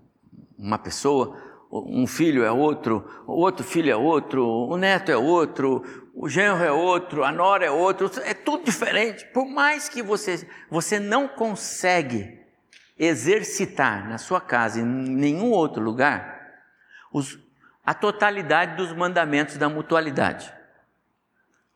uma 0.59 0.77
pessoa, 0.77 1.47
um 1.70 2.07
filho 2.07 2.44
é 2.44 2.50
outro, 2.50 3.04
o 3.26 3.33
outro 3.33 3.64
filho 3.64 3.90
é 3.90 3.96
outro, 3.96 4.46
o 4.46 4.76
neto 4.76 5.11
é 5.11 5.16
outro, 5.16 5.85
o 6.14 6.28
genro 6.28 6.64
é 6.64 6.72
outro, 6.72 7.24
a 7.24 7.31
nora 7.31 7.66
é 7.66 7.70
outro, 7.70 8.11
é 8.24 8.33
tudo 8.33 8.64
diferente. 8.64 9.24
Por 9.26 9.46
mais 9.46 9.88
que 9.88 10.02
você, 10.02 10.48
você 10.70 10.98
não 10.98 11.28
consegue 11.28 12.38
exercitar 12.98 14.09
na 14.09 14.18
sua 14.18 14.40
casa 14.40 14.81
em 14.81 14.85
nenhum 14.85 15.50
outro 15.50 15.83
lugar 15.83 16.38
os, 17.12 17.38
a 17.85 17.94
totalidade 17.94 18.76
dos 18.76 18.92
mandamentos 18.92 19.57
da 19.57 19.68
mutualidade. 19.68 20.52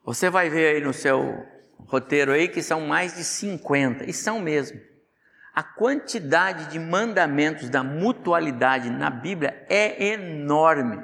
Você 0.05 0.29
vai 0.29 0.51
ver 0.51 0.77
aí 0.77 0.81
no 0.83 0.93
seu 0.93 1.47
roteiro 1.87 2.33
aí 2.33 2.49
que 2.49 2.63
são 2.63 2.81
mais 2.81 3.15
de 3.15 3.25
50, 3.25 4.09
e 4.09 4.13
são 4.13 4.41
mesmo. 4.41 4.81
A 5.55 5.63
quantidade 5.63 6.71
de 6.71 6.79
mandamentos 6.79 7.69
da 7.69 7.85
mutualidade 7.85 8.89
na 8.91 9.11
Bíblia 9.11 9.67
é 9.69 10.13
enorme. 10.13 10.99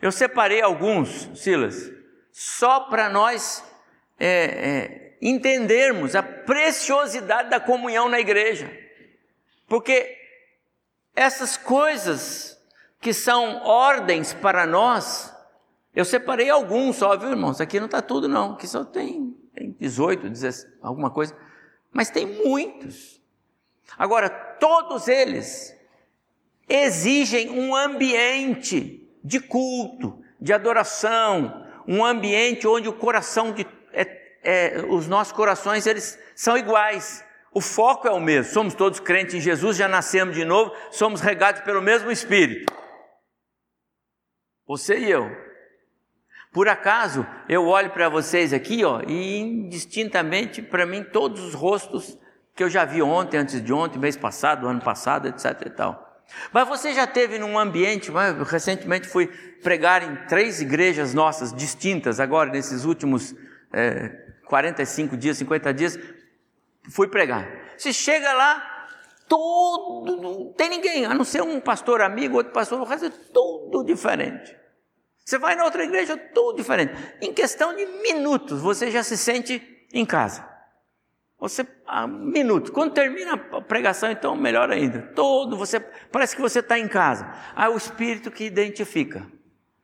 Eu 0.00 0.10
separei 0.10 0.62
alguns, 0.62 1.30
Silas, 1.34 1.92
só 2.30 2.80
para 2.80 3.08
nós 3.08 3.62
é, 4.18 4.28
é, 4.28 5.18
entendermos 5.20 6.16
a 6.16 6.22
preciosidade 6.22 7.50
da 7.50 7.60
comunhão 7.60 8.08
na 8.08 8.18
igreja. 8.18 8.70
Porque 9.68 10.16
essas 11.14 11.56
coisas 11.56 12.58
que 13.00 13.12
são 13.12 13.62
ordens 13.64 14.32
para 14.32 14.66
nós, 14.66 15.34
eu 15.94 16.04
separei 16.04 16.48
alguns 16.48 16.96
só, 16.96 17.16
viu, 17.16 17.30
irmãos? 17.30 17.60
Aqui 17.60 17.78
não 17.78 17.86
está 17.86 18.00
tudo, 18.00 18.28
não. 18.28 18.54
Aqui 18.54 18.66
só 18.66 18.84
tem, 18.84 19.36
tem 19.54 19.76
18, 19.78 20.28
17, 20.30 20.78
alguma 20.80 21.10
coisa. 21.10 21.36
Mas 21.92 22.10
tem 22.10 22.26
muitos. 22.26 23.21
Agora, 23.98 24.28
todos 24.28 25.08
eles 25.08 25.76
exigem 26.68 27.50
um 27.50 27.74
ambiente 27.74 29.08
de 29.22 29.38
culto, 29.40 30.22
de 30.40 30.52
adoração, 30.52 31.66
um 31.86 32.04
ambiente 32.04 32.66
onde 32.66 32.88
o 32.88 32.92
coração 32.92 33.52
de 33.52 33.66
é, 33.92 34.22
é, 34.42 34.84
os 34.88 35.06
nossos 35.06 35.32
corações 35.32 35.86
eles 35.86 36.18
são 36.34 36.56
iguais. 36.56 37.24
O 37.52 37.60
foco 37.60 38.08
é 38.08 38.10
o 38.10 38.20
mesmo. 38.20 38.52
Somos 38.52 38.74
todos 38.74 38.98
crentes 38.98 39.34
em 39.34 39.40
Jesus, 39.40 39.76
já 39.76 39.86
nascemos 39.88 40.34
de 40.34 40.44
novo, 40.44 40.74
somos 40.90 41.20
regados 41.20 41.60
pelo 41.62 41.82
mesmo 41.82 42.10
Espírito. 42.10 42.72
Você 44.66 44.98
e 44.98 45.10
eu. 45.10 45.30
Por 46.52 46.68
acaso, 46.68 47.26
eu 47.48 47.66
olho 47.66 47.90
para 47.90 48.08
vocês 48.08 48.52
aqui, 48.52 48.84
ó, 48.84 49.00
e 49.06 49.38
indistintamente 49.38 50.60
para 50.60 50.84
mim 50.84 51.02
todos 51.02 51.40
os 51.42 51.54
rostos 51.54 52.18
que 52.54 52.62
eu 52.62 52.68
já 52.68 52.84
vi 52.84 53.02
ontem, 53.02 53.38
antes 53.38 53.62
de 53.62 53.72
ontem, 53.72 53.98
mês 53.98 54.16
passado, 54.16 54.68
ano 54.68 54.80
passado, 54.80 55.28
etc 55.28 55.66
e 55.66 55.70
tal. 55.70 56.12
Mas 56.52 56.68
você 56.68 56.92
já 56.94 57.06
teve 57.06 57.38
num 57.38 57.58
ambiente, 57.58 58.10
recentemente 58.46 59.08
fui 59.08 59.26
pregar 59.62 60.02
em 60.02 60.16
três 60.26 60.60
igrejas 60.60 61.14
nossas 61.14 61.52
distintas, 61.52 62.20
agora 62.20 62.50
nesses 62.50 62.84
últimos 62.84 63.34
é, 63.72 64.08
45 64.46 65.16
dias, 65.16 65.36
50 65.38 65.74
dias, 65.74 65.98
fui 66.90 67.08
pregar. 67.08 67.48
Você 67.76 67.92
chega 67.92 68.32
lá, 68.32 68.86
todo, 69.28 70.20
não 70.20 70.52
tem 70.52 70.68
ninguém, 70.68 71.04
a 71.04 71.14
não 71.14 71.24
ser 71.24 71.42
um 71.42 71.60
pastor 71.60 72.00
amigo, 72.00 72.36
outro 72.36 72.52
pastor, 72.52 72.80
o 72.80 72.84
resto 72.84 73.06
é 73.06 73.10
tudo 73.32 73.84
diferente. 73.84 74.56
Você 75.24 75.38
vai 75.38 75.54
na 75.54 75.64
outra 75.64 75.84
igreja, 75.84 76.16
tudo 76.16 76.56
diferente. 76.56 76.92
Em 77.20 77.32
questão 77.32 77.74
de 77.74 77.86
minutos, 77.86 78.60
você 78.60 78.90
já 78.90 79.02
se 79.02 79.16
sente 79.16 79.86
em 79.92 80.04
casa. 80.04 80.51
Você, 81.42 81.66
ah, 81.88 82.06
minutos. 82.06 82.70
Quando 82.70 82.92
termina 82.92 83.32
a 83.32 83.60
pregação, 83.60 84.08
então 84.12 84.36
melhor 84.36 84.70
ainda. 84.70 85.02
Todo, 85.02 85.56
você 85.56 85.80
parece 85.80 86.36
que 86.36 86.40
você 86.40 86.60
está 86.60 86.78
em 86.78 86.86
casa. 86.86 87.28
Ah, 87.56 87.68
o 87.68 87.76
Espírito 87.76 88.30
que 88.30 88.44
identifica. 88.44 89.26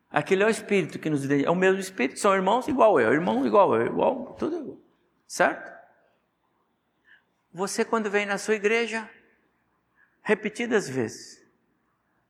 Aquele 0.09 0.45
é 0.45 0.47
o 0.47 0.51
Espírito 0.51 1.01
que 1.01 1.11
nos 1.11 1.25
identifica. 1.25 1.49
É 1.49 1.53
o 1.53 1.57
mesmo 1.57 1.81
Espírito, 1.81 2.21
são 2.21 2.33
irmãos 2.33 2.69
igual 2.69 3.01
eu, 3.01 3.13
irmão 3.13 3.45
igual 3.45 3.75
eu, 3.75 3.87
igual, 3.87 4.37
tudo 4.39 4.57
igual. 4.57 4.79
Certo? 5.27 5.73
Você, 7.53 7.85
quando 7.85 8.09
vem 8.09 8.25
na 8.25 8.39
sua 8.39 8.55
igreja, 8.55 9.11
repetidas 10.23 10.89
vezes, 10.89 11.45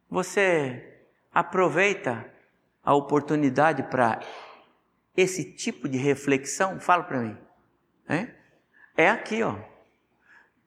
você 0.09 1.03
aproveita 1.35 2.33
a 2.83 2.95
oportunidade 2.95 3.83
para 3.91 4.21
esse 5.15 5.53
tipo 5.53 5.87
de 5.87 5.99
reflexão? 5.99 6.81
Fala 6.81 7.05
para 7.05 7.21
mim. 7.21 7.37
É? 8.09 8.38
É 8.99 9.09
aqui, 9.09 9.45
ó. 9.45 9.55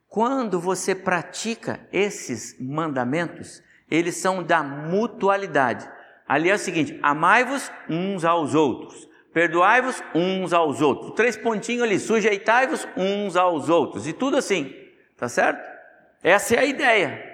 Quando 0.07 0.59
você 0.59 0.95
pratica 0.95 1.85
esses 1.91 2.57
mandamentos, 2.59 3.61
eles 3.89 4.15
são 4.15 4.41
da 4.41 4.63
mutualidade. 4.63 5.87
Ali 6.27 6.49
é 6.49 6.55
o 6.55 6.59
seguinte: 6.59 6.97
amai-vos 7.03 7.69
uns 7.89 8.23
aos 8.23 8.55
outros, 8.55 9.07
perdoai-vos 9.33 10.01
uns 10.15 10.53
aos 10.53 10.81
outros. 10.81 11.11
Três 11.11 11.35
pontinhos 11.35 11.83
ali, 11.83 11.99
sujeitai-vos 11.99 12.87
uns 12.95 13.35
aos 13.35 13.67
outros. 13.67 14.07
E 14.07 14.13
tudo 14.13 14.37
assim, 14.37 14.73
tá 15.17 15.27
certo? 15.27 15.61
Essa 16.23 16.55
é 16.55 16.59
a 16.59 16.65
ideia. 16.65 17.29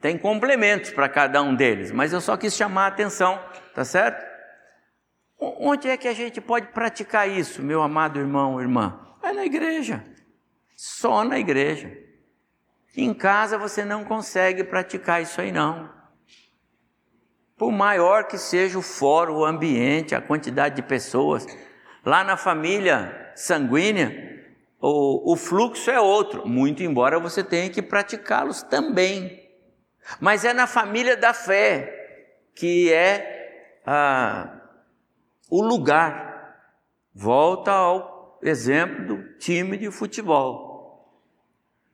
Tem 0.00 0.16
complementos 0.16 0.90
para 0.90 1.08
cada 1.08 1.42
um 1.42 1.52
deles, 1.52 1.90
mas 1.90 2.12
eu 2.12 2.20
só 2.20 2.36
quis 2.36 2.54
chamar 2.54 2.84
a 2.84 2.88
atenção, 2.88 3.42
tá 3.74 3.84
certo? 3.84 4.24
Onde 5.40 5.88
é 5.88 5.96
que 5.96 6.06
a 6.06 6.12
gente 6.12 6.40
pode 6.40 6.68
praticar 6.68 7.28
isso, 7.28 7.60
meu 7.60 7.82
amado 7.82 8.20
irmão, 8.20 8.60
irmã? 8.60 9.00
É 9.20 9.32
na 9.32 9.44
igreja. 9.44 10.04
Só 10.80 11.24
na 11.24 11.40
igreja. 11.40 11.92
Em 12.96 13.12
casa 13.12 13.58
você 13.58 13.84
não 13.84 14.04
consegue 14.04 14.62
praticar 14.62 15.20
isso 15.20 15.40
aí 15.40 15.50
não. 15.50 15.92
Por 17.56 17.72
maior 17.72 18.28
que 18.28 18.38
seja 18.38 18.78
o 18.78 18.82
fórum, 18.82 19.38
o 19.38 19.44
ambiente, 19.44 20.14
a 20.14 20.20
quantidade 20.20 20.76
de 20.76 20.82
pessoas, 20.82 21.44
lá 22.04 22.22
na 22.22 22.36
família 22.36 23.32
sanguínea, 23.34 24.46
o, 24.80 25.32
o 25.32 25.36
fluxo 25.36 25.90
é 25.90 26.00
outro, 26.00 26.46
muito 26.46 26.80
embora 26.84 27.18
você 27.18 27.42
tenha 27.42 27.68
que 27.68 27.82
praticá-los 27.82 28.62
também. 28.62 29.50
Mas 30.20 30.44
é 30.44 30.52
na 30.52 30.68
família 30.68 31.16
da 31.16 31.34
fé 31.34 31.92
que 32.54 32.92
é 32.92 33.80
ah, 33.84 34.60
o 35.50 35.60
lugar. 35.60 36.28
Volta 37.12 37.72
ao 37.72 38.38
exemplo 38.44 39.06
do 39.06 39.38
time 39.38 39.76
de 39.76 39.90
futebol. 39.90 40.67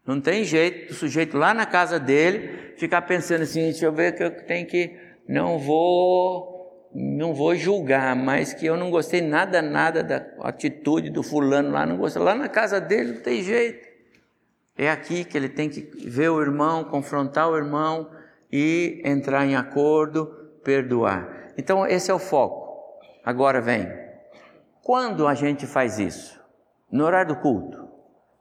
Não 0.06 0.20
tem 0.20 0.44
jeito 0.44 0.88
do 0.88 0.94
sujeito 0.94 1.36
lá 1.36 1.54
na 1.54 1.64
casa 1.64 1.98
dele 1.98 2.74
ficar 2.76 3.02
pensando 3.02 3.42
assim, 3.42 3.62
deixa 3.62 3.86
eu 3.86 3.92
ver 3.92 4.14
que 4.14 4.22
eu 4.22 4.30
tenho 4.30 4.66
que 4.66 4.96
não 5.26 5.58
vou 5.58 6.52
não 6.96 7.34
vou 7.34 7.56
julgar, 7.56 8.14
mas 8.14 8.54
que 8.54 8.66
eu 8.66 8.76
não 8.76 8.88
gostei 8.90 9.20
nada 9.20 9.60
nada 9.60 10.02
da 10.02 10.24
atitude 10.42 11.10
do 11.10 11.22
fulano 11.22 11.70
lá, 11.70 11.84
não 11.84 11.96
gostei. 11.96 12.22
Lá 12.22 12.34
na 12.34 12.48
casa 12.48 12.80
dele 12.80 13.14
não 13.14 13.20
tem 13.20 13.42
jeito. 13.42 13.88
É 14.76 14.90
aqui 14.90 15.24
que 15.24 15.36
ele 15.36 15.48
tem 15.48 15.68
que 15.68 15.80
ver 15.80 16.28
o 16.28 16.40
irmão, 16.40 16.84
confrontar 16.84 17.48
o 17.48 17.56
irmão 17.56 18.10
e 18.50 19.00
entrar 19.04 19.46
em 19.46 19.56
acordo, 19.56 20.26
perdoar. 20.64 21.52
Então, 21.56 21.86
esse 21.86 22.10
é 22.10 22.14
o 22.14 22.18
foco. 22.18 22.64
Agora 23.24 23.60
vem. 23.60 23.88
Quando 24.82 25.26
a 25.26 25.34
gente 25.34 25.66
faz 25.66 25.98
isso? 25.98 26.40
No 26.90 27.04
horário 27.04 27.34
do 27.34 27.40
culto. 27.40 27.83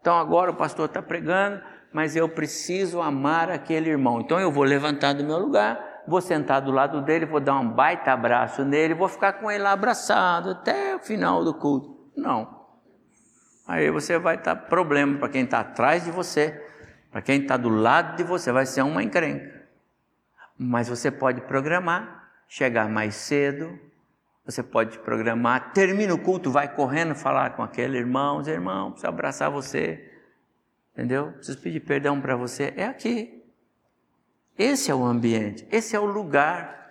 Então, 0.04 0.20
agora 0.20 0.52
o 0.52 0.54
pastor 0.54 0.88
está 0.88 1.02
pregando, 1.02 1.62
mas 1.94 2.14
eu 2.14 2.28
preciso 2.28 3.02
amar 3.02 3.50
aquele 3.50 3.90
irmão. 3.90 4.20
Então, 4.20 4.38
eu 4.38 4.52
vou 4.52 4.66
levantar 4.66 5.14
do 5.14 5.24
meu 5.24 5.38
lugar, 5.40 6.02
vou 6.06 6.20
sentar 6.20 6.60
do 6.60 6.72
lado 6.72 7.02
dele, 7.04 7.26
vou 7.26 7.40
dar 7.40 7.58
um 7.58 7.70
baita 7.70 8.12
abraço 8.12 8.66
nele, 8.66 8.94
vou 8.94 9.08
ficar 9.08 9.32
com 9.32 9.50
ele 9.50 9.66
abraçado 9.66 10.50
até 10.50 10.98
o 10.98 11.00
final 11.00 11.46
do 11.46 11.54
culto. 11.54 12.12
Não. 12.18 12.66
Aí 13.66 13.90
você 13.92 14.20
vai 14.20 14.36
estar 14.36 14.58
problema 14.58 15.20
para 15.20 15.30
quem 15.30 15.46
está 15.46 15.62
atrás 15.62 16.04
de 16.04 16.12
você, 16.12 16.62
para 17.10 17.22
quem 17.22 17.42
está 17.42 17.56
do 17.56 17.70
lado 17.70 18.18
de 18.18 18.24
você, 18.24 18.52
vai 18.52 18.66
ser 18.66 18.82
uma 18.82 19.02
encrenca. 19.02 19.64
Mas 20.58 20.90
você 20.90 21.10
pode 21.10 21.40
programar, 21.40 22.28
chegar 22.46 22.90
mais 22.90 23.16
cedo, 23.16 23.80
você 24.46 24.62
pode 24.62 25.00
programar, 25.00 25.74
termina 25.74 26.14
o 26.14 26.20
culto, 26.20 26.52
vai 26.52 26.74
correndo 26.74 27.16
falar 27.16 27.56
com 27.56 27.64
aquele 27.64 27.98
irmão, 27.98 28.40
dizer, 28.40 28.54
irmão, 28.54 28.92
preciso 28.92 29.08
abraçar 29.08 29.50
você, 29.50 30.12
entendeu? 30.94 31.32
Preciso 31.34 31.60
pedir 31.60 31.80
perdão 31.80 32.20
para 32.20 32.36
você. 32.36 32.74
É 32.76 32.86
aqui. 32.86 33.42
Esse 34.58 34.92
é 34.92 34.96
o 34.96 35.04
ambiente, 35.04 35.68
esse 35.72 35.96
é 35.96 36.00
o 36.00 36.06
lugar. 36.06 36.82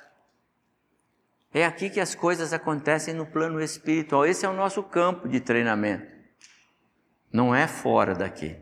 É 1.54 1.66
aqui 1.66 1.90
que 1.90 2.00
as 2.00 2.14
coisas 2.14 2.52
acontecem 2.52 3.12
no 3.12 3.26
plano 3.26 3.60
espiritual. 3.60 4.24
Esse 4.24 4.46
é 4.46 4.48
o 4.48 4.54
nosso 4.54 4.82
campo 4.82 5.28
de 5.28 5.38
treinamento 5.38 6.12
não 7.32 7.54
é 7.54 7.66
fora 7.66 8.14
daqui. 8.14 8.56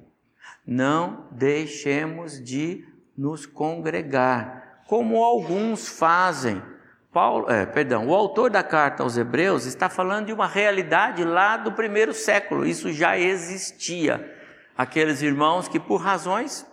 Não 0.64 1.26
deixemos 1.33 2.42
de 2.42 2.87
nos 3.16 3.44
congregar, 3.44 4.85
como 4.87 5.22
alguns 5.24 5.88
fazem. 5.88 6.62
Paulo, 7.12 7.50
é, 7.50 7.66
perdão, 7.66 8.06
o 8.06 8.14
autor 8.14 8.50
da 8.50 8.62
carta 8.62 9.02
aos 9.02 9.16
Hebreus 9.16 9.66
está 9.66 9.88
falando 9.88 10.26
de 10.26 10.32
uma 10.32 10.46
realidade 10.46 11.24
lá 11.24 11.56
do 11.56 11.72
primeiro 11.72 12.14
século. 12.14 12.64
Isso 12.64 12.92
já 12.92 13.18
existia. 13.18 14.38
Aqueles 14.76 15.20
irmãos 15.20 15.66
que, 15.68 15.80
por 15.80 16.00
razões 16.00 16.66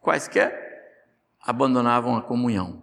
quaisquer, 0.00 1.08
abandonavam 1.40 2.16
a 2.16 2.22
comunhão. 2.22 2.82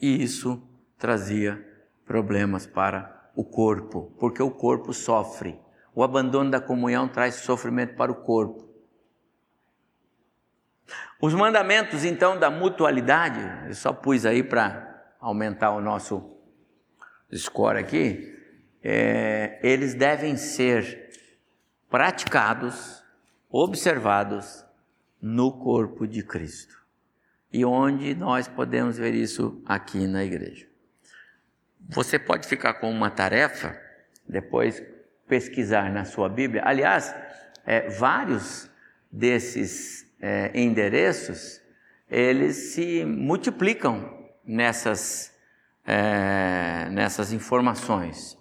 E 0.00 0.22
isso 0.22 0.62
trazia 0.98 1.64
problemas 2.04 2.66
para 2.66 3.30
o 3.34 3.44
corpo, 3.44 4.12
porque 4.18 4.42
o 4.42 4.50
corpo 4.50 4.92
sofre 4.92 5.58
o 5.94 6.02
abandono 6.02 6.50
da 6.50 6.60
comunhão 6.60 7.06
traz 7.06 7.36
sofrimento 7.36 7.94
para 7.94 8.10
o 8.10 8.16
corpo. 8.16 8.68
Os 11.20 11.32
mandamentos, 11.32 12.04
então, 12.04 12.38
da 12.38 12.50
mutualidade, 12.50 13.40
eu 13.68 13.74
só 13.74 13.92
pus 13.92 14.26
aí 14.26 14.42
para 14.42 14.93
aumentar 15.24 15.70
o 15.70 15.80
nosso 15.80 16.36
score 17.34 17.78
aqui, 17.78 18.38
é, 18.82 19.58
eles 19.62 19.94
devem 19.94 20.36
ser 20.36 21.10
praticados, 21.88 23.02
observados 23.48 24.64
no 25.20 25.50
corpo 25.50 26.06
de 26.06 26.22
Cristo. 26.22 26.78
E 27.50 27.64
onde 27.64 28.14
nós 28.14 28.46
podemos 28.46 28.98
ver 28.98 29.14
isso 29.14 29.62
aqui 29.64 30.06
na 30.06 30.22
igreja. 30.22 30.66
Você 31.88 32.18
pode 32.18 32.46
ficar 32.46 32.74
com 32.74 32.90
uma 32.90 33.10
tarefa, 33.10 33.80
depois 34.28 34.82
pesquisar 35.26 35.90
na 35.90 36.04
sua 36.04 36.28
Bíblia. 36.28 36.62
Aliás, 36.66 37.14
é, 37.64 37.88
vários 37.88 38.68
desses 39.10 40.06
é, 40.20 40.50
endereços 40.54 41.62
eles 42.10 42.74
se 42.74 43.04
multiplicam 43.04 44.23
nessas, 44.46 45.32
é, 45.86 46.88
nessas 46.90 47.32
informações. 47.32 48.36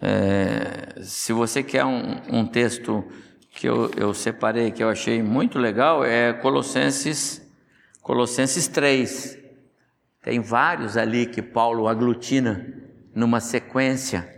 É, 0.00 1.02
se 1.02 1.32
você 1.32 1.62
quer 1.62 1.84
um, 1.84 2.20
um 2.30 2.46
texto 2.46 3.04
que 3.50 3.68
eu, 3.68 3.90
eu, 3.96 4.14
separei, 4.14 4.70
que 4.70 4.82
eu 4.82 4.88
achei 4.88 5.22
muito 5.22 5.58
legal, 5.58 6.04
é 6.04 6.32
Colossenses, 6.32 7.46
Colossenses 8.00 8.66
3. 8.68 9.38
Tem 10.22 10.40
vários 10.40 10.96
ali 10.96 11.26
que 11.26 11.42
Paulo 11.42 11.88
aglutina 11.88 12.66
numa 13.14 13.40
sequência 13.40 14.28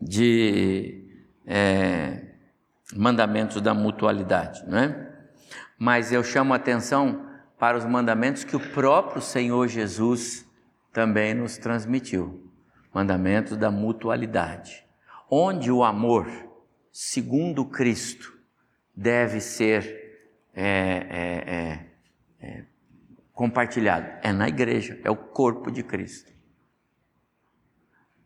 de 0.00 1.04
é, 1.46 2.22
mandamentos 2.94 3.60
da 3.60 3.74
mutualidade, 3.74 4.64
não 4.66 4.78
é? 4.78 5.08
Mas 5.78 6.12
eu 6.12 6.22
chamo 6.22 6.52
a 6.52 6.56
atenção 6.56 7.26
para 7.58 7.76
os 7.76 7.84
mandamentos 7.84 8.44
que 8.44 8.56
o 8.56 8.60
próprio 8.60 9.20
Senhor 9.20 9.66
Jesus 9.68 10.47
também 10.98 11.32
nos 11.32 11.56
transmitiu 11.56 12.50
mandamentos 12.92 13.56
da 13.56 13.70
mutualidade, 13.70 14.84
onde 15.30 15.70
o 15.70 15.84
amor, 15.84 16.26
segundo 16.90 17.64
Cristo, 17.64 18.36
deve 18.96 19.40
ser 19.40 20.18
é, 20.52 20.66
é, 21.08 21.54
é, 21.54 22.48
é 22.48 22.64
compartilhado? 23.32 24.08
É 24.24 24.32
na 24.32 24.48
igreja, 24.48 25.00
é 25.04 25.08
o 25.08 25.14
corpo 25.14 25.70
de 25.70 25.84
Cristo. 25.84 26.32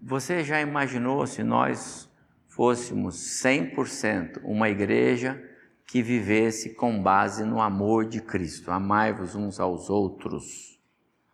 Você 0.00 0.42
já 0.42 0.58
imaginou 0.58 1.26
se 1.26 1.42
nós 1.42 2.11
fôssemos 2.48 3.16
100% 3.42 4.40
uma 4.44 4.70
igreja 4.70 5.38
que 5.87 6.00
vivesse 6.02 6.74
com 6.74 7.02
base 7.02 7.44
no 7.44 7.61
amor 7.61 8.06
de 8.06 8.22
Cristo? 8.22 8.70
Amai-vos 8.70 9.35
uns 9.35 9.61
aos 9.61 9.90
outros, 9.90 10.71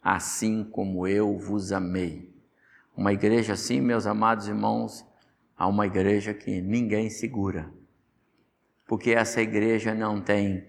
assim 0.02 0.64
como 0.64 1.06
eu 1.06 1.36
vos 1.38 1.72
amei. 1.72 2.32
Uma 2.96 3.12
igreja 3.12 3.52
assim, 3.52 3.80
meus 3.80 4.06
amados 4.06 4.48
irmãos, 4.48 5.06
há 5.56 5.66
uma 5.66 5.86
igreja 5.86 6.34
que 6.34 6.60
ninguém 6.60 7.10
segura, 7.10 7.70
porque 8.86 9.10
essa 9.10 9.40
igreja 9.40 9.94
não 9.94 10.20
tem 10.20 10.64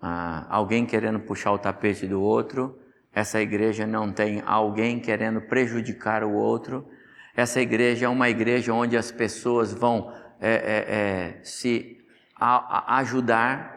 ah, 0.00 0.46
alguém 0.48 0.86
querendo 0.86 1.20
puxar 1.20 1.52
o 1.52 1.58
tapete 1.58 2.06
do 2.06 2.20
outro, 2.20 2.78
essa 3.12 3.40
igreja 3.40 3.86
não 3.86 4.12
tem 4.12 4.42
alguém 4.46 4.98
querendo 4.98 5.40
prejudicar 5.42 6.24
o 6.24 6.32
outro, 6.32 6.88
essa 7.34 7.60
igreja 7.60 8.06
é 8.06 8.08
uma 8.08 8.28
igreja 8.28 8.74
onde 8.74 8.96
as 8.96 9.10
pessoas 9.10 9.72
vão 9.72 10.12
é, 10.40 10.50
é, 10.50 10.94
é, 11.38 11.40
se 11.44 11.98
a, 12.36 12.96
a 12.96 12.98
ajudar. 12.98 13.70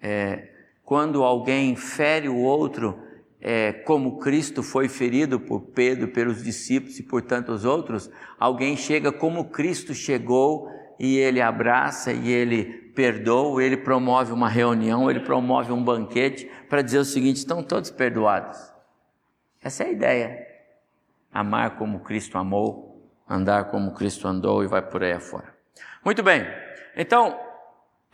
É, 0.00 0.50
quando 0.84 1.22
alguém 1.22 1.74
fere 1.76 2.28
o 2.28 2.36
outro, 2.36 3.02
é, 3.46 3.74
como 3.74 4.18
Cristo 4.18 4.62
foi 4.62 4.88
ferido 4.88 5.38
por 5.38 5.60
Pedro, 5.60 6.08
pelos 6.08 6.42
discípulos 6.42 6.98
e 6.98 7.02
por 7.02 7.20
tantos 7.20 7.66
outros, 7.66 8.10
alguém 8.40 8.74
chega 8.74 9.12
como 9.12 9.50
Cristo 9.50 9.92
chegou 9.92 10.70
e 10.98 11.18
ele 11.18 11.42
abraça 11.42 12.10
e 12.10 12.32
ele 12.32 12.64
perdoa, 12.94 13.62
ele 13.62 13.76
promove 13.76 14.32
uma 14.32 14.48
reunião, 14.48 15.10
ele 15.10 15.20
promove 15.20 15.70
um 15.70 15.84
banquete 15.84 16.50
para 16.70 16.80
dizer 16.80 16.98
o 16.98 17.04
seguinte: 17.04 17.36
estão 17.36 17.62
todos 17.62 17.90
perdoados. 17.90 18.58
Essa 19.62 19.84
é 19.84 19.86
a 19.88 19.92
ideia. 19.92 20.46
Amar 21.30 21.76
como 21.76 22.00
Cristo 22.00 22.38
amou, 22.38 23.06
andar 23.28 23.64
como 23.64 23.92
Cristo 23.92 24.26
andou 24.26 24.64
e 24.64 24.66
vai 24.66 24.80
por 24.80 25.04
aí 25.04 25.12
afora. 25.12 25.52
Muito 26.02 26.22
bem, 26.22 26.46
então, 26.96 27.38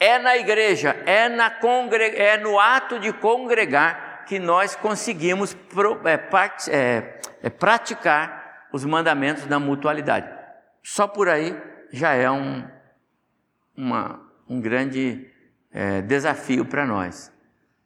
é 0.01 0.19
na 0.19 0.37
igreja, 0.37 0.91
é, 1.07 1.29
na 1.29 1.51
congre... 1.51 2.17
é 2.17 2.37
no 2.37 2.59
ato 2.59 2.99
de 2.99 3.13
congregar 3.13 4.10
que 4.31 4.39
nós 4.39 4.77
conseguimos 4.77 5.55
pro... 5.55 6.07
é, 6.07 6.17
part... 6.17 6.71
é, 6.71 7.21
é, 7.43 7.51
praticar 7.51 8.69
os 8.73 8.85
mandamentos 8.85 9.45
da 9.45 9.59
mutualidade. 9.59 10.33
Só 10.85 11.09
por 11.09 11.29
aí 11.29 11.61
já 11.91 12.15
é 12.15 12.31
um, 12.31 12.65
uma, 13.77 14.25
um 14.49 14.61
grande 14.61 15.29
é, 15.73 16.01
desafio 16.03 16.65
para 16.65 16.87
nós. 16.87 17.33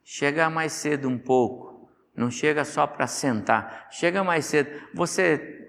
Chega 0.03 0.47
mais 0.47 0.73
cedo 0.73 1.09
um 1.09 1.17
pouco, 1.17 1.89
não 2.15 2.29
chega 2.29 2.63
só 2.63 2.85
para 2.85 3.07
sentar, 3.07 3.87
chega 3.89 4.23
mais 4.23 4.45
cedo. 4.45 4.69
Você 4.93 5.67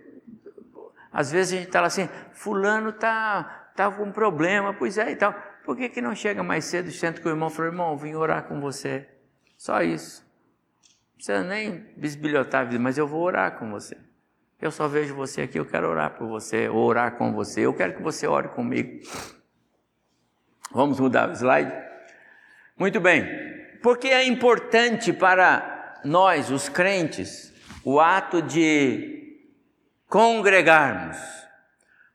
às 1.11 1.33
vezes 1.33 1.55
a 1.55 1.57
gente 1.57 1.69
está 1.69 1.83
assim, 1.87 2.07
fulano 2.35 2.91
está 2.91 3.71
tá 3.75 3.91
com 3.91 4.12
problema, 4.12 4.75
pois 4.75 4.99
é 4.99 5.12
e 5.12 5.17
tal. 5.17 5.33
Por 5.65 5.75
que, 5.75 5.89
que 5.89 6.03
não 6.03 6.15
chega 6.15 6.43
mais 6.43 6.67
cedo 6.67 6.91
senta 6.91 7.23
com 7.23 7.31
o 7.31 7.33
irmão 7.33 7.49
e 7.49 7.51
fala, 7.51 7.69
irmão, 7.69 7.97
vim 7.97 8.12
orar 8.12 8.43
com 8.43 8.61
você. 8.61 9.09
Só 9.57 9.81
isso. 9.81 10.26
Precisa 11.17 11.43
nem 11.43 11.87
bisbilhotar 11.97 12.61
a 12.61 12.65
vida, 12.65 12.79
mas 12.79 12.97
eu 12.97 13.07
vou 13.07 13.23
orar 13.23 13.59
com 13.59 13.71
você. 13.71 13.97
Eu 14.61 14.71
só 14.71 14.87
vejo 14.87 15.15
você 15.15 15.43
aqui, 15.43 15.59
eu 15.59 15.67
quero 15.67 15.89
orar 15.89 16.11
por 16.17 16.29
você, 16.29 16.69
orar 16.69 17.17
com 17.17 17.33
você. 17.33 17.63
Eu 17.63 17.75
quero 17.75 17.95
que 17.95 18.03
você 18.03 18.27
ore 18.27 18.49
comigo. 18.49 19.01
Vamos 20.71 21.01
mudar 21.01 21.29
o 21.29 21.33
slide? 21.33 21.73
Muito 22.79 23.01
bem. 23.01 23.27
Porque 23.83 24.09
é 24.09 24.25
importante 24.25 25.13
para 25.13 26.01
nós, 26.05 26.51
os 26.51 26.69
crentes, 26.69 27.53
o 27.85 28.01
ato 28.01 28.41
de 28.43 29.41
congregarmos, 30.09 31.17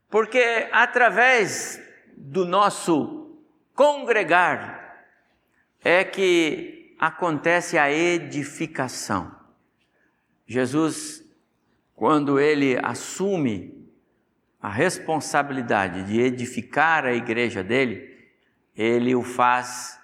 porque 0.09 0.67
através 0.71 1.81
do 2.15 2.45
nosso 2.45 3.39
congregar 3.73 5.05
é 5.83 6.03
que 6.03 6.80
acontece 7.01 7.79
a 7.79 7.91
edificação. 7.91 9.35
Jesus, 10.45 11.25
quando 11.95 12.39
ele 12.39 12.77
assume 12.83 13.89
a 14.61 14.69
responsabilidade 14.69 16.03
de 16.03 16.21
edificar 16.21 17.03
a 17.03 17.13
igreja 17.13 17.63
dele, 17.63 18.07
ele 18.75 19.15
o 19.15 19.23
faz 19.23 19.99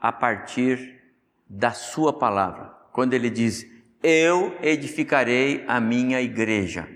a 0.00 0.10
partir 0.10 1.00
da 1.48 1.70
sua 1.70 2.12
palavra. 2.12 2.74
Quando 2.90 3.14
ele 3.14 3.30
diz: 3.30 3.64
Eu 4.02 4.58
edificarei 4.60 5.64
a 5.68 5.80
minha 5.80 6.20
igreja. 6.20 6.88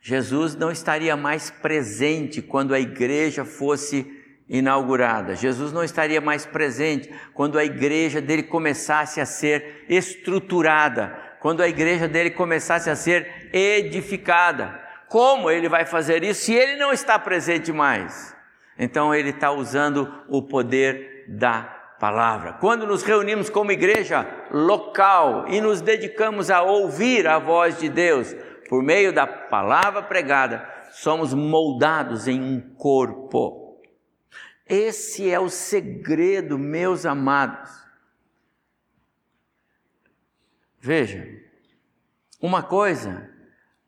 Jesus 0.00 0.54
não 0.54 0.70
estaria 0.70 1.16
mais 1.16 1.50
presente 1.50 2.40
quando 2.40 2.74
a 2.74 2.78
igreja 2.78 3.44
fosse 3.44 4.13
inaugurada. 4.48 5.34
Jesus 5.34 5.72
não 5.72 5.82
estaria 5.82 6.20
mais 6.20 6.44
presente 6.44 7.12
quando 7.32 7.58
a 7.58 7.64
igreja 7.64 8.20
dele 8.20 8.42
começasse 8.42 9.20
a 9.20 9.26
ser 9.26 9.84
estruturada, 9.88 11.16
quando 11.40 11.62
a 11.62 11.68
igreja 11.68 12.06
dele 12.06 12.30
começasse 12.30 12.90
a 12.90 12.96
ser 12.96 13.50
edificada. 13.52 14.80
Como 15.08 15.50
ele 15.50 15.68
vai 15.68 15.84
fazer 15.84 16.22
isso 16.24 16.46
se 16.46 16.54
ele 16.54 16.76
não 16.76 16.92
está 16.92 17.18
presente 17.18 17.72
mais? 17.72 18.34
Então 18.78 19.14
ele 19.14 19.30
está 19.30 19.50
usando 19.50 20.12
o 20.28 20.42
poder 20.42 21.26
da 21.28 21.62
palavra. 22.00 22.54
Quando 22.54 22.86
nos 22.86 23.02
reunimos 23.02 23.48
como 23.48 23.72
igreja 23.72 24.26
local 24.50 25.46
e 25.48 25.60
nos 25.60 25.80
dedicamos 25.80 26.50
a 26.50 26.62
ouvir 26.62 27.26
a 27.26 27.38
voz 27.38 27.78
de 27.78 27.88
Deus, 27.88 28.34
por 28.68 28.82
meio 28.82 29.12
da 29.12 29.26
palavra 29.26 30.02
pregada, 30.02 30.68
somos 30.90 31.32
moldados 31.32 32.26
em 32.26 32.40
um 32.40 32.74
corpo. 32.76 33.63
Esse 34.66 35.30
é 35.30 35.38
o 35.38 35.48
segredo, 35.48 36.58
meus 36.58 37.04
amados. 37.04 37.70
Veja, 40.80 41.26
uma 42.40 42.62
coisa 42.62 43.30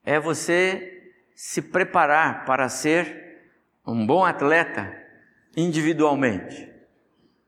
é 0.04 0.20
você 0.20 1.12
se 1.34 1.60
preparar 1.60 2.44
para 2.44 2.68
ser 2.68 3.42
um 3.86 4.06
bom 4.06 4.24
atleta 4.24 4.96
individualmente. 5.56 6.70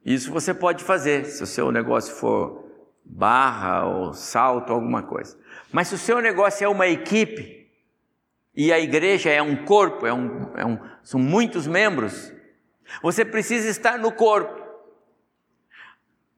Isso 0.04 0.30
você 0.30 0.54
pode 0.54 0.84
fazer 0.84 1.24
se 1.24 1.42
o 1.42 1.46
seu 1.46 1.72
negócio 1.72 2.14
for 2.14 2.66
barra 3.04 3.86
ou 3.86 4.12
salto, 4.12 4.72
alguma 4.72 5.02
coisa. 5.02 5.38
Mas 5.72 5.88
se 5.88 5.94
o 5.94 5.98
seu 5.98 6.20
negócio 6.20 6.64
é 6.64 6.68
uma 6.68 6.86
equipe 6.86 7.70
e 8.54 8.72
a 8.72 8.78
igreja 8.78 9.30
é 9.30 9.40
um 9.40 9.64
corpo, 9.64 10.06
é 10.06 10.12
um, 10.12 10.56
é 10.56 10.66
um, 10.66 10.78
são 11.02 11.18
muitos 11.18 11.66
membros, 11.66 12.32
você 13.02 13.24
precisa 13.24 13.68
estar 13.68 13.98
no 13.98 14.12
corpo. 14.12 14.66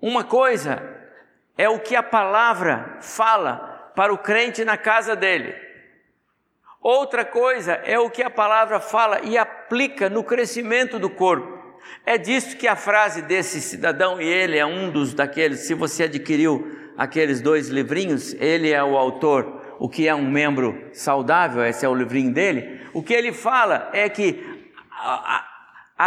Uma 0.01 0.25
coisa 0.25 0.83
é 1.57 1.69
o 1.69 1.79
que 1.79 1.95
a 1.95 2.03
palavra 2.03 2.99
fala 3.01 3.93
para 3.95 4.13
o 4.13 4.19
crente 4.19 4.65
na 4.65 4.77
casa 4.77 5.15
dele. 5.15 5.55
Outra 6.81 7.25
coisa 7.25 7.75
é 7.85 7.99
o 7.99 8.09
que 8.09 8.23
a 8.23 8.31
palavra 8.31 8.81
fala 8.81 9.21
e 9.23 9.37
aplica 9.37 10.09
no 10.09 10.25
crescimento 10.25 10.99
do 10.99 11.11
corpo. 11.11 11.61
É 12.07 12.17
disso 12.17 12.57
que 12.57 12.67
a 12.67 12.77
frase 12.77 13.23
desse 13.23 13.61
cidadão, 13.61 14.21
e 14.21 14.27
ele 14.27 14.57
é 14.57 14.65
um 14.65 14.91
dos 14.91 15.13
daqueles, 15.13 15.61
se 15.61 15.75
você 15.75 16.05
adquiriu 16.05 16.93
aqueles 16.97 17.41
dois 17.43 17.69
livrinhos, 17.69 18.33
ele 18.35 18.71
é 18.71 18.83
o 18.83 18.97
autor, 18.97 19.77
o 19.79 19.89
que 19.89 20.09
é 20.09 20.15
um 20.15 20.31
membro 20.31 20.89
saudável, 20.93 21.65
esse 21.65 21.85
é 21.85 21.89
o 21.89 21.95
livrinho 21.95 22.33
dele. 22.33 22.81
O 22.95 23.03
que 23.03 23.13
ele 23.13 23.33
fala 23.33 23.91
é 23.93 24.09
que 24.09 24.73
a, 24.91 25.37
a 25.37 25.50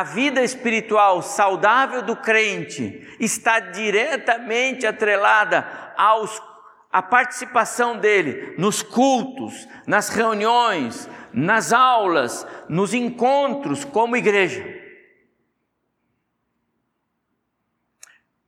vida 0.02 0.42
espiritual 0.42 1.22
saudável 1.22 2.02
do 2.02 2.16
crente 2.16 3.16
está 3.20 3.60
diretamente 3.60 4.88
atrelada 4.88 5.94
aos 5.96 6.42
a 6.94 7.02
participação 7.02 7.98
dele 7.98 8.56
nos 8.58 8.84
cultos, 8.84 9.68
nas 9.86 10.10
reuniões, 10.10 11.10
nas 11.34 11.74
aulas, 11.74 12.46
nos 12.70 12.94
encontros 12.94 13.84
como 13.84 14.16
igreja. 14.16 14.64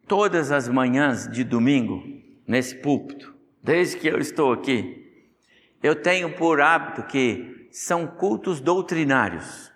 Todas 0.08 0.52
as 0.52 0.68
manhãs 0.68 1.28
de 1.28 1.44
domingo, 1.44 2.04
nesse 2.48 2.76
púlpito, 2.76 3.36
desde 3.64 3.98
que 3.98 4.08
eu 4.08 4.20
estou 4.20 4.54
aqui, 4.54 5.28
eu 5.82 5.96
tenho 5.96 6.36
por 6.36 6.62
hábito 6.62 7.04
que 7.08 7.68
são 7.72 8.06
cultos 8.06 8.62
doutrinários. 8.62 9.72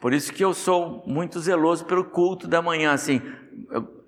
Por 0.00 0.14
isso 0.14 0.32
que 0.32 0.42
eu 0.42 0.54
sou 0.54 1.04
muito 1.06 1.38
zeloso 1.38 1.84
pelo 1.84 2.04
culto 2.04 2.48
da 2.48 2.62
manhã, 2.62 2.92
assim, 2.92 3.20
eu, 3.70 4.06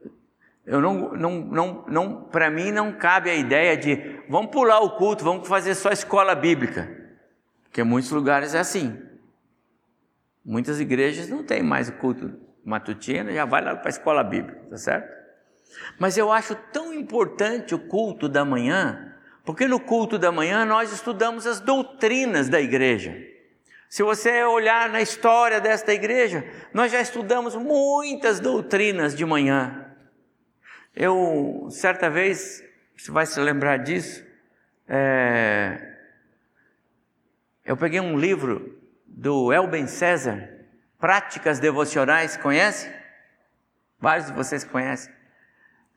eu 0.64 0.80
não, 0.80 1.12
não, 1.12 1.30
não, 1.44 1.84
não 1.86 2.22
para 2.22 2.50
mim 2.50 2.72
não 2.72 2.92
cabe 2.92 3.28
a 3.28 3.34
ideia 3.34 3.76
de 3.76 4.20
vamos 4.28 4.50
pular 4.50 4.80
o 4.80 4.96
culto, 4.96 5.22
vamos 5.22 5.46
fazer 5.46 5.74
só 5.74 5.90
escola 5.90 6.34
bíblica, 6.34 6.90
porque 7.64 7.82
muitos 7.82 8.10
lugares 8.10 8.54
é 8.54 8.60
assim. 8.60 8.98
Muitas 10.44 10.80
igrejas 10.80 11.28
não 11.28 11.44
têm 11.44 11.62
mais 11.62 11.90
o 11.90 11.92
culto 11.92 12.32
matutino, 12.64 13.30
já 13.30 13.44
vai 13.44 13.62
lá 13.62 13.76
para 13.76 13.88
a 13.88 13.90
escola 13.90 14.24
bíblica, 14.24 14.60
tá 14.70 14.76
certo? 14.76 15.22
Mas 15.98 16.16
eu 16.16 16.32
acho 16.32 16.54
tão 16.72 16.92
importante 16.92 17.74
o 17.74 17.78
culto 17.78 18.28
da 18.28 18.44
manhã, 18.44 19.14
porque 19.44 19.68
no 19.68 19.78
culto 19.78 20.18
da 20.18 20.32
manhã 20.32 20.64
nós 20.64 20.92
estudamos 20.92 21.46
as 21.46 21.60
doutrinas 21.60 22.48
da 22.48 22.60
igreja. 22.60 23.31
Se 23.92 24.02
você 24.02 24.42
olhar 24.44 24.88
na 24.88 25.02
história 25.02 25.60
desta 25.60 25.92
igreja, 25.92 26.50
nós 26.72 26.90
já 26.90 26.98
estudamos 26.98 27.54
muitas 27.54 28.40
doutrinas 28.40 29.14
de 29.14 29.22
manhã. 29.22 29.84
Eu, 30.96 31.66
certa 31.68 32.08
vez, 32.08 32.64
você 32.96 33.10
vai 33.10 33.26
se 33.26 33.38
lembrar 33.38 33.76
disso, 33.76 34.24
é, 34.88 35.94
eu 37.66 37.76
peguei 37.76 38.00
um 38.00 38.18
livro 38.18 38.80
do 39.06 39.52
Elben 39.52 39.86
César, 39.86 40.48
Práticas 40.98 41.60
Devocionais, 41.60 42.34
conhece? 42.38 42.90
Vários 44.00 44.28
de 44.28 44.32
vocês 44.32 44.64
conhecem. 44.64 45.12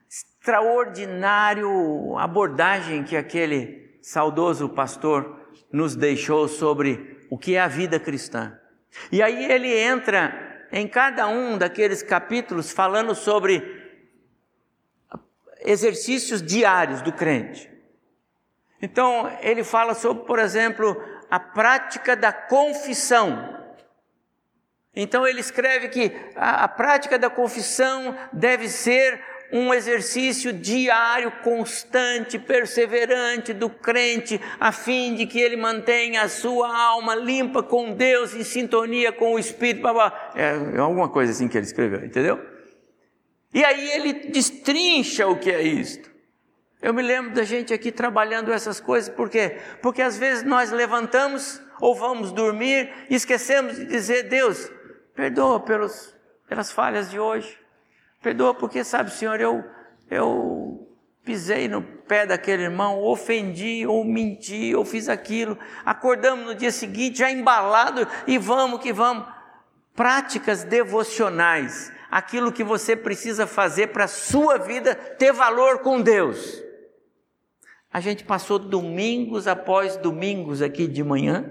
Extraordinário 0.06 2.18
abordagem 2.18 3.04
que 3.04 3.16
aquele 3.16 3.98
saudoso 4.02 4.68
pastor 4.68 5.48
nos 5.72 5.96
deixou 5.96 6.46
sobre 6.46 7.15
o 7.30 7.38
que 7.38 7.56
é 7.56 7.60
a 7.60 7.68
vida 7.68 7.98
cristã. 7.98 8.58
E 9.10 9.22
aí 9.22 9.50
ele 9.50 9.76
entra 9.76 10.66
em 10.72 10.88
cada 10.88 11.26
um 11.28 11.58
daqueles 11.58 12.02
capítulos 12.02 12.72
falando 12.72 13.14
sobre 13.14 13.62
exercícios 15.60 16.42
diários 16.42 17.02
do 17.02 17.12
crente. 17.12 17.70
Então, 18.80 19.30
ele 19.40 19.64
fala 19.64 19.94
sobre, 19.94 20.24
por 20.24 20.38
exemplo, 20.38 20.96
a 21.30 21.40
prática 21.40 22.14
da 22.14 22.32
confissão. 22.32 23.56
Então 24.94 25.26
ele 25.26 25.40
escreve 25.40 25.88
que 25.88 26.10
a, 26.34 26.64
a, 26.64 26.68
prática 26.68 27.18
da 27.18 27.28
confissão 27.28 28.16
deve 28.32 28.68
ser 28.68 29.22
um 29.52 29.72
exercício 29.72 30.52
diário, 30.52 31.30
constante, 31.42 32.38
perseverante 32.38 33.52
do 33.52 33.70
crente, 33.70 34.40
a 34.58 34.72
fim 34.72 35.14
de 35.14 35.26
que 35.26 35.40
ele 35.40 35.56
mantenha 35.56 36.22
a 36.22 36.28
sua 36.28 36.76
alma 36.76 37.14
limpa 37.14 37.62
com 37.62 37.92
Deus, 37.92 38.34
em 38.34 38.44
sintonia 38.44 39.12
com 39.12 39.34
o 39.34 39.38
Espírito. 39.38 39.82
Blá, 39.82 39.92
blá. 39.92 40.30
É, 40.34 40.76
é 40.76 40.78
alguma 40.78 41.08
coisa 41.08 41.32
assim 41.32 41.48
que 41.48 41.56
ele 41.56 41.66
escreveu, 41.66 42.04
entendeu? 42.04 42.40
E 43.54 43.64
aí 43.64 43.90
ele 43.92 44.12
destrincha 44.30 45.26
o 45.26 45.38
que 45.38 45.50
é 45.50 45.62
isto. 45.62 46.10
Eu 46.82 46.92
me 46.92 47.02
lembro 47.02 47.32
da 47.32 47.42
gente 47.42 47.72
aqui 47.72 47.90
trabalhando 47.90 48.52
essas 48.52 48.80
coisas, 48.80 49.08
por 49.08 49.30
quê? 49.30 49.56
Porque 49.80 50.02
às 50.02 50.18
vezes 50.18 50.44
nós 50.44 50.70
levantamos 50.70 51.60
ou 51.80 51.94
vamos 51.94 52.32
dormir 52.32 52.92
e 53.08 53.14
esquecemos 53.14 53.76
de 53.76 53.86
dizer: 53.86 54.24
Deus, 54.24 54.70
perdoa 55.14 55.60
pelos, 55.60 56.14
pelas 56.48 56.70
falhas 56.70 57.10
de 57.10 57.18
hoje, 57.18 57.58
perdoa 58.26 58.52
porque, 58.52 58.82
sabe, 58.82 59.12
Senhor, 59.12 59.40
eu, 59.40 59.64
eu 60.10 60.84
pisei 61.24 61.68
no 61.68 61.80
pé 61.80 62.26
daquele 62.26 62.64
irmão, 62.64 63.00
ofendi, 63.04 63.86
ou 63.86 64.04
menti, 64.04 64.74
ou 64.74 64.84
fiz 64.84 65.08
aquilo. 65.08 65.56
Acordamos 65.84 66.44
no 66.44 66.52
dia 66.52 66.72
seguinte 66.72 67.20
já 67.20 67.30
embalado 67.30 68.04
e 68.26 68.36
vamos 68.36 68.80
que 68.80 68.92
vamos. 68.92 69.28
Práticas 69.94 70.64
devocionais, 70.64 71.92
aquilo 72.10 72.50
que 72.50 72.64
você 72.64 72.96
precisa 72.96 73.46
fazer 73.46 73.92
para 73.92 74.06
a 74.06 74.08
sua 74.08 74.58
vida 74.58 74.96
ter 74.96 75.32
valor 75.32 75.78
com 75.78 76.00
Deus. 76.00 76.60
A 77.92 78.00
gente 78.00 78.24
passou 78.24 78.58
domingos 78.58 79.46
após 79.46 79.96
domingos 79.96 80.62
aqui 80.62 80.88
de 80.88 81.04
manhã 81.04 81.48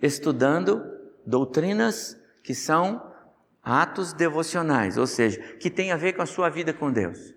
estudando 0.00 0.80
doutrinas 1.26 2.16
que 2.40 2.54
são 2.54 3.13
atos 3.64 4.12
devocionais, 4.12 4.98
ou 4.98 5.06
seja, 5.06 5.40
que 5.56 5.70
tem 5.70 5.90
a 5.90 5.96
ver 5.96 6.12
com 6.12 6.22
a 6.22 6.26
sua 6.26 6.50
vida 6.50 6.72
com 6.72 6.92
Deus. 6.92 7.34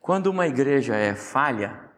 Quando 0.00 0.28
uma 0.28 0.46
igreja 0.46 0.94
é 0.94 1.14
falha 1.14 1.90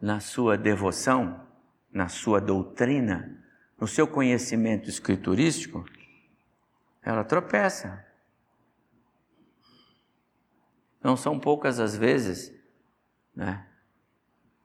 na 0.00 0.20
sua 0.20 0.56
devoção, 0.56 1.46
na 1.92 2.08
sua 2.08 2.40
doutrina, 2.40 3.44
no 3.78 3.86
seu 3.86 4.06
conhecimento 4.06 4.88
escriturístico, 4.88 5.84
ela 7.02 7.24
tropeça. 7.24 8.04
Não 11.02 11.16
são 11.16 11.38
poucas 11.38 11.78
as 11.78 11.96
vezes 11.96 12.52
né, 13.34 13.64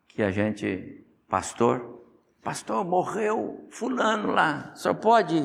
que 0.08 0.24
a 0.24 0.32
gente, 0.32 1.06
pastor, 1.28 2.01
pastor, 2.44 2.84
morreu 2.86 3.68
fulano 3.70 4.32
lá, 4.32 4.72
só 4.76 4.94
pode 4.94 5.36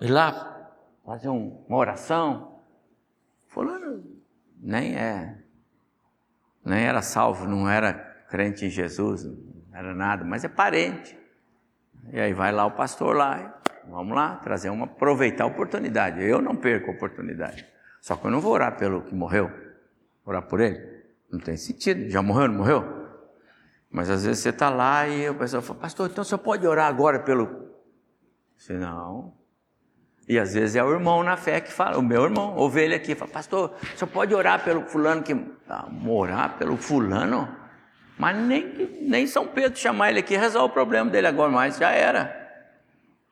ir 0.00 0.10
lá 0.10 0.70
fazer 1.04 1.28
um, 1.28 1.64
uma 1.68 1.78
oração? 1.78 2.60
Fulano 3.48 4.04
nem 4.58 4.96
é, 4.96 5.38
nem 6.64 6.84
era 6.84 7.02
salvo, 7.02 7.46
não 7.46 7.68
era 7.68 7.92
crente 8.28 8.66
em 8.66 8.70
Jesus, 8.70 9.24
não 9.24 9.38
era 9.72 9.94
nada, 9.94 10.24
mas 10.24 10.44
é 10.44 10.48
parente. 10.48 11.18
E 12.12 12.20
aí 12.20 12.32
vai 12.32 12.52
lá 12.52 12.66
o 12.66 12.72
pastor 12.72 13.14
lá, 13.14 13.60
vamos 13.88 14.14
lá, 14.14 14.36
trazer 14.36 14.70
uma, 14.70 14.86
aproveitar 14.86 15.44
a 15.44 15.46
oportunidade. 15.46 16.22
Eu 16.22 16.40
não 16.40 16.56
perco 16.56 16.90
a 16.90 16.94
oportunidade. 16.94 17.66
Só 18.00 18.16
que 18.16 18.26
eu 18.26 18.30
não 18.30 18.40
vou 18.40 18.52
orar 18.52 18.76
pelo 18.76 19.02
que 19.02 19.14
morreu 19.14 19.50
orar 20.24 20.42
por 20.42 20.60
ele? 20.60 20.80
Não 21.30 21.38
tem 21.38 21.56
sentido. 21.56 22.08
Já 22.08 22.22
morreu, 22.22 22.48
não 22.48 22.56
morreu? 22.56 23.03
Mas 23.94 24.10
às 24.10 24.24
vezes 24.24 24.42
você 24.42 24.48
está 24.48 24.68
lá 24.68 25.06
e 25.06 25.30
o 25.30 25.36
pessoal 25.36 25.62
fala, 25.62 25.78
pastor, 25.78 26.10
então 26.10 26.24
você 26.24 26.36
pode 26.36 26.66
orar 26.66 26.88
agora 26.88 27.20
pelo. 27.20 27.70
Se 28.56 28.72
não. 28.72 29.32
E 30.28 30.36
às 30.36 30.52
vezes 30.52 30.74
é 30.74 30.82
o 30.82 30.90
irmão 30.90 31.22
na 31.22 31.36
fé 31.36 31.60
que 31.60 31.72
fala, 31.72 31.96
o 31.96 32.02
meu 32.02 32.24
irmão, 32.24 32.56
ovelha 32.58 32.96
aqui, 32.96 33.14
fala, 33.14 33.30
pastor, 33.30 33.72
você 33.94 34.04
pode 34.04 34.34
orar 34.34 34.64
pelo 34.64 34.84
fulano 34.84 35.22
que. 35.22 35.32
Ah, 35.68 35.86
orar 36.08 36.58
pelo 36.58 36.76
fulano? 36.76 37.48
Mas 38.18 38.36
nem, 38.36 38.98
nem 39.02 39.28
São 39.28 39.46
Pedro 39.46 39.78
chamar 39.78 40.10
ele 40.10 40.18
aqui 40.18 40.36
resolve 40.36 40.70
o 40.70 40.74
problema 40.74 41.08
dele 41.08 41.28
agora, 41.28 41.52
mas 41.52 41.76
já 41.76 41.90
era. 41.90 42.34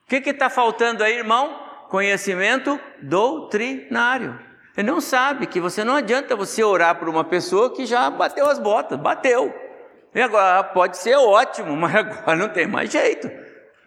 O 0.04 0.06
que 0.06 0.30
está 0.30 0.48
faltando 0.48 1.02
aí, 1.02 1.18
irmão? 1.18 1.58
Conhecimento 1.88 2.78
doutrinário. 3.02 4.38
Ele 4.76 4.86
não 4.86 5.00
sabe 5.00 5.48
que 5.48 5.60
você 5.60 5.82
não 5.82 5.96
adianta 5.96 6.36
você 6.36 6.62
orar 6.62 7.00
por 7.00 7.08
uma 7.08 7.24
pessoa 7.24 7.74
que 7.74 7.84
já 7.84 8.08
bateu 8.08 8.48
as 8.48 8.60
botas, 8.60 8.96
bateu. 8.96 9.61
E 10.14 10.20
agora 10.20 10.62
pode 10.64 10.96
ser 10.98 11.16
ótimo, 11.16 11.74
mas 11.76 11.94
agora 11.94 12.36
não 12.36 12.48
tem 12.48 12.66
mais 12.66 12.90
jeito. 12.90 13.30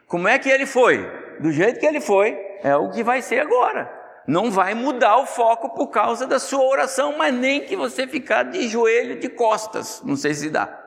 Como 0.08 0.28
é 0.28 0.38
que 0.40 0.50
ele 0.50 0.66
foi? 0.66 1.06
Do 1.40 1.52
jeito 1.52 1.80
que 1.80 1.86
ele 1.86 2.00
foi, 2.00 2.38
é 2.64 2.76
o 2.76 2.90
que 2.90 3.04
vai 3.04 3.22
ser 3.22 3.40
agora. 3.40 3.92
Não 4.28 4.50
vai 4.50 4.74
mudar 4.74 5.18
o 5.18 5.26
foco 5.26 5.76
por 5.76 5.88
causa 5.88 6.26
da 6.26 6.40
sua 6.40 6.64
oração, 6.64 7.16
mas 7.18 7.34
nem 7.34 7.62
que 7.62 7.76
você 7.76 8.08
ficar 8.08 8.44
de 8.44 8.68
joelho, 8.68 9.20
de 9.20 9.30
costas. 9.30 10.02
Não 10.04 10.16
sei 10.16 10.34
se 10.34 10.50
dá. 10.50 10.84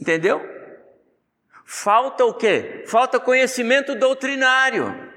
Entendeu? 0.00 0.40
Falta 1.66 2.24
o 2.24 2.34
quê? 2.34 2.84
Falta 2.86 3.20
conhecimento 3.20 3.94
doutrinário. 3.94 5.12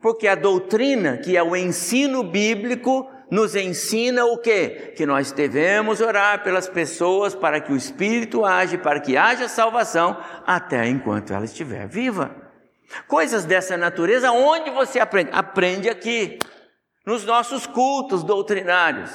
Porque 0.00 0.28
a 0.28 0.34
doutrina, 0.34 1.18
que 1.18 1.36
é 1.36 1.42
o 1.42 1.56
ensino 1.56 2.22
bíblico, 2.22 3.10
nos 3.30 3.54
ensina 3.54 4.24
o 4.24 4.38
quê? 4.38 4.92
Que 4.96 5.04
nós 5.04 5.32
devemos 5.32 6.00
orar 6.00 6.42
pelas 6.42 6.68
pessoas 6.68 7.34
para 7.34 7.60
que 7.60 7.72
o 7.72 7.76
Espírito 7.76 8.44
age, 8.44 8.78
para 8.78 9.00
que 9.00 9.16
haja 9.16 9.48
salvação, 9.48 10.16
até 10.46 10.86
enquanto 10.86 11.32
ela 11.32 11.44
estiver 11.44 11.86
viva. 11.86 12.34
Coisas 13.06 13.44
dessa 13.44 13.76
natureza, 13.76 14.30
onde 14.30 14.70
você 14.70 14.98
aprende? 14.98 15.30
Aprende 15.32 15.88
aqui, 15.88 16.38
nos 17.04 17.24
nossos 17.24 17.66
cultos 17.66 18.24
doutrinários. 18.24 19.10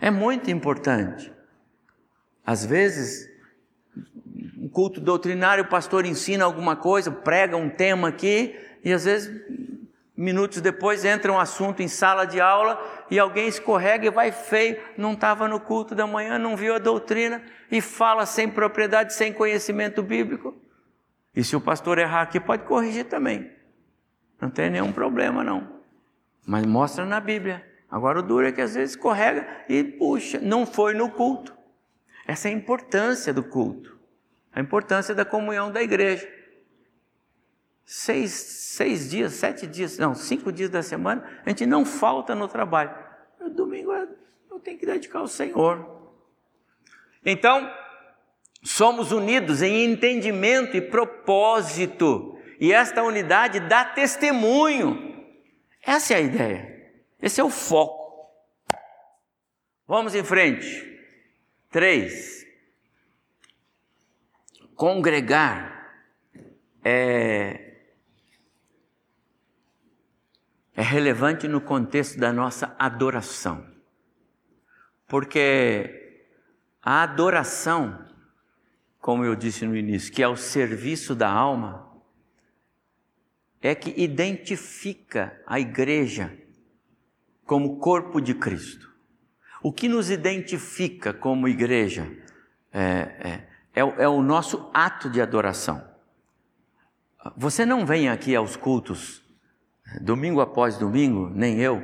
É 0.00 0.10
muito 0.10 0.50
importante. 0.50 1.32
Às 2.44 2.64
vezes, 2.64 3.26
um 4.58 4.68
culto 4.68 5.00
doutrinário, 5.00 5.64
o 5.64 5.68
pastor 5.68 6.04
ensina 6.04 6.44
alguma 6.44 6.76
coisa, 6.76 7.10
prega 7.10 7.56
um 7.56 7.70
tema 7.70 8.08
aqui, 8.08 8.54
e 8.84 8.92
às 8.92 9.06
vezes 9.06 9.30
Minutos 10.16 10.60
depois 10.60 11.04
entra 11.04 11.32
um 11.32 11.40
assunto 11.40 11.82
em 11.82 11.88
sala 11.88 12.24
de 12.24 12.40
aula 12.40 12.80
e 13.10 13.18
alguém 13.18 13.48
escorrega 13.48 14.06
e 14.06 14.10
vai 14.10 14.30
feio, 14.30 14.80
não 14.96 15.12
estava 15.12 15.48
no 15.48 15.58
culto 15.58 15.92
da 15.92 16.06
manhã, 16.06 16.38
não 16.38 16.56
viu 16.56 16.74
a 16.74 16.78
doutrina 16.78 17.42
e 17.68 17.80
fala 17.80 18.24
sem 18.24 18.48
propriedade, 18.48 19.12
sem 19.12 19.32
conhecimento 19.32 20.02
bíblico. 20.04 20.54
E 21.34 21.42
se 21.42 21.56
o 21.56 21.60
pastor 21.60 21.98
errar 21.98 22.22
aqui, 22.22 22.38
pode 22.38 22.62
corrigir 22.62 23.06
também. 23.06 23.50
Não 24.40 24.48
tem 24.48 24.70
nenhum 24.70 24.92
problema, 24.92 25.42
não. 25.42 25.80
Mas 26.46 26.64
mostra 26.64 27.04
na 27.04 27.18
Bíblia. 27.18 27.66
Agora 27.90 28.20
o 28.20 28.22
duro 28.22 28.46
é 28.46 28.52
que 28.52 28.60
às 28.60 28.74
vezes 28.74 28.90
escorrega 28.90 29.64
e 29.68 29.82
puxa, 29.82 30.38
não 30.40 30.64
foi 30.64 30.94
no 30.94 31.10
culto. 31.10 31.52
Essa 32.24 32.48
é 32.48 32.52
a 32.52 32.54
importância 32.54 33.34
do 33.34 33.42
culto, 33.42 33.98
a 34.52 34.60
importância 34.60 35.14
da 35.14 35.24
comunhão 35.24 35.72
da 35.72 35.82
igreja 35.82 36.26
seis, 37.84 38.30
seis 38.32 39.10
dias, 39.10 39.34
sete 39.34 39.66
dias, 39.66 39.98
não, 39.98 40.14
cinco 40.14 40.50
dias 40.52 40.70
da 40.70 40.82
semana, 40.82 41.42
a 41.44 41.48
gente 41.50 41.66
não 41.66 41.84
falta 41.84 42.34
no 42.34 42.48
trabalho. 42.48 42.94
O 43.40 43.50
domingo 43.50 43.92
é, 43.92 44.08
eu 44.50 44.58
tenho 44.60 44.78
que 44.78 44.86
dedicar 44.86 45.18
ao 45.18 45.28
Senhor. 45.28 46.12
Então, 47.24 47.70
somos 48.62 49.12
unidos 49.12 49.62
em 49.62 49.84
entendimento 49.84 50.76
e 50.76 50.80
propósito, 50.80 52.38
e 52.58 52.72
esta 52.72 53.02
unidade 53.02 53.60
dá 53.60 53.84
testemunho. 53.84 55.12
Essa 55.82 56.14
é 56.14 56.16
a 56.16 56.20
ideia, 56.20 56.92
esse 57.20 57.40
é 57.40 57.44
o 57.44 57.50
foco. 57.50 58.04
Vamos 59.86 60.14
em 60.14 60.24
frente. 60.24 60.92
Três. 61.70 62.46
Congregar 64.74 65.74
é, 66.82 67.73
é 70.74 70.82
relevante 70.82 71.46
no 71.46 71.60
contexto 71.60 72.18
da 72.18 72.32
nossa 72.32 72.74
adoração. 72.78 73.64
Porque 75.06 76.22
a 76.82 77.02
adoração, 77.02 78.04
como 78.98 79.24
eu 79.24 79.34
disse 79.34 79.64
no 79.64 79.76
início, 79.76 80.12
que 80.12 80.22
é 80.22 80.28
o 80.28 80.36
serviço 80.36 81.14
da 81.14 81.30
alma, 81.30 81.92
é 83.60 83.74
que 83.74 83.94
identifica 83.96 85.40
a 85.46 85.58
igreja 85.58 86.36
como 87.46 87.78
corpo 87.78 88.20
de 88.20 88.34
Cristo. 88.34 88.92
O 89.62 89.72
que 89.72 89.88
nos 89.88 90.10
identifica 90.10 91.14
como 91.14 91.48
igreja 91.48 92.10
é, 92.70 92.82
é, 92.84 93.80
é, 93.80 93.80
é 93.80 94.08
o 94.08 94.22
nosso 94.22 94.70
ato 94.74 95.08
de 95.08 95.20
adoração. 95.20 95.82
Você 97.34 97.64
não 97.64 97.86
vem 97.86 98.10
aqui 98.10 98.36
aos 98.36 98.56
cultos, 98.56 99.23
domingo 100.00 100.40
após 100.40 100.76
domingo, 100.76 101.30
nem 101.34 101.60
eu. 101.60 101.82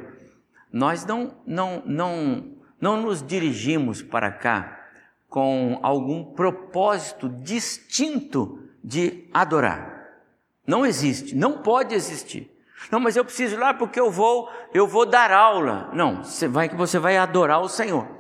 Nós 0.72 1.04
não, 1.04 1.34
não, 1.46 1.82
não, 1.84 2.52
não 2.80 3.00
nos 3.00 3.22
dirigimos 3.22 4.02
para 4.02 4.30
cá 4.30 4.78
com 5.28 5.78
algum 5.82 6.24
propósito 6.24 7.28
distinto 7.28 8.58
de 8.82 9.28
adorar. 9.32 10.08
Não 10.66 10.84
existe, 10.84 11.34
não 11.34 11.58
pode 11.58 11.94
existir. 11.94 12.50
Não, 12.90 12.98
mas 12.98 13.16
eu 13.16 13.24
preciso 13.24 13.56
ir 13.56 13.58
lá 13.58 13.74
porque 13.74 14.00
eu 14.00 14.11
vou, 14.11 14.48
eu 14.72 14.86
vou 14.86 15.04
dar 15.04 15.30
aula. 15.30 15.90
Não, 15.92 16.24
você 16.24 16.48
vai 16.48 16.68
que 16.68 16.76
você 16.76 16.98
vai 16.98 17.16
adorar 17.16 17.61
o 17.61 17.68
Senhor. 17.68 18.19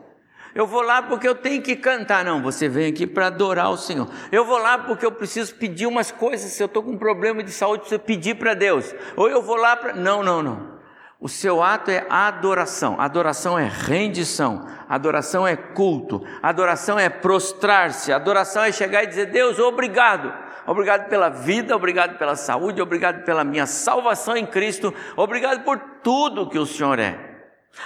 Eu 0.54 0.66
vou 0.66 0.82
lá 0.82 1.02
porque 1.02 1.28
eu 1.28 1.34
tenho 1.34 1.62
que 1.62 1.76
cantar. 1.76 2.24
Não, 2.24 2.42
você 2.42 2.68
vem 2.68 2.90
aqui 2.90 3.06
para 3.06 3.28
adorar 3.28 3.70
o 3.70 3.76
Senhor. 3.76 4.08
Eu 4.32 4.44
vou 4.44 4.58
lá 4.58 4.78
porque 4.78 5.06
eu 5.06 5.12
preciso 5.12 5.54
pedir 5.54 5.86
umas 5.86 6.10
coisas. 6.10 6.50
Se 6.50 6.62
eu 6.62 6.66
estou 6.66 6.82
com 6.82 6.92
um 6.92 6.98
problema 6.98 7.42
de 7.42 7.52
saúde, 7.52 7.80
preciso 7.80 8.00
pedir 8.00 8.36
para 8.36 8.54
Deus. 8.54 8.94
Ou 9.16 9.28
eu 9.28 9.42
vou 9.42 9.56
lá 9.56 9.76
para. 9.76 9.94
Não, 9.94 10.22
não, 10.22 10.42
não. 10.42 10.80
O 11.20 11.28
seu 11.28 11.62
ato 11.62 11.90
é 11.90 12.06
adoração. 12.08 13.00
Adoração 13.00 13.58
é 13.58 13.68
rendição. 13.68 14.66
Adoração 14.88 15.46
é 15.46 15.54
culto. 15.54 16.24
Adoração 16.42 16.98
é 16.98 17.08
prostrar-se. 17.08 18.12
Adoração 18.12 18.64
é 18.64 18.72
chegar 18.72 19.04
e 19.04 19.06
dizer: 19.06 19.26
Deus, 19.26 19.58
obrigado 19.58 20.50
obrigado 20.66 21.08
pela 21.08 21.28
vida, 21.28 21.74
obrigado 21.74 22.16
pela 22.16 22.36
saúde, 22.36 22.80
obrigado 22.80 23.24
pela 23.24 23.42
minha 23.42 23.66
salvação 23.66 24.36
em 24.36 24.46
Cristo, 24.46 24.94
obrigado 25.16 25.64
por 25.64 25.78
tudo 26.02 26.48
que 26.48 26.58
o 26.58 26.66
Senhor 26.66 26.98
é. 26.98 27.18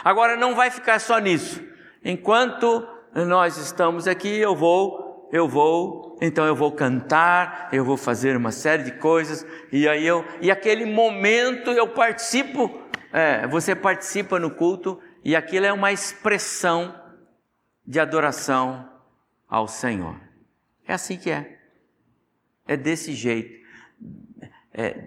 Agora 0.05 0.37
não 0.37 0.55
vai 0.55 0.71
ficar 0.71 0.99
só 1.01 1.19
nisso. 1.19 1.63
Enquanto 2.05 2.87
nós 3.15 3.57
estamos 3.57 4.07
aqui, 4.07 4.29
eu 4.29 4.55
vou, 4.55 5.29
eu 5.33 5.49
vou, 5.49 6.19
então 6.21 6.45
eu 6.45 6.55
vou 6.55 6.71
cantar, 6.71 7.71
eu 7.73 7.85
vou 7.85 7.97
fazer 7.97 8.37
uma 8.37 8.53
série 8.53 8.83
de 8.83 8.93
coisas, 8.93 9.47
e 9.73 9.89
aí 9.89 10.07
eu, 10.07 10.25
e 10.41 10.51
aquele 10.51 10.85
momento 10.85 11.71
eu 11.71 11.89
participo, 11.89 12.71
é, 13.13 13.47
você 13.47 13.75
participa 13.75 14.39
no 14.39 14.51
culto, 14.51 15.01
e 15.25 15.35
aquilo 15.35 15.65
é 15.65 15.73
uma 15.73 15.93
expressão 15.93 16.95
de 17.87 17.99
adoração 17.99 18.87
ao 19.49 19.67
Senhor. 19.67 20.21
É 20.87 20.93
assim 20.93 21.17
que 21.17 21.31
é. 21.31 21.59
É 22.67 22.77
desse 22.77 23.15
jeito. 23.15 23.65
É, 24.73 25.05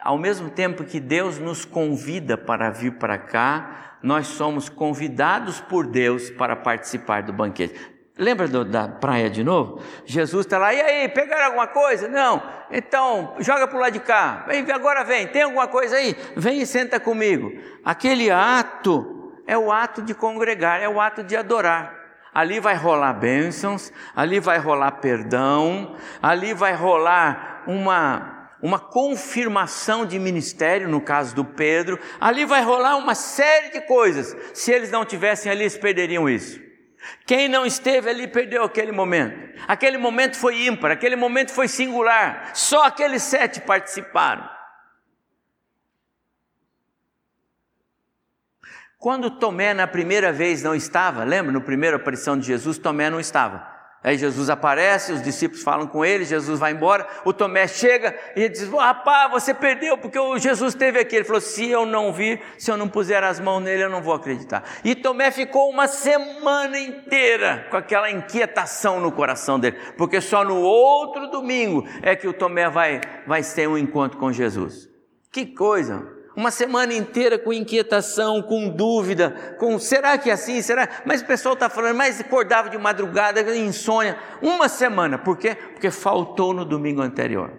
ao 0.00 0.16
mesmo 0.16 0.50
tempo 0.50 0.84
que 0.84 1.00
Deus 1.00 1.38
nos 1.38 1.64
convida 1.64 2.38
para 2.38 2.70
vir 2.70 2.92
para 2.92 3.18
cá, 3.18 3.85
nós 4.02 4.26
somos 4.26 4.68
convidados 4.68 5.60
por 5.60 5.86
Deus 5.86 6.30
para 6.30 6.56
participar 6.56 7.22
do 7.22 7.32
banquete. 7.32 7.74
Lembra 8.18 8.48
do, 8.48 8.64
da 8.64 8.88
praia 8.88 9.28
de 9.28 9.44
novo? 9.44 9.82
Jesus 10.04 10.46
está 10.46 10.56
lá, 10.56 10.72
e 10.72 10.80
aí, 10.80 11.08
pegaram 11.08 11.46
alguma 11.46 11.66
coisa? 11.66 12.08
Não. 12.08 12.42
Então, 12.70 13.34
joga 13.40 13.66
para 13.66 13.76
o 13.76 13.80
lado 13.80 13.92
de 13.92 14.00
cá. 14.00 14.44
Vem, 14.48 14.70
agora 14.70 15.04
vem, 15.04 15.26
tem 15.26 15.42
alguma 15.42 15.68
coisa 15.68 15.96
aí? 15.96 16.16
Vem 16.34 16.62
e 16.62 16.66
senta 16.66 16.98
comigo. 16.98 17.52
Aquele 17.84 18.30
ato 18.30 19.34
é 19.46 19.56
o 19.56 19.70
ato 19.70 20.00
de 20.00 20.14
congregar, 20.14 20.80
é 20.80 20.88
o 20.88 21.00
ato 21.00 21.22
de 21.22 21.36
adorar 21.36 22.06
ali 22.36 22.60
vai 22.60 22.74
rolar 22.74 23.14
bênçãos, 23.14 23.90
ali 24.14 24.38
vai 24.38 24.58
rolar 24.58 24.90
perdão, 24.92 25.96
ali 26.22 26.52
vai 26.52 26.74
rolar 26.74 27.62
uma, 27.66 28.35
uma 28.62 28.78
confirmação 28.78 30.06
de 30.06 30.18
ministério, 30.18 30.88
no 30.88 31.00
caso 31.00 31.34
do 31.34 31.44
Pedro, 31.44 31.98
ali 32.20 32.44
vai 32.44 32.62
rolar 32.62 32.96
uma 32.96 33.14
série 33.14 33.70
de 33.70 33.80
coisas. 33.82 34.36
Se 34.54 34.72
eles 34.72 34.90
não 34.90 35.04
tivessem 35.04 35.50
ali, 35.50 35.62
eles 35.62 35.76
perderiam 35.76 36.28
isso. 36.28 36.60
Quem 37.26 37.48
não 37.48 37.66
esteve 37.66 38.08
ali 38.10 38.26
perdeu 38.26 38.64
aquele 38.64 38.92
momento. 38.92 39.60
Aquele 39.68 39.98
momento 39.98 40.36
foi 40.36 40.66
ímpar, 40.66 40.90
aquele 40.90 41.16
momento 41.16 41.52
foi 41.52 41.68
singular. 41.68 42.50
Só 42.54 42.84
aqueles 42.84 43.22
sete 43.22 43.60
participaram. 43.60 44.48
Quando 48.98 49.38
Tomé 49.38 49.74
na 49.74 49.86
primeira 49.86 50.32
vez 50.32 50.62
não 50.62 50.74
estava, 50.74 51.22
lembra? 51.22 51.52
No 51.52 51.60
primeira 51.60 51.96
aparição 51.96 52.38
de 52.38 52.46
Jesus, 52.46 52.78
Tomé 52.78 53.10
não 53.10 53.20
estava. 53.20 53.75
Aí 54.06 54.16
Jesus 54.16 54.48
aparece, 54.48 55.12
os 55.12 55.20
discípulos 55.20 55.64
falam 55.64 55.88
com 55.88 56.04
ele, 56.04 56.24
Jesus 56.24 56.60
vai 56.60 56.70
embora, 56.70 57.08
o 57.24 57.32
Tomé 57.32 57.66
chega 57.66 58.16
e 58.36 58.42
ele 58.42 58.50
diz: 58.50 58.68
Rapaz, 58.68 59.32
você 59.32 59.52
perdeu 59.52 59.98
porque 59.98 60.16
o 60.16 60.38
Jesus 60.38 60.74
esteve 60.74 61.00
aqui. 61.00 61.16
Ele 61.16 61.24
falou: 61.24 61.40
Se 61.40 61.68
eu 61.68 61.84
não 61.84 62.12
vir, 62.12 62.40
se 62.56 62.70
eu 62.70 62.76
não 62.76 62.88
puser 62.88 63.24
as 63.24 63.40
mãos 63.40 63.58
nele, 63.58 63.82
eu 63.82 63.90
não 63.90 64.00
vou 64.00 64.14
acreditar. 64.14 64.62
E 64.84 64.94
Tomé 64.94 65.32
ficou 65.32 65.68
uma 65.68 65.88
semana 65.88 66.78
inteira 66.78 67.66
com 67.68 67.76
aquela 67.76 68.08
inquietação 68.08 69.00
no 69.00 69.10
coração 69.10 69.58
dele, 69.58 69.76
porque 69.98 70.20
só 70.20 70.44
no 70.44 70.60
outro 70.60 71.26
domingo 71.28 71.84
é 72.00 72.14
que 72.14 72.28
o 72.28 72.32
Tomé 72.32 72.70
vai, 72.70 73.00
vai 73.26 73.42
ter 73.42 73.68
um 73.68 73.76
encontro 73.76 74.18
com 74.20 74.30
Jesus. 74.30 74.88
Que 75.32 75.46
coisa! 75.46 76.15
Uma 76.36 76.50
semana 76.50 76.92
inteira 76.92 77.38
com 77.38 77.50
inquietação, 77.50 78.42
com 78.42 78.68
dúvida, 78.68 79.56
com 79.58 79.78
será 79.78 80.18
que 80.18 80.28
é 80.28 80.34
assim? 80.34 80.60
Será? 80.60 80.86
Mas 81.06 81.22
o 81.22 81.26
pessoal 81.26 81.54
está 81.54 81.70
falando, 81.70 81.96
mas 81.96 82.20
acordava 82.20 82.68
de 82.68 82.76
madrugada, 82.76 83.40
insônia. 83.56 84.18
Uma 84.42 84.68
semana, 84.68 85.16
por 85.16 85.38
quê? 85.38 85.54
Porque 85.54 85.90
faltou 85.90 86.52
no 86.52 86.64
domingo 86.64 87.00
anterior. 87.00 87.58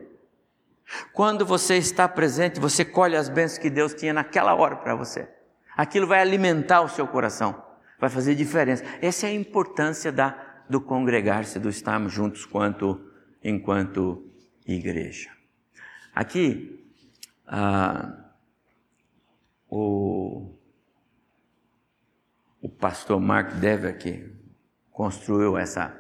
Quando 1.12 1.44
você 1.44 1.76
está 1.76 2.08
presente, 2.08 2.60
você 2.60 2.86
colhe 2.86 3.16
as 3.18 3.28
bênçãos 3.28 3.58
que 3.58 3.70
Deus 3.70 3.96
tinha 3.96 4.14
naquela 4.14 4.54
hora 4.54 4.76
para 4.76 4.94
você. 4.94 5.28
Aquilo 5.76 6.06
vai 6.06 6.22
alimentar 6.22 6.82
o 6.82 6.88
seu 6.88 7.08
coração, 7.08 7.62
vai 8.00 8.10
fazer 8.10 8.36
diferença. 8.36 8.84
Essa 9.02 9.26
é 9.26 9.30
a 9.30 9.34
importância 9.34 10.12
da, 10.12 10.38
do 10.70 10.80
congregar-se, 10.80 11.60
do 11.60 11.70
estarmos 11.70 12.14
juntos 12.14 12.46
quanto, 12.46 13.02
enquanto 13.44 14.24
igreja. 14.68 15.30
Aqui, 16.14 16.84
ah, 17.48 18.27
o, 19.70 20.54
o 22.62 22.70
pastor 22.70 23.20
Mark 23.20 23.54
Dever, 23.56 23.98
que 23.98 24.32
construiu 24.92 25.58
essa, 25.58 25.96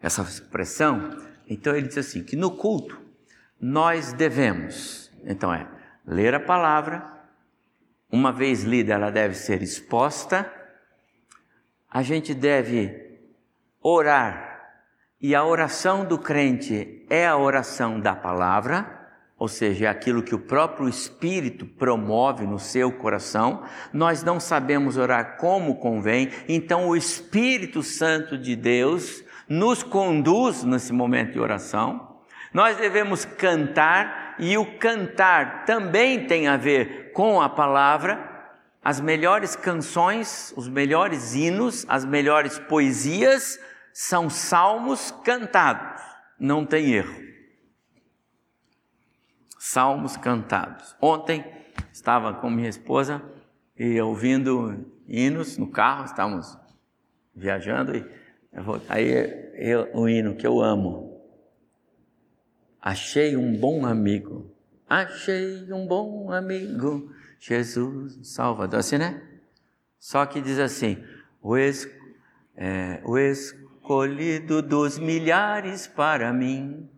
essa 0.00 0.22
expressão, 0.22 1.16
então 1.48 1.74
ele 1.74 1.88
diz 1.88 1.98
assim: 1.98 2.22
que 2.22 2.36
no 2.36 2.50
culto 2.50 3.00
nós 3.60 4.12
devemos, 4.12 5.10
então 5.24 5.52
é, 5.52 5.66
ler 6.06 6.34
a 6.34 6.40
palavra, 6.40 7.06
uma 8.10 8.32
vez 8.32 8.64
lida, 8.64 8.94
ela 8.94 9.10
deve 9.10 9.34
ser 9.34 9.62
exposta, 9.62 10.50
a 11.88 12.02
gente 12.02 12.34
deve 12.34 13.18
orar, 13.80 14.48
e 15.20 15.34
a 15.34 15.44
oração 15.44 16.04
do 16.04 16.18
crente 16.18 17.06
é 17.08 17.26
a 17.26 17.36
oração 17.36 18.00
da 18.00 18.16
palavra 18.16 18.99
ou 19.40 19.48
seja, 19.48 19.86
é 19.86 19.88
aquilo 19.88 20.22
que 20.22 20.34
o 20.34 20.38
próprio 20.38 20.86
Espírito 20.86 21.64
promove 21.64 22.46
no 22.46 22.58
seu 22.58 22.92
coração, 22.92 23.64
nós 23.90 24.22
não 24.22 24.38
sabemos 24.38 24.98
orar 24.98 25.38
como 25.38 25.76
convém, 25.76 26.30
então 26.46 26.86
o 26.86 26.94
Espírito 26.94 27.82
Santo 27.82 28.36
de 28.36 28.54
Deus 28.54 29.24
nos 29.48 29.82
conduz 29.82 30.62
nesse 30.62 30.92
momento 30.92 31.32
de 31.32 31.40
oração. 31.40 32.18
Nós 32.52 32.76
devemos 32.76 33.24
cantar, 33.24 34.36
e 34.38 34.58
o 34.58 34.76
cantar 34.78 35.64
também 35.64 36.26
tem 36.26 36.46
a 36.46 36.58
ver 36.58 37.10
com 37.12 37.40
a 37.40 37.48
palavra. 37.48 38.52
As 38.84 39.00
melhores 39.00 39.56
canções, 39.56 40.52
os 40.54 40.68
melhores 40.68 41.34
hinos, 41.34 41.86
as 41.88 42.04
melhores 42.04 42.58
poesias 42.58 43.58
são 43.90 44.28
salmos 44.28 45.10
cantados, 45.24 46.02
não 46.38 46.66
tem 46.66 46.92
erro 46.92 47.30
salmos 49.70 50.16
cantados. 50.16 50.96
Ontem 51.00 51.44
estava 51.92 52.34
com 52.34 52.50
minha 52.50 52.68
esposa 52.68 53.22
e 53.78 54.00
ouvindo 54.00 54.84
hinos 55.06 55.56
no 55.56 55.70
carro, 55.70 56.04
estávamos 56.04 56.58
viajando 57.34 57.96
e 57.96 58.04
aí 58.88 59.12
eu, 59.54 59.88
o 59.94 60.08
hino 60.08 60.34
que 60.34 60.44
eu 60.44 60.60
amo. 60.60 61.22
Achei 62.82 63.36
um 63.36 63.56
bom 63.56 63.86
amigo, 63.86 64.52
achei 64.88 65.72
um 65.72 65.86
bom 65.86 66.32
amigo, 66.32 67.12
Jesus 67.38 68.18
Salvador, 68.24 68.80
assim 68.80 68.98
né? 68.98 69.22
Só 70.00 70.26
que 70.26 70.40
diz 70.40 70.58
assim: 70.58 71.04
O, 71.40 71.56
es, 71.56 71.88
é, 72.56 73.00
o 73.04 73.16
escolhido 73.16 74.62
dos 74.62 74.98
milhares 74.98 75.86
para 75.86 76.32
mim. 76.32 76.90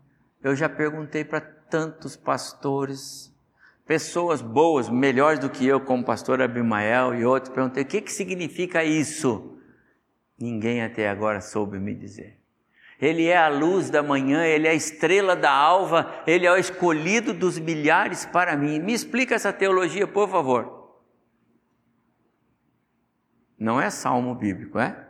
Eu 0.42 0.56
já 0.56 0.68
perguntei 0.68 1.24
para 1.24 1.40
tantos 1.72 2.16
pastores, 2.16 3.34
pessoas 3.86 4.42
boas, 4.42 4.90
melhores 4.90 5.38
do 5.38 5.48
que 5.48 5.66
eu, 5.66 5.80
como 5.80 6.04
pastor 6.04 6.42
Abimael 6.42 7.14
e 7.14 7.24
outros, 7.24 7.54
perguntei: 7.54 7.82
o 7.82 7.86
que, 7.86 8.02
que 8.02 8.12
significa 8.12 8.84
isso? 8.84 9.56
Ninguém 10.38 10.82
até 10.82 11.08
agora 11.08 11.40
soube 11.40 11.78
me 11.78 11.94
dizer. 11.94 12.38
Ele 13.00 13.24
é 13.24 13.38
a 13.38 13.48
luz 13.48 13.88
da 13.88 14.02
manhã, 14.02 14.44
ele 14.44 14.68
é 14.68 14.70
a 14.70 14.74
estrela 14.74 15.34
da 15.34 15.50
alva, 15.50 16.22
ele 16.26 16.46
é 16.46 16.52
o 16.52 16.58
escolhido 16.58 17.32
dos 17.32 17.58
milhares 17.58 18.26
para 18.26 18.54
mim. 18.54 18.78
Me 18.78 18.92
explica 18.92 19.34
essa 19.34 19.52
teologia, 19.52 20.06
por 20.06 20.28
favor. 20.28 21.00
Não 23.58 23.80
é 23.80 23.88
salmo 23.88 24.34
bíblico, 24.34 24.78
é? 24.78 25.08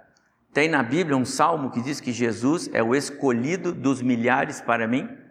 Tem 0.54 0.68
na 0.68 0.82
Bíblia 0.82 1.16
um 1.16 1.24
salmo 1.24 1.72
que 1.72 1.82
diz 1.82 2.00
que 2.00 2.12
Jesus 2.12 2.70
é 2.72 2.82
o 2.82 2.94
escolhido 2.94 3.72
dos 3.72 4.00
milhares 4.00 4.60
para 4.60 4.86
mim? 4.86 5.21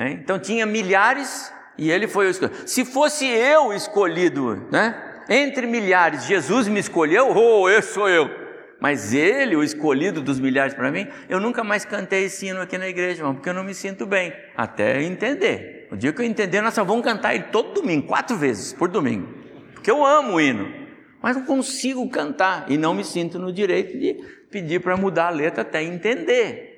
É? 0.00 0.10
Então 0.12 0.38
tinha 0.38 0.64
milhares 0.64 1.52
e 1.76 1.90
ele 1.90 2.08
foi 2.08 2.26
o 2.26 2.30
escolhido. 2.30 2.68
Se 2.68 2.84
fosse 2.84 3.26
eu 3.26 3.72
escolhido, 3.72 4.66
né? 4.70 5.22
Entre 5.28 5.66
milhares, 5.66 6.24
Jesus 6.24 6.66
me 6.66 6.80
escolheu, 6.80 7.36
oh, 7.36 7.68
esse 7.68 7.92
sou 7.92 8.08
eu 8.08 8.40
mas 8.80 9.12
ele, 9.12 9.54
o 9.54 9.62
escolhido 9.62 10.22
dos 10.22 10.40
milhares 10.40 10.72
para 10.72 10.90
mim, 10.90 11.06
eu 11.28 11.38
nunca 11.38 11.62
mais 11.62 11.84
cantei 11.84 12.24
esse 12.24 12.46
hino 12.46 12.62
aqui 12.62 12.78
na 12.78 12.88
igreja, 12.88 13.20
irmão, 13.20 13.34
porque 13.34 13.50
eu 13.50 13.54
não 13.54 13.62
me 13.62 13.74
sinto 13.74 14.06
bem, 14.06 14.32
até 14.56 15.02
entender. 15.02 15.86
O 15.92 15.96
dia 15.96 16.12
que 16.12 16.22
eu 16.22 16.24
entender, 16.24 16.62
nós 16.62 16.72
só 16.72 16.82
vamos 16.82 17.04
cantar 17.04 17.34
ele 17.34 17.44
todo 17.44 17.74
domingo, 17.74 18.06
quatro 18.06 18.36
vezes 18.36 18.72
por 18.72 18.88
domingo, 18.88 19.28
porque 19.74 19.90
eu 19.90 20.04
amo 20.04 20.34
o 20.34 20.40
hino, 20.40 20.72
mas 21.20 21.36
não 21.36 21.44
consigo 21.44 22.08
cantar 22.08 22.70
e 22.70 22.78
não 22.78 22.94
me 22.94 23.04
sinto 23.04 23.38
no 23.38 23.52
direito 23.52 23.98
de 23.98 24.14
pedir 24.50 24.80
para 24.80 24.96
mudar 24.96 25.26
a 25.26 25.30
letra 25.30 25.60
até 25.60 25.82
entender. 25.82 26.68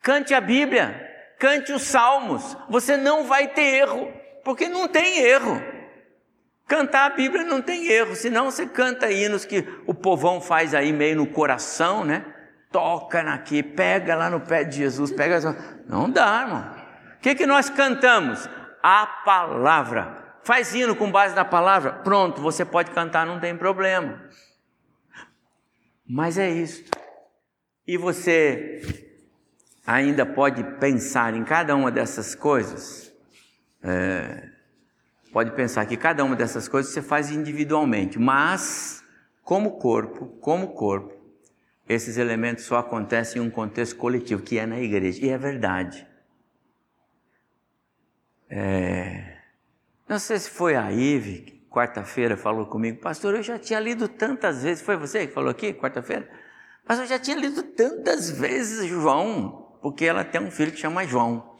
Cante 0.00 0.32
a 0.32 0.40
Bíblia, 0.40 1.07
cante 1.38 1.72
os 1.72 1.82
salmos, 1.82 2.56
você 2.68 2.96
não 2.96 3.24
vai 3.24 3.48
ter 3.48 3.80
erro, 3.80 4.12
porque 4.44 4.68
não 4.68 4.88
tem 4.88 5.20
erro. 5.20 5.62
Cantar 6.66 7.10
a 7.10 7.14
Bíblia 7.14 7.44
não 7.44 7.62
tem 7.62 7.86
erro, 7.86 8.14
senão 8.14 8.50
você 8.50 8.66
canta 8.66 9.10
hinos 9.10 9.44
que 9.44 9.66
o 9.86 9.94
povão 9.94 10.40
faz 10.40 10.74
aí 10.74 10.92
meio 10.92 11.16
no 11.16 11.26
coração, 11.26 12.04
né? 12.04 12.24
Toca 12.70 13.20
aqui, 13.22 13.62
pega 13.62 14.14
lá 14.14 14.28
no 14.28 14.40
pé 14.40 14.64
de 14.64 14.76
Jesus, 14.76 15.10
pega. 15.10 15.40
Não 15.88 16.10
dá, 16.10 16.42
irmão. 16.42 16.76
O 17.16 17.20
que, 17.20 17.34
que 17.34 17.46
nós 17.46 17.70
cantamos? 17.70 18.46
A 18.82 19.06
palavra. 19.06 20.38
Faz 20.44 20.74
hino 20.74 20.94
com 20.94 21.10
base 21.10 21.34
na 21.34 21.44
palavra, 21.44 21.92
pronto, 21.92 22.40
você 22.40 22.64
pode 22.64 22.90
cantar, 22.90 23.26
não 23.26 23.40
tem 23.40 23.56
problema. 23.56 24.22
Mas 26.06 26.38
é 26.38 26.48
isso. 26.48 26.84
E 27.86 27.96
você 27.96 29.07
ainda 29.88 30.26
pode 30.26 30.62
pensar 30.78 31.34
em 31.34 31.42
cada 31.42 31.74
uma 31.74 31.90
dessas 31.90 32.34
coisas. 32.34 33.10
É, 33.82 34.50
pode 35.32 35.52
pensar 35.52 35.86
que 35.86 35.96
cada 35.96 36.22
uma 36.22 36.36
dessas 36.36 36.68
coisas 36.68 36.92
você 36.92 37.00
faz 37.00 37.30
individualmente, 37.30 38.18
mas 38.18 39.02
como 39.42 39.78
corpo, 39.78 40.26
como 40.42 40.74
corpo, 40.74 41.16
esses 41.88 42.18
elementos 42.18 42.64
só 42.64 42.76
acontecem 42.76 43.40
em 43.40 43.46
um 43.46 43.48
contexto 43.48 43.96
coletivo, 43.96 44.42
que 44.42 44.58
é 44.58 44.66
na 44.66 44.78
igreja. 44.78 45.24
E 45.24 45.30
é 45.30 45.38
verdade. 45.38 46.06
É... 48.50 49.38
Não 50.06 50.18
sei 50.18 50.38
se 50.38 50.50
foi 50.50 50.76
a 50.76 50.92
Ive, 50.92 51.64
quarta-feira, 51.70 52.36
falou 52.36 52.66
comigo, 52.66 53.00
pastor, 53.00 53.36
eu 53.36 53.42
já 53.42 53.58
tinha 53.58 53.80
lido 53.80 54.06
tantas 54.06 54.64
vezes, 54.64 54.82
foi 54.82 54.98
você 54.98 55.26
que 55.26 55.32
falou 55.32 55.50
aqui, 55.50 55.72
quarta-feira? 55.72 56.28
Pastor, 56.84 57.04
eu 57.04 57.08
já 57.08 57.18
tinha 57.18 57.38
lido 57.38 57.62
tantas 57.62 58.30
vezes 58.30 58.86
João, 58.86 59.57
porque 59.80 60.04
ela 60.04 60.24
tem 60.24 60.40
um 60.40 60.50
filho 60.50 60.72
que 60.72 60.78
chama 60.78 61.06
João. 61.06 61.56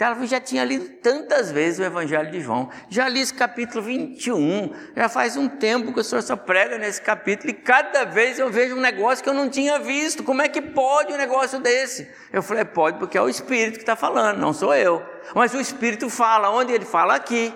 Ela 0.00 0.26
já 0.26 0.40
tinha 0.40 0.64
lido 0.64 0.88
tantas 1.02 1.52
vezes 1.52 1.78
o 1.78 1.82
Evangelho 1.82 2.30
de 2.30 2.40
João, 2.40 2.70
já 2.88 3.06
li 3.06 3.20
esse 3.20 3.34
capítulo 3.34 3.82
21, 3.84 4.72
já 4.96 5.10
faz 5.10 5.36
um 5.36 5.46
tempo 5.46 5.92
que 5.92 6.00
o 6.00 6.04
senhor 6.04 6.22
só 6.22 6.36
prega 6.36 6.78
nesse 6.78 7.02
capítulo 7.02 7.50
e 7.50 7.52
cada 7.52 8.04
vez 8.04 8.38
eu 8.38 8.48
vejo 8.48 8.76
um 8.76 8.80
negócio 8.80 9.22
que 9.22 9.28
eu 9.28 9.34
não 9.34 9.50
tinha 9.50 9.78
visto. 9.78 10.24
Como 10.24 10.40
é 10.40 10.48
que 10.48 10.62
pode 10.62 11.12
um 11.12 11.18
negócio 11.18 11.60
desse? 11.60 12.10
Eu 12.32 12.42
falei, 12.42 12.64
pode, 12.64 12.98
porque 12.98 13.18
é 13.18 13.20
o 13.20 13.28
Espírito 13.28 13.74
que 13.74 13.82
está 13.82 13.94
falando, 13.94 14.38
não 14.38 14.54
sou 14.54 14.74
eu. 14.74 15.04
Mas 15.34 15.52
o 15.52 15.60
Espírito 15.60 16.08
fala, 16.08 16.50
onde 16.50 16.72
ele 16.72 16.86
fala? 16.86 17.14
Aqui. 17.14 17.52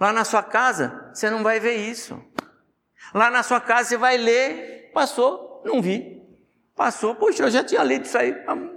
Lá 0.00 0.12
na 0.12 0.24
sua 0.24 0.42
casa, 0.42 1.08
você 1.14 1.30
não 1.30 1.44
vai 1.44 1.60
ver 1.60 1.76
isso. 1.76 2.20
Lá 3.14 3.30
na 3.30 3.44
sua 3.44 3.60
casa 3.60 3.90
você 3.90 3.96
vai 3.96 4.16
ler, 4.16 4.90
passou, 4.92 5.62
não 5.64 5.80
vi. 5.80 6.20
Passou, 6.74 7.14
poxa, 7.14 7.44
eu 7.44 7.50
já 7.50 7.62
tinha 7.62 7.84
lido 7.84 8.06
isso 8.06 8.18
aí, 8.18 8.32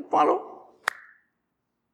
falou. 0.10 0.56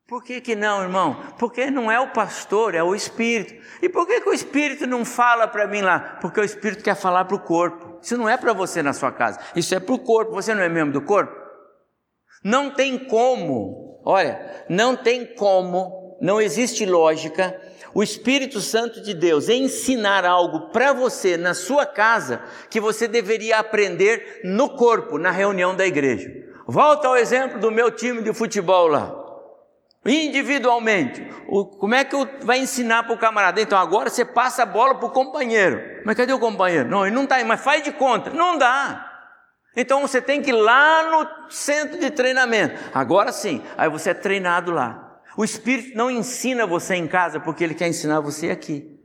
Por 0.08 0.24
que, 0.24 0.42
que 0.42 0.56
não, 0.56 0.84
irmão? 0.84 1.18
Porque 1.40 1.72
não 1.72 1.92
é 1.92 2.00
o 2.00 2.12
pastor, 2.12 2.76
é 2.76 2.84
o 2.84 2.94
Espírito. 2.94 3.54
E 3.82 3.88
por 3.88 4.06
que, 4.06 4.22
que 4.22 4.30
o 4.30 4.34
Espírito 4.34 4.86
não 4.86 5.06
fala 5.06 5.48
para 5.48 5.66
mim 5.66 5.82
lá? 5.82 6.18
Porque 6.22 6.40
o 6.40 6.44
Espírito 6.44 6.84
quer 6.84 6.96
falar 6.96 7.26
para 7.26 7.38
o 7.38 7.40
corpo. 7.40 8.00
Isso 8.02 8.18
não 8.18 8.28
é 8.28 8.38
para 8.38 8.54
você 8.54 8.84
na 8.84 8.94
sua 8.94 9.12
casa, 9.12 9.40
isso 9.56 9.74
é 9.74 9.80
para 9.80 9.96
o 9.96 10.00
corpo. 10.00 10.34
Você 10.34 10.54
não 10.54 10.62
é 10.62 10.70
membro 10.70 10.94
do 10.94 11.02
corpo? 11.02 11.34
Não 12.44 12.72
tem 12.72 12.98
como, 12.98 14.02
olha, 14.06 14.66
não 14.70 14.98
tem 14.98 15.26
como, 15.36 16.18
não 16.22 16.42
existe 16.42 16.86
lógica 16.86 17.58
o 17.94 18.02
Espírito 18.02 18.60
Santo 18.60 19.02
de 19.02 19.14
Deus 19.14 19.50
ensinar 19.50 20.26
algo 20.26 20.72
para 20.72 20.94
você 20.94 21.38
na 21.38 21.54
sua 21.54 21.86
casa 21.86 22.42
que 22.70 22.80
você 22.80 23.08
deveria 23.08 23.60
aprender 23.60 24.42
no 24.44 24.76
corpo, 24.76 25.20
na 25.20 25.30
reunião 25.30 25.76
da 25.76 25.86
igreja. 25.86 26.32
Volta 26.68 27.08
ao 27.08 27.18
exemplo 27.18 27.60
do 27.60 27.72
meu 27.72 27.92
time 27.92 28.22
de 28.22 28.34
futebol 28.34 28.88
lá 28.88 29.24
individualmente. 30.06 31.26
O, 31.48 31.66
como 31.66 31.96
é 31.96 32.04
que 32.04 32.16
vai 32.42 32.60
ensinar 32.60 33.04
para 33.04 33.14
o 33.14 33.18
camarada? 33.18 33.62
Então 33.62 33.78
agora 33.78 34.10
você 34.10 34.26
passa 34.26 34.64
a 34.64 34.66
bola 34.66 34.96
para 34.96 35.08
o 35.08 35.12
companheiro. 35.12 35.82
Mas 36.06 36.16
cadê 36.16 36.34
o 36.34 36.40
companheiro? 36.40 36.90
Não, 36.90 37.06
ele 37.06 37.16
não 37.16 37.24
está 37.24 37.36
aí, 37.36 37.46
mas 37.46 37.62
faz 37.62 37.84
de 37.84 37.92
conta. 37.92 38.30
Não 38.32 38.58
dá. 38.58 39.10
Então 39.76 40.02
você 40.02 40.22
tem 40.22 40.42
que 40.42 40.50
ir 40.50 40.54
lá 40.54 41.10
no 41.10 41.50
centro 41.50 42.00
de 42.00 42.12
treinamento. 42.12 42.80
Agora 42.94 43.32
sim, 43.32 43.64
aí 43.78 43.90
você 43.90 44.10
é 44.12 44.14
treinado 44.14 44.72
lá. 44.72 45.22
O 45.36 45.44
Espírito 45.44 45.98
não 45.98 46.12
ensina 46.12 46.68
você 46.68 46.96
em 46.96 47.08
casa 47.08 47.40
porque 47.40 47.64
ele 47.64 47.74
quer 47.74 47.88
ensinar 47.88 48.20
você 48.20 48.52
aqui. 48.52 49.00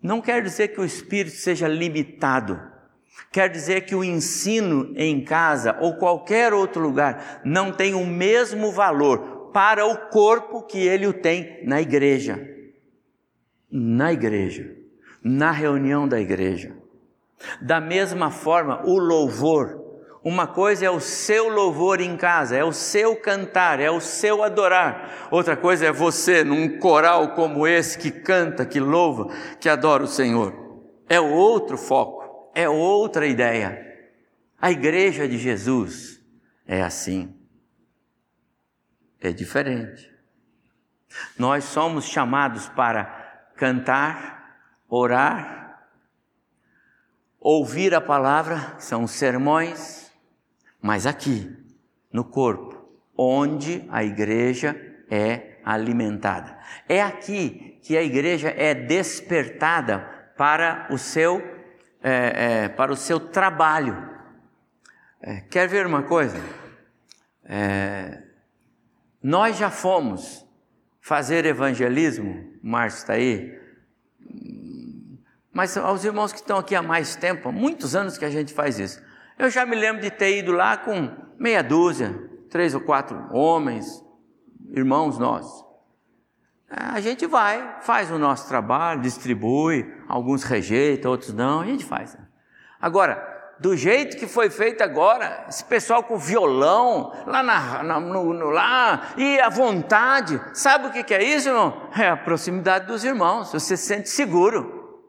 Não 0.00 0.20
quer 0.20 0.42
dizer 0.42 0.68
que 0.68 0.80
o 0.80 0.84
Espírito 0.84 1.36
seja 1.36 1.66
limitado. 1.66 2.60
Quer 3.32 3.48
dizer 3.48 3.82
que 3.82 3.94
o 3.94 4.04
ensino 4.04 4.92
em 4.96 5.22
casa 5.22 5.76
ou 5.80 5.96
qualquer 5.96 6.52
outro 6.52 6.82
lugar 6.82 7.40
não 7.44 7.72
tem 7.72 7.94
o 7.94 8.06
mesmo 8.06 8.70
valor 8.72 9.50
para 9.52 9.86
o 9.86 10.08
corpo 10.08 10.62
que 10.62 10.78
ele 10.78 11.06
o 11.06 11.12
tem 11.12 11.60
na 11.64 11.80
igreja. 11.80 12.38
Na 13.70 14.12
igreja, 14.12 14.70
na 15.22 15.50
reunião 15.50 16.06
da 16.06 16.20
igreja. 16.20 16.76
Da 17.60 17.80
mesma 17.80 18.30
forma, 18.30 18.82
o 18.84 18.98
louvor. 18.98 19.84
Uma 20.22 20.46
coisa 20.46 20.84
é 20.86 20.90
o 20.90 20.98
seu 20.98 21.48
louvor 21.48 22.00
em 22.00 22.16
casa, 22.16 22.56
é 22.56 22.64
o 22.64 22.72
seu 22.72 23.14
cantar, 23.14 23.78
é 23.78 23.90
o 23.90 24.00
seu 24.00 24.42
adorar. 24.42 25.28
Outra 25.30 25.56
coisa 25.56 25.86
é 25.86 25.92
você 25.92 26.42
num 26.42 26.78
coral 26.78 27.34
como 27.34 27.66
esse 27.66 27.96
que 27.96 28.10
canta, 28.10 28.66
que 28.66 28.80
louva, 28.80 29.28
que 29.60 29.68
adora 29.68 30.02
o 30.02 30.08
Senhor. 30.08 30.52
É 31.08 31.20
outro 31.20 31.78
foco, 31.78 32.25
é 32.56 32.68
outra 32.68 33.26
ideia. 33.26 33.84
A 34.60 34.72
igreja 34.72 35.28
de 35.28 35.38
Jesus 35.38 36.20
é 36.66 36.82
assim 36.82 37.36
é 39.20 39.32
diferente. 39.32 40.10
Nós 41.38 41.64
somos 41.64 42.06
chamados 42.06 42.68
para 42.70 43.04
cantar, 43.56 44.56
orar, 44.88 45.88
ouvir 47.40 47.94
a 47.94 48.00
palavra, 48.00 48.76
são 48.78 49.06
sermões, 49.06 50.12
mas 50.80 51.06
aqui, 51.06 51.50
no 52.12 52.24
corpo, 52.24 52.88
onde 53.16 53.86
a 53.90 54.04
igreja 54.04 54.76
é 55.10 55.58
alimentada. 55.64 56.58
É 56.88 57.02
aqui 57.02 57.78
que 57.82 57.96
a 57.96 58.02
igreja 58.02 58.48
é 58.48 58.74
despertada 58.74 60.00
para 60.36 60.86
o 60.90 60.98
seu, 60.98 61.40
é, 62.08 62.64
é, 62.64 62.68
para 62.68 62.92
o 62.92 62.96
seu 62.96 63.18
trabalho. 63.18 64.08
É, 65.20 65.40
quer 65.40 65.66
ver 65.66 65.84
uma 65.86 66.04
coisa? 66.04 66.40
É, 67.44 68.22
nós 69.20 69.56
já 69.56 69.70
fomos 69.70 70.46
fazer 71.00 71.44
evangelismo, 71.44 72.58
Márcio 72.62 72.98
está 72.98 73.14
aí, 73.14 73.60
mas 75.52 75.76
aos 75.76 76.04
irmãos 76.04 76.32
que 76.32 76.38
estão 76.38 76.58
aqui 76.58 76.76
há 76.76 76.82
mais 76.82 77.16
tempo, 77.16 77.48
há 77.48 77.52
muitos 77.52 77.96
anos 77.96 78.16
que 78.16 78.24
a 78.24 78.30
gente 78.30 78.54
faz 78.54 78.78
isso. 78.78 79.02
Eu 79.36 79.50
já 79.50 79.66
me 79.66 79.74
lembro 79.74 80.00
de 80.00 80.10
ter 80.10 80.38
ido 80.38 80.52
lá 80.52 80.76
com 80.76 81.10
meia 81.36 81.62
dúzia, 81.62 82.14
três 82.48 82.72
ou 82.72 82.80
quatro 82.80 83.16
homens, 83.34 84.00
irmãos 84.70 85.18
nossos. 85.18 85.65
A 86.68 87.00
gente 87.00 87.26
vai, 87.26 87.78
faz 87.80 88.10
o 88.10 88.18
nosso 88.18 88.48
trabalho, 88.48 89.00
distribui, 89.00 89.92
alguns 90.08 90.42
rejeitam, 90.42 91.12
outros 91.12 91.32
não, 91.32 91.60
a 91.60 91.64
gente 91.64 91.84
faz. 91.84 92.16
Agora, 92.80 93.34
do 93.58 93.76
jeito 93.76 94.16
que 94.16 94.26
foi 94.26 94.50
feito 94.50 94.82
agora, 94.82 95.46
esse 95.48 95.64
pessoal 95.64 96.02
com 96.02 96.18
violão, 96.18 97.12
lá, 97.24 97.42
na, 97.42 97.82
na 97.82 98.00
no, 98.00 98.32
no, 98.32 98.50
lá, 98.50 99.12
e 99.16 99.40
à 99.40 99.48
vontade, 99.48 100.40
sabe 100.52 100.88
o 100.88 100.90
que, 100.90 101.04
que 101.04 101.14
é 101.14 101.22
isso, 101.22 101.48
irmão? 101.48 101.88
É 101.96 102.08
a 102.08 102.16
proximidade 102.16 102.86
dos 102.86 103.04
irmãos, 103.04 103.52
você 103.52 103.76
se 103.76 103.86
sente 103.86 104.08
seguro, 104.08 105.02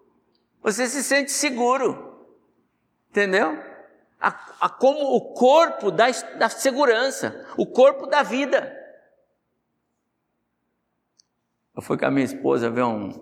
você 0.61 0.87
se 0.87 1.03
sente 1.03 1.31
seguro, 1.31 2.27
entendeu? 3.09 3.57
A, 4.21 4.33
a 4.61 4.69
como 4.69 5.15
o 5.15 5.33
corpo 5.33 5.91
da, 5.91 6.05
da 6.37 6.49
segurança, 6.49 7.45
o 7.57 7.65
corpo 7.65 8.07
da 8.07 8.23
vida. 8.23 8.75
Eu 11.77 11.83
fui 11.83 11.95
com 11.95 12.07
a 12.07 12.09
minha 12.09 12.25
esposa 12.25 12.71
ver 12.71 12.81
um, 12.81 13.13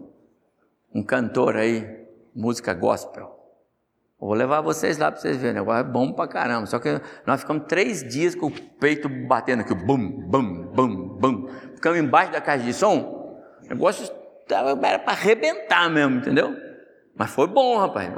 um 0.94 1.04
cantor 1.04 1.58
aí, 1.58 2.08
música 2.34 2.74
gospel. 2.74 3.36
Vou 4.18 4.34
levar 4.34 4.62
vocês 4.62 4.98
lá 4.98 5.12
para 5.12 5.20
vocês 5.20 5.36
verem. 5.36 5.60
Agora 5.60 5.80
é 5.80 5.84
bom 5.84 6.14
pra 6.14 6.26
caramba. 6.26 6.66
Só 6.66 6.80
que 6.80 7.02
nós 7.28 7.42
ficamos 7.42 7.66
três 7.68 8.02
dias 8.02 8.34
com 8.34 8.46
o 8.46 8.52
peito 8.52 9.10
batendo 9.28 9.60
aqui, 9.60 9.76
bum, 9.76 9.98
bum, 10.22 10.72
bum, 10.74 11.18
bum. 11.20 11.48
Ficamos 11.76 12.00
embaixo 12.00 12.32
da 12.32 12.40
caixa 12.40 12.64
de 12.64 12.74
som. 12.74 13.00
O 13.62 13.68
negócio 13.68 14.10
era 14.50 15.00
para 15.00 15.12
arrebentar 15.12 15.90
mesmo, 15.90 16.16
entendeu? 16.20 16.56
Mas 17.14 17.32
foi 17.32 17.48
bom, 17.48 17.78
rapaz. 17.78 18.10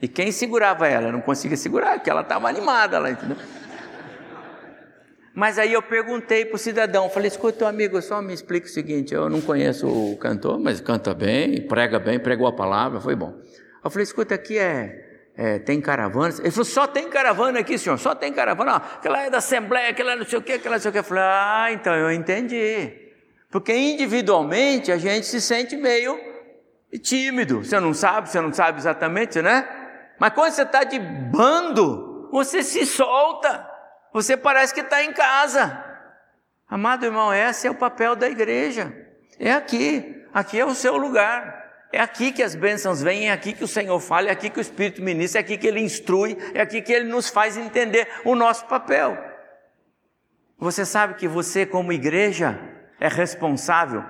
E 0.00 0.06
quem 0.06 0.30
segurava 0.30 0.86
ela? 0.86 1.08
Eu 1.08 1.12
não 1.12 1.20
conseguia 1.20 1.56
segurar, 1.56 1.94
porque 1.94 2.08
ela 2.08 2.20
estava 2.20 2.48
animada 2.48 3.00
lá, 3.00 3.10
entendeu? 3.10 3.36
Mas 5.34 5.58
aí 5.58 5.72
eu 5.72 5.82
perguntei 5.82 6.44
para 6.44 6.56
o 6.56 6.58
cidadão, 6.58 7.08
falei, 7.08 7.28
escuta, 7.28 7.66
amigo, 7.66 8.00
só 8.02 8.20
me 8.20 8.34
explica 8.34 8.66
o 8.66 8.70
seguinte, 8.70 9.14
eu 9.14 9.30
não 9.30 9.40
conheço 9.40 9.88
o 9.88 10.16
cantor, 10.18 10.58
mas 10.58 10.80
canta 10.80 11.14
bem, 11.14 11.66
prega 11.66 11.98
bem, 11.98 12.18
pregou 12.18 12.46
a 12.46 12.52
palavra, 12.52 13.00
foi 13.00 13.16
bom. 13.16 13.34
Eu 13.82 13.90
falei, 13.90 14.02
escuta, 14.02 14.34
aqui 14.34 14.58
é 14.58 15.10
é, 15.36 15.58
tem 15.58 15.80
caravanas. 15.80 16.38
Ele 16.40 16.50
falou, 16.50 16.64
só 16.64 16.86
tem 16.86 17.08
caravana 17.08 17.60
aqui, 17.60 17.78
senhor, 17.78 17.98
só 17.98 18.14
tem 18.14 18.32
caravana. 18.32 18.72
Ah, 18.72 18.76
aquela 18.96 19.22
é 19.22 19.30
da 19.30 19.38
Assembleia, 19.38 19.90
aquela 19.90 20.12
é 20.12 20.16
não 20.16 20.26
sei 20.26 20.38
o 20.38 20.42
quê, 20.42 20.52
aquela 20.52 20.76
não 20.76 20.82
sei 20.82 20.90
o 20.90 20.92
quê. 20.92 20.98
Eu 20.98 21.04
falei, 21.04 21.22
ah, 21.24 21.68
então 21.72 21.94
eu 21.94 22.12
entendi. 22.12 22.92
Porque 23.50 23.74
individualmente 23.74 24.90
a 24.92 24.98
gente 24.98 25.26
se 25.26 25.40
sente 25.40 25.76
meio 25.76 26.18
tímido. 27.02 27.64
Você 27.64 27.78
não 27.80 27.94
sabe, 27.94 28.28
você 28.28 28.40
não 28.40 28.52
sabe 28.52 28.78
exatamente, 28.78 29.40
né? 29.40 29.66
Mas 30.18 30.32
quando 30.32 30.52
você 30.52 30.62
está 30.62 30.84
de 30.84 30.98
bando, 30.98 32.28
você 32.30 32.62
se 32.62 32.86
solta. 32.86 33.71
Você 34.12 34.36
parece 34.36 34.74
que 34.74 34.80
está 34.80 35.02
em 35.02 35.12
casa. 35.12 35.84
Amado 36.68 37.04
irmão, 37.04 37.32
esse 37.32 37.66
é 37.66 37.70
o 37.70 37.74
papel 37.74 38.14
da 38.14 38.28
igreja. 38.28 38.94
É 39.38 39.52
aqui. 39.52 40.22
Aqui 40.32 40.58
é 40.58 40.64
o 40.64 40.74
seu 40.74 40.96
lugar. 40.96 41.62
É 41.92 42.00
aqui 42.00 42.32
que 42.32 42.42
as 42.42 42.54
bênçãos 42.54 43.02
vêm, 43.02 43.28
é 43.28 43.32
aqui 43.32 43.52
que 43.52 43.62
o 43.62 43.68
Senhor 43.68 44.00
fala, 44.00 44.28
é 44.28 44.30
aqui 44.30 44.48
que 44.48 44.58
o 44.58 44.62
Espírito 44.62 45.02
ministra, 45.02 45.40
é 45.40 45.42
aqui 45.42 45.58
que 45.58 45.66
Ele 45.66 45.80
instrui, 45.80 46.38
é 46.54 46.62
aqui 46.62 46.80
que 46.80 46.90
Ele 46.90 47.06
nos 47.06 47.28
faz 47.28 47.58
entender 47.58 48.08
o 48.24 48.34
nosso 48.34 48.64
papel. 48.64 49.18
Você 50.58 50.86
sabe 50.86 51.14
que 51.14 51.28
você, 51.28 51.66
como 51.66 51.92
igreja, 51.92 52.58
é 52.98 53.08
responsável 53.08 54.02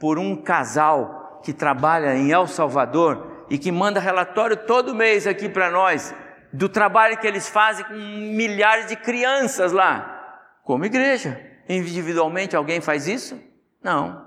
por 0.00 0.18
um 0.18 0.42
casal 0.42 1.40
que 1.44 1.52
trabalha 1.52 2.16
em 2.16 2.32
El 2.32 2.48
Salvador 2.48 3.46
e 3.48 3.56
que 3.56 3.70
manda 3.70 4.00
relatório 4.00 4.56
todo 4.56 4.94
mês 4.94 5.24
aqui 5.24 5.48
para 5.48 5.70
nós 5.70 6.12
do 6.52 6.68
trabalho 6.68 7.18
que 7.18 7.26
eles 7.26 7.48
fazem 7.48 7.84
com 7.84 7.94
milhares 7.94 8.86
de 8.86 8.96
crianças 8.96 9.72
lá. 9.72 10.40
Como 10.64 10.84
igreja, 10.84 11.40
individualmente 11.68 12.56
alguém 12.56 12.80
faz 12.80 13.06
isso? 13.06 13.40
Não. 13.82 14.26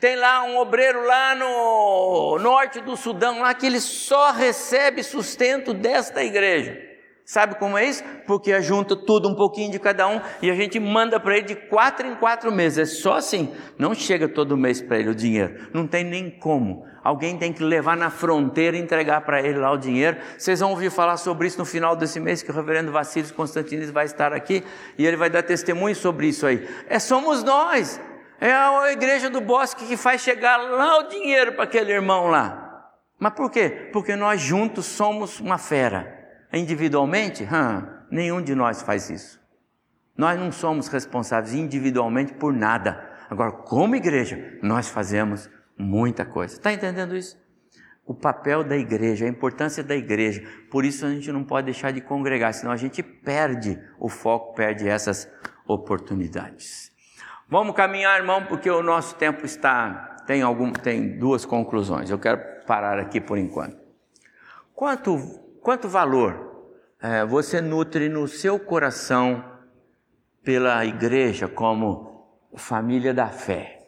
Tem 0.00 0.16
lá 0.16 0.42
um 0.42 0.58
obreiro 0.58 1.04
lá 1.06 1.34
no 1.34 2.38
norte 2.38 2.80
do 2.80 2.96
Sudão, 2.96 3.40
lá 3.40 3.54
que 3.54 3.66
ele 3.66 3.80
só 3.80 4.32
recebe 4.32 5.02
sustento 5.02 5.72
desta 5.72 6.22
igreja. 6.22 6.87
Sabe 7.28 7.56
como 7.56 7.76
é 7.76 7.84
isso? 7.84 8.02
Porque 8.26 8.58
junta 8.62 8.96
tudo 8.96 9.28
um 9.28 9.34
pouquinho 9.34 9.70
de 9.70 9.78
cada 9.78 10.08
um 10.08 10.18
e 10.40 10.50
a 10.50 10.54
gente 10.54 10.80
manda 10.80 11.20
para 11.20 11.36
ele 11.36 11.48
de 11.48 11.54
quatro 11.54 12.06
em 12.06 12.14
quatro 12.14 12.50
meses. 12.50 12.78
É 12.78 12.86
só 12.86 13.16
assim. 13.16 13.54
Não 13.78 13.94
chega 13.94 14.26
todo 14.26 14.56
mês 14.56 14.80
para 14.80 14.98
ele 14.98 15.10
o 15.10 15.14
dinheiro. 15.14 15.68
Não 15.74 15.86
tem 15.86 16.02
nem 16.04 16.30
como. 16.30 16.86
Alguém 17.04 17.36
tem 17.36 17.52
que 17.52 17.62
levar 17.62 17.98
na 17.98 18.08
fronteira 18.08 18.78
e 18.78 18.80
entregar 18.80 19.20
para 19.26 19.42
ele 19.42 19.58
lá 19.58 19.70
o 19.70 19.76
dinheiro. 19.76 20.16
Vocês 20.38 20.60
vão 20.60 20.70
ouvir 20.70 20.90
falar 20.90 21.18
sobre 21.18 21.46
isso 21.46 21.58
no 21.58 21.66
final 21.66 21.94
desse 21.94 22.18
mês, 22.18 22.42
que 22.42 22.50
o 22.50 22.54
reverendo 22.54 22.90
Vassílio 22.90 23.30
Constantinis 23.34 23.90
vai 23.90 24.06
estar 24.06 24.32
aqui 24.32 24.64
e 24.96 25.06
ele 25.06 25.18
vai 25.18 25.28
dar 25.28 25.42
testemunho 25.42 25.94
sobre 25.94 26.28
isso 26.28 26.46
aí. 26.46 26.66
É 26.88 26.98
somos 26.98 27.44
nós. 27.44 28.00
É 28.40 28.54
a 28.54 28.90
igreja 28.90 29.28
do 29.28 29.42
bosque 29.42 29.84
que 29.84 29.98
faz 29.98 30.22
chegar 30.22 30.56
lá 30.56 31.00
o 31.00 31.08
dinheiro 31.08 31.52
para 31.52 31.64
aquele 31.64 31.92
irmão 31.92 32.28
lá. 32.28 32.88
Mas 33.18 33.34
por 33.34 33.50
quê? 33.50 33.90
Porque 33.92 34.16
nós 34.16 34.40
juntos 34.40 34.86
somos 34.86 35.40
uma 35.40 35.58
fera. 35.58 36.17
Individualmente, 36.52 37.44
hum, 37.44 37.86
nenhum 38.10 38.42
de 38.42 38.54
nós 38.54 38.82
faz 38.82 39.10
isso. 39.10 39.40
Nós 40.16 40.38
não 40.38 40.50
somos 40.50 40.88
responsáveis 40.88 41.54
individualmente 41.54 42.32
por 42.34 42.52
nada. 42.52 43.08
Agora, 43.30 43.52
como 43.52 43.94
igreja, 43.94 44.58
nós 44.62 44.88
fazemos 44.88 45.48
muita 45.78 46.24
coisa. 46.24 46.54
Está 46.54 46.72
entendendo 46.72 47.16
isso? 47.16 47.38
O 48.04 48.14
papel 48.14 48.64
da 48.64 48.76
igreja, 48.76 49.26
a 49.26 49.28
importância 49.28 49.84
da 49.84 49.94
igreja. 49.94 50.42
Por 50.70 50.84
isso 50.84 51.04
a 51.06 51.10
gente 51.10 51.30
não 51.30 51.44
pode 51.44 51.66
deixar 51.66 51.92
de 51.92 52.00
congregar, 52.00 52.52
senão 52.54 52.72
a 52.72 52.76
gente 52.76 53.02
perde 53.02 53.78
o 54.00 54.08
foco, 54.08 54.54
perde 54.54 54.88
essas 54.88 55.30
oportunidades. 55.66 56.90
Vamos 57.48 57.76
caminhar, 57.76 58.18
irmão, 58.18 58.44
porque 58.46 58.70
o 58.70 58.82
nosso 58.82 59.14
tempo 59.14 59.44
está 59.44 60.16
tem 60.26 60.42
algum 60.42 60.72
tem 60.72 61.18
duas 61.18 61.46
conclusões. 61.46 62.10
Eu 62.10 62.18
quero 62.18 62.38
parar 62.66 62.98
aqui 62.98 63.20
por 63.20 63.38
enquanto. 63.38 63.78
Quanto 64.74 65.16
quanto 65.68 65.86
valor 65.86 66.72
é, 66.98 67.26
você 67.26 67.60
nutre 67.60 68.08
no 68.08 68.26
seu 68.26 68.58
coração 68.58 69.60
pela 70.42 70.82
igreja 70.86 71.46
como 71.46 72.26
família 72.56 73.12
da 73.12 73.28
fé? 73.28 73.86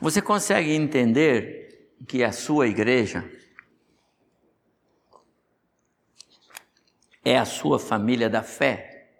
Você 0.00 0.22
consegue 0.22 0.72
entender 0.72 1.92
que 2.08 2.24
a 2.24 2.32
sua 2.32 2.66
igreja 2.66 3.30
é 7.22 7.36
a 7.36 7.44
sua 7.44 7.78
família 7.78 8.30
da 8.30 8.42
fé? 8.42 9.10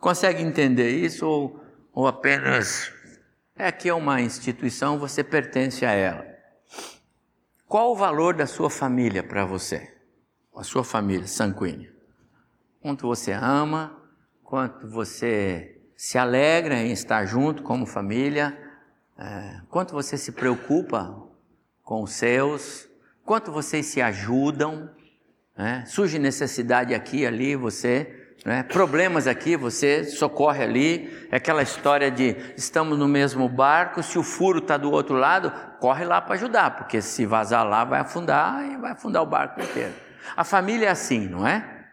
Consegue 0.00 0.42
entender 0.42 0.90
isso 0.90 1.24
ou, 1.28 1.64
ou 1.92 2.08
apenas 2.08 2.92
é 3.54 3.70
que 3.70 3.88
é 3.88 3.94
uma 3.94 4.20
instituição, 4.20 4.98
você 4.98 5.22
pertence 5.22 5.86
a 5.86 5.92
ela? 5.92 6.35
Qual 7.68 7.90
o 7.90 7.96
valor 7.96 8.34
da 8.34 8.46
sua 8.46 8.70
família 8.70 9.24
para 9.24 9.44
você? 9.44 9.92
A 10.54 10.62
sua 10.62 10.84
família 10.84 11.26
sanguínea? 11.26 11.92
Quanto 12.80 13.08
você 13.08 13.32
ama, 13.32 14.00
quanto 14.44 14.88
você 14.88 15.80
se 15.96 16.16
alegra 16.16 16.76
em 16.76 16.92
estar 16.92 17.26
junto 17.26 17.64
como 17.64 17.84
família, 17.84 18.56
é, 19.18 19.60
quanto 19.68 19.94
você 19.94 20.16
se 20.16 20.30
preocupa 20.30 21.20
com 21.82 22.04
os 22.04 22.12
seus, 22.12 22.88
quanto 23.24 23.50
vocês 23.50 23.86
se 23.86 24.00
ajudam, 24.00 24.88
né? 25.58 25.84
surge 25.86 26.20
necessidade 26.20 26.94
aqui 26.94 27.22
e 27.22 27.26
ali, 27.26 27.56
você 27.56 28.25
né? 28.46 28.62
problemas 28.62 29.26
aqui, 29.26 29.56
você 29.56 30.04
socorre 30.04 30.62
ali. 30.62 31.28
É 31.32 31.36
aquela 31.36 31.64
história 31.64 32.08
de 32.12 32.36
estamos 32.56 32.96
no 32.96 33.08
mesmo 33.08 33.48
barco, 33.48 34.04
se 34.04 34.16
o 34.16 34.22
furo 34.22 34.60
está 34.60 34.76
do 34.76 34.92
outro 34.92 35.16
lado, 35.16 35.50
corre 35.80 36.04
lá 36.04 36.20
para 36.20 36.36
ajudar, 36.36 36.76
porque 36.76 37.02
se 37.02 37.26
vazar 37.26 37.66
lá 37.66 37.84
vai 37.84 37.98
afundar 37.98 38.64
e 38.64 38.76
vai 38.76 38.92
afundar 38.92 39.24
o 39.24 39.26
barco 39.26 39.60
inteiro. 39.60 39.92
A 40.36 40.44
família 40.44 40.86
é 40.86 40.90
assim, 40.90 41.26
não 41.26 41.44
é? 41.44 41.88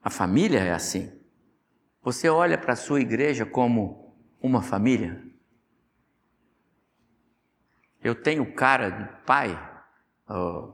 A 0.00 0.08
família 0.08 0.60
é 0.60 0.70
assim. 0.72 1.12
Você 2.04 2.28
olha 2.28 2.56
para 2.56 2.74
a 2.74 2.76
sua 2.76 3.00
igreja 3.00 3.44
como 3.44 4.16
uma 4.40 4.62
família? 4.62 5.20
Eu 8.02 8.14
tenho 8.14 8.54
cara 8.54 8.90
de 8.90 9.08
pai, 9.26 9.60
oh, 10.28 10.72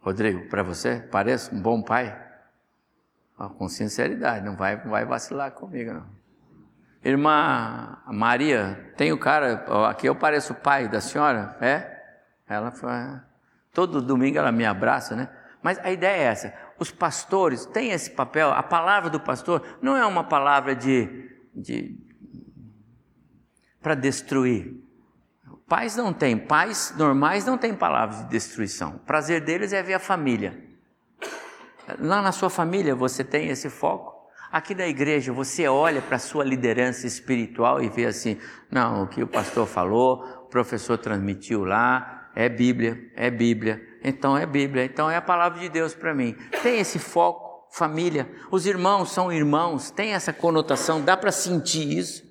Rodrigo, 0.00 0.50
para 0.50 0.62
você? 0.62 1.00
Parece 1.10 1.52
um 1.54 1.60
bom 1.62 1.82
pai? 1.82 2.29
Com 3.48 3.68
sinceridade, 3.68 4.44
não 4.44 4.56
vai, 4.56 4.76
vai 4.76 5.04
vacilar 5.04 5.52
comigo, 5.52 5.92
não. 5.92 6.20
Irmã 7.02 7.98
Maria, 8.08 8.92
tem 8.96 9.10
o 9.10 9.18
cara, 9.18 9.64
aqui 9.88 10.06
eu 10.06 10.14
pareço 10.14 10.52
o 10.52 10.56
pai 10.56 10.86
da 10.86 11.00
senhora, 11.00 11.56
é? 11.60 11.98
Ela 12.46 12.70
foi, 12.70 12.90
todo 13.72 14.02
domingo 14.02 14.36
ela 14.36 14.52
me 14.52 14.66
abraça, 14.66 15.16
né? 15.16 15.30
Mas 15.62 15.78
a 15.78 15.90
ideia 15.90 16.16
é 16.16 16.24
essa, 16.24 16.54
os 16.78 16.90
pastores 16.90 17.64
têm 17.66 17.90
esse 17.90 18.10
papel, 18.10 18.50
a 18.50 18.62
palavra 18.62 19.08
do 19.08 19.20
pastor 19.20 19.78
não 19.80 19.96
é 19.96 20.04
uma 20.04 20.24
palavra 20.24 20.74
de, 20.74 21.30
de 21.54 21.98
para 23.80 23.94
destruir. 23.94 24.76
Pais 25.66 25.96
não 25.96 26.12
têm, 26.12 26.36
pais 26.36 26.92
normais 26.98 27.46
não 27.46 27.56
têm 27.56 27.74
palavras 27.74 28.24
de 28.24 28.30
destruição. 28.30 28.96
O 28.96 28.98
prazer 28.98 29.40
deles 29.40 29.72
é 29.72 29.82
ver 29.82 29.94
a 29.94 29.98
família. 29.98 30.69
Lá 31.98 32.22
na 32.22 32.32
sua 32.32 32.50
família 32.50 32.94
você 32.94 33.24
tem 33.24 33.48
esse 33.48 33.68
foco? 33.68 34.20
Aqui 34.50 34.74
na 34.74 34.86
igreja 34.86 35.32
você 35.32 35.68
olha 35.68 36.02
para 36.02 36.16
a 36.16 36.18
sua 36.18 36.44
liderança 36.44 37.06
espiritual 37.06 37.82
e 37.82 37.88
vê 37.88 38.06
assim: 38.06 38.38
não, 38.70 39.04
o 39.04 39.06
que 39.06 39.22
o 39.22 39.26
pastor 39.26 39.66
falou, 39.66 40.24
o 40.44 40.48
professor 40.48 40.98
transmitiu 40.98 41.64
lá, 41.64 42.30
é 42.34 42.48
Bíblia, 42.48 43.10
é 43.14 43.30
Bíblia, 43.30 43.80
Então 44.02 44.36
é 44.36 44.46
Bíblia, 44.46 44.84
então 44.84 45.10
é 45.10 45.16
a 45.16 45.22
palavra 45.22 45.60
de 45.60 45.68
Deus 45.68 45.94
para 45.94 46.14
mim. 46.14 46.34
Tem 46.62 46.80
esse 46.80 46.98
foco, 46.98 47.68
família. 47.70 48.28
Os 48.50 48.66
irmãos 48.66 49.12
são 49.12 49.32
irmãos, 49.32 49.90
tem 49.90 50.14
essa 50.14 50.32
conotação, 50.32 51.00
dá 51.00 51.16
para 51.16 51.30
sentir 51.30 51.98
isso. 51.98 52.24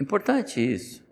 Importante 0.00 0.60
isso. 0.60 1.04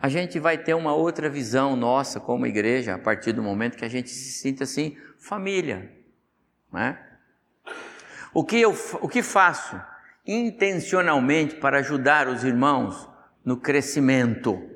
A 0.00 0.08
gente 0.08 0.40
vai 0.40 0.58
ter 0.58 0.74
uma 0.74 0.92
outra 0.92 1.30
visão 1.30 1.76
nossa 1.76 2.18
como 2.18 2.44
igreja 2.44 2.94
a 2.94 2.98
partir 2.98 3.32
do 3.32 3.42
momento 3.42 3.76
que 3.76 3.84
a 3.84 3.88
gente 3.88 4.10
se 4.10 4.32
sinta 4.32 4.64
assim, 4.64 4.96
família. 5.16 6.01
Né? 6.72 6.98
O, 8.32 8.42
que 8.44 8.60
eu, 8.60 8.74
o 9.00 9.08
que 9.08 9.22
faço 9.22 9.80
intencionalmente 10.26 11.56
para 11.56 11.78
ajudar 11.78 12.28
os 12.28 12.44
irmãos 12.44 13.08
no 13.44 13.56
crescimento? 13.58 14.70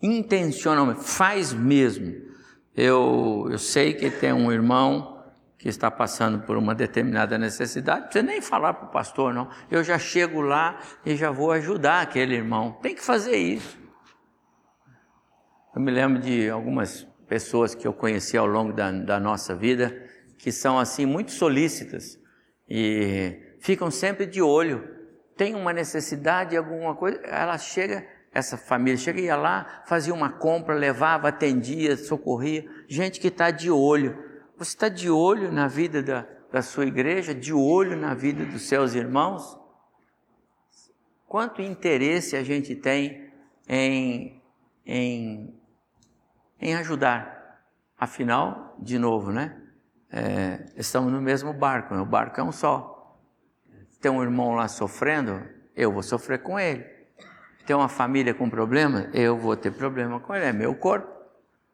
Intencionalmente, 0.00 1.04
faz 1.04 1.52
mesmo. 1.52 2.14
Eu, 2.74 3.48
eu 3.50 3.58
sei 3.58 3.92
que 3.92 4.10
tem 4.10 4.32
um 4.32 4.50
irmão 4.50 5.22
que 5.58 5.68
está 5.68 5.90
passando 5.90 6.40
por 6.40 6.56
uma 6.56 6.74
determinada 6.74 7.38
necessidade, 7.38 8.00
não 8.00 8.08
precisa 8.08 8.26
nem 8.26 8.40
falar 8.40 8.74
para 8.74 8.86
o 8.86 8.90
pastor, 8.90 9.32
não. 9.32 9.48
Eu 9.70 9.82
já 9.82 9.98
chego 9.98 10.40
lá 10.40 10.78
e 11.06 11.16
já 11.16 11.30
vou 11.30 11.52
ajudar 11.52 12.02
aquele 12.02 12.34
irmão. 12.34 12.72
Tem 12.82 12.94
que 12.94 13.02
fazer 13.02 13.36
isso. 13.36 13.78
Eu 15.74 15.80
me 15.80 15.90
lembro 15.90 16.20
de 16.20 16.50
algumas 16.50 17.06
pessoas 17.26 17.74
que 17.74 17.86
eu 17.86 17.92
conheci 17.92 18.36
ao 18.36 18.46
longo 18.46 18.72
da, 18.72 18.90
da 18.90 19.18
nossa 19.18 19.54
vida 19.54 20.03
que 20.44 20.52
são 20.52 20.78
assim 20.78 21.06
muito 21.06 21.32
solícitas 21.32 22.20
e 22.68 23.56
ficam 23.60 23.90
sempre 23.90 24.26
de 24.26 24.42
olho. 24.42 24.86
Tem 25.38 25.54
uma 25.54 25.72
necessidade, 25.72 26.54
alguma 26.54 26.94
coisa, 26.94 27.18
ela 27.22 27.56
chega, 27.56 28.06
essa 28.30 28.58
família 28.58 28.98
chega, 28.98 29.22
ia 29.22 29.36
lá, 29.36 29.82
fazia 29.86 30.12
uma 30.12 30.30
compra, 30.30 30.74
levava, 30.74 31.28
atendia, 31.28 31.96
socorria. 31.96 32.62
Gente 32.86 33.20
que 33.20 33.28
está 33.28 33.50
de 33.50 33.70
olho. 33.70 34.22
Você 34.58 34.72
está 34.72 34.90
de 34.90 35.08
olho 35.08 35.50
na 35.50 35.66
vida 35.66 36.02
da, 36.02 36.28
da 36.52 36.60
sua 36.60 36.84
igreja, 36.84 37.34
de 37.34 37.54
olho 37.54 37.96
na 37.96 38.12
vida 38.12 38.44
dos 38.44 38.68
seus 38.68 38.94
irmãos? 38.94 39.58
Quanto 41.26 41.62
interesse 41.62 42.36
a 42.36 42.44
gente 42.44 42.74
tem 42.74 43.32
em, 43.66 44.42
em, 44.84 45.58
em 46.60 46.74
ajudar? 46.74 47.62
Afinal, 47.98 48.76
de 48.78 48.98
novo, 48.98 49.32
né? 49.32 49.63
É, 50.16 50.60
estamos 50.76 51.12
no 51.12 51.20
mesmo 51.20 51.52
barco, 51.52 51.92
né? 51.92 52.00
o 52.00 52.06
barco 52.06 52.40
é 52.40 52.44
um 52.44 52.52
só. 52.52 53.18
Tem 54.00 54.08
um 54.08 54.22
irmão 54.22 54.54
lá 54.54 54.68
sofrendo, 54.68 55.42
eu 55.74 55.90
vou 55.90 56.04
sofrer 56.04 56.40
com 56.40 56.56
ele. 56.56 56.84
Tem 57.66 57.74
uma 57.74 57.88
família 57.88 58.32
com 58.32 58.48
problema, 58.48 59.10
eu 59.12 59.36
vou 59.36 59.56
ter 59.56 59.72
problema 59.72 60.20
com 60.20 60.32
ele, 60.32 60.44
é 60.44 60.52
meu 60.52 60.72
corpo. 60.76 61.12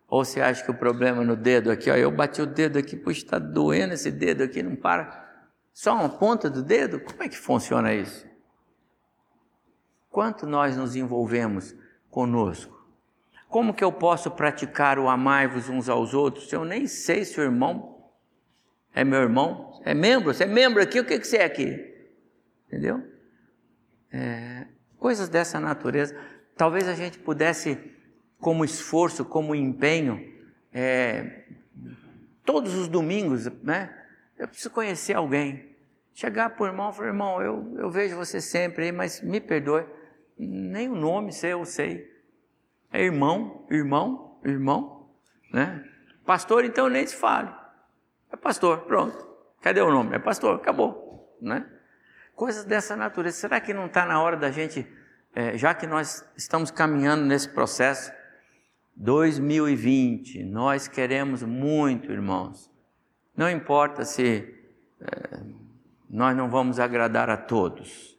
Ou 0.09 0.25
você 0.25 0.41
acha 0.41 0.65
que 0.65 0.71
o 0.71 0.75
problema 0.75 1.23
no 1.23 1.37
dedo 1.37 1.71
aqui, 1.71 1.91
ó, 1.91 1.95
eu 1.95 2.11
bati 2.11 2.41
o 2.41 2.47
dedo 2.47 2.79
aqui, 2.79 2.97
puxa, 2.97 3.19
está 3.19 3.39
doendo 3.39 3.93
esse 3.93 4.11
dedo 4.11 4.43
aqui, 4.43 4.63
não 4.63 4.75
para. 4.75 5.29
Só 5.71 5.95
uma 5.95 6.09
ponta 6.09 6.49
do 6.49 6.63
dedo? 6.63 6.99
Como 6.99 7.23
é 7.23 7.29
que 7.29 7.37
funciona 7.37 7.93
isso? 7.93 8.27
Quanto 10.09 10.47
nós 10.47 10.79
nos 10.79 10.97
envolvemos 10.97 11.75
conosco? 12.09 12.89
Como 13.51 13.75
que 13.75 13.85
eu 13.85 13.93
posso 13.93 14.31
praticar 14.31 14.99
o 14.99 15.11
amai-vos 15.11 15.69
uns 15.69 15.91
aos 15.91 16.15
outros 16.15 16.49
se 16.49 16.57
eu 16.57 16.65
nem 16.65 16.87
sei 16.87 17.25
se 17.25 17.39
o 17.39 17.43
irmão 17.43 18.00
é 18.95 19.05
meu 19.05 19.21
irmão? 19.21 19.81
É 19.85 19.95
membro? 19.95 20.33
Você 20.33 20.45
é 20.45 20.47
membro 20.47 20.83
aqui? 20.83 21.01
O 21.01 21.05
que, 21.05 21.19
que 21.19 21.27
você 21.27 21.39
é 21.39 21.45
aqui? 21.45 21.91
Entendeu? 22.67 23.03
É, 24.13 24.67
coisas 24.99 25.29
dessa 25.29 25.61
natureza. 25.61 26.17
Talvez 26.57 26.89
a 26.89 26.95
gente 26.95 27.19
pudesse, 27.19 27.79
como 28.39 28.65
esforço, 28.65 29.25
como 29.25 29.55
empenho, 29.55 30.21
é, 30.73 31.45
todos 32.45 32.75
os 32.75 32.89
domingos, 32.89 33.47
né? 33.63 33.97
Eu 34.39 34.49
preciso 34.49 34.71
conhecer 34.71 35.15
alguém. 35.15 35.77
Chegar 36.15 36.51
para 36.51 36.65
o 36.65 36.67
irmão 36.67 36.91
e 36.91 36.93
falar, 36.93 37.09
irmão, 37.09 37.43
eu, 37.43 37.75
eu 37.79 37.91
vejo 37.91 38.17
você 38.17 38.41
sempre 38.41 38.85
aí, 38.85 38.93
mas 38.93 39.23
me 39.23 39.41
perdoe. 39.41 39.87
Nem 40.39 40.89
o 40.89 40.95
nome 40.95 41.33
sei, 41.33 41.53
eu 41.53 41.65
sei. 41.65 42.11
É 42.93 43.03
irmão, 43.03 43.67
irmão, 43.71 44.39
irmão, 44.45 45.09
né? 45.53 45.85
Pastor, 46.25 46.65
então 46.65 46.89
nem 46.89 47.07
se 47.07 47.15
fale. 47.15 47.60
É 48.33 48.37
pastor, 48.37 48.83
pronto. 48.83 49.27
Cadê 49.61 49.81
o 49.81 49.91
nome? 49.91 50.17
É 50.17 50.19
pastor, 50.19 50.57
acabou. 50.57 51.37
Né? 51.41 51.67
Coisas 52.35 52.65
dessa 52.65 52.97
natureza. 52.97 53.37
Será 53.37 53.61
que 53.61 53.75
não 53.75 53.87
está 53.87 54.07
na 54.07 54.21
hora 54.23 54.37
da 54.37 54.51
gente, 54.51 54.87
é, 55.35 55.57
já 55.59 55.75
que 55.75 55.87
nós 55.87 56.25
estamos 56.37 56.71
caminhando 56.71 57.25
nesse 57.25 57.49
processo, 57.49 58.13
2020, 58.97 60.45
nós 60.45 60.87
queremos 60.87 61.43
muito, 61.43 62.13
irmãos. 62.13 62.71
Não 63.37 63.51
importa 63.51 64.05
se 64.05 64.55
é, 65.01 65.41
nós 66.09 66.37
não 66.37 66.51
vamos 66.51 66.79
agradar 66.79 67.31
a 67.31 67.37
todos. 67.37 68.19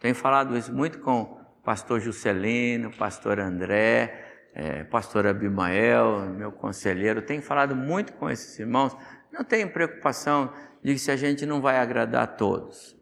Tenho 0.00 0.14
falado 0.14 0.56
isso 0.56 0.72
muito 0.72 0.98
com 1.00 1.40
pastor 1.64 2.00
Juscelino, 2.00 2.90
pastor 2.96 3.38
André, 3.38 4.50
é, 4.54 4.84
pastor 4.84 5.26
Abimael, 5.26 6.20
meu 6.30 6.50
conselheiro. 6.50 7.22
Tenho 7.22 7.42
falado 7.42 7.76
muito 7.76 8.12
com 8.14 8.30
esses 8.30 8.58
irmãos 8.58 8.96
não 9.36 9.44
tenho 9.44 9.70
preocupação 9.70 10.52
de 10.82 10.98
se 10.98 11.10
a 11.10 11.16
gente 11.16 11.44
não 11.44 11.60
vai 11.60 11.78
agradar 11.78 12.24
a 12.24 12.26
todos. 12.26 12.96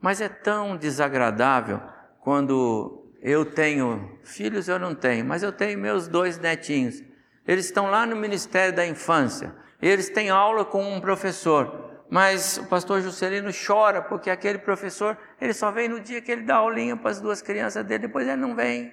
Mas 0.00 0.20
é 0.20 0.28
tão 0.28 0.76
desagradável 0.76 1.80
quando 2.20 3.10
eu 3.22 3.44
tenho 3.44 4.18
filhos, 4.22 4.68
eu 4.68 4.78
não 4.78 4.94
tenho, 4.94 5.24
mas 5.24 5.42
eu 5.42 5.52
tenho 5.52 5.78
meus 5.78 6.08
dois 6.08 6.38
netinhos. 6.38 7.02
Eles 7.46 7.66
estão 7.66 7.90
lá 7.90 8.06
no 8.06 8.16
Ministério 8.16 8.74
da 8.74 8.86
Infância. 8.86 9.54
Eles 9.80 10.08
têm 10.08 10.30
aula 10.30 10.64
com 10.64 10.82
um 10.82 11.00
professor, 11.00 12.02
mas 12.08 12.58
o 12.58 12.66
pastor 12.66 13.00
Juscelino 13.00 13.50
chora 13.66 14.02
porque 14.02 14.30
aquele 14.30 14.58
professor, 14.58 15.16
ele 15.40 15.52
só 15.52 15.70
vem 15.70 15.88
no 15.88 16.00
dia 16.00 16.20
que 16.20 16.30
ele 16.32 16.42
dá 16.42 16.56
aulinha 16.56 16.96
para 16.96 17.10
as 17.10 17.20
duas 17.20 17.40
crianças 17.40 17.84
dele, 17.84 18.06
depois 18.06 18.26
ele 18.26 18.36
não 18.36 18.54
vem, 18.54 18.92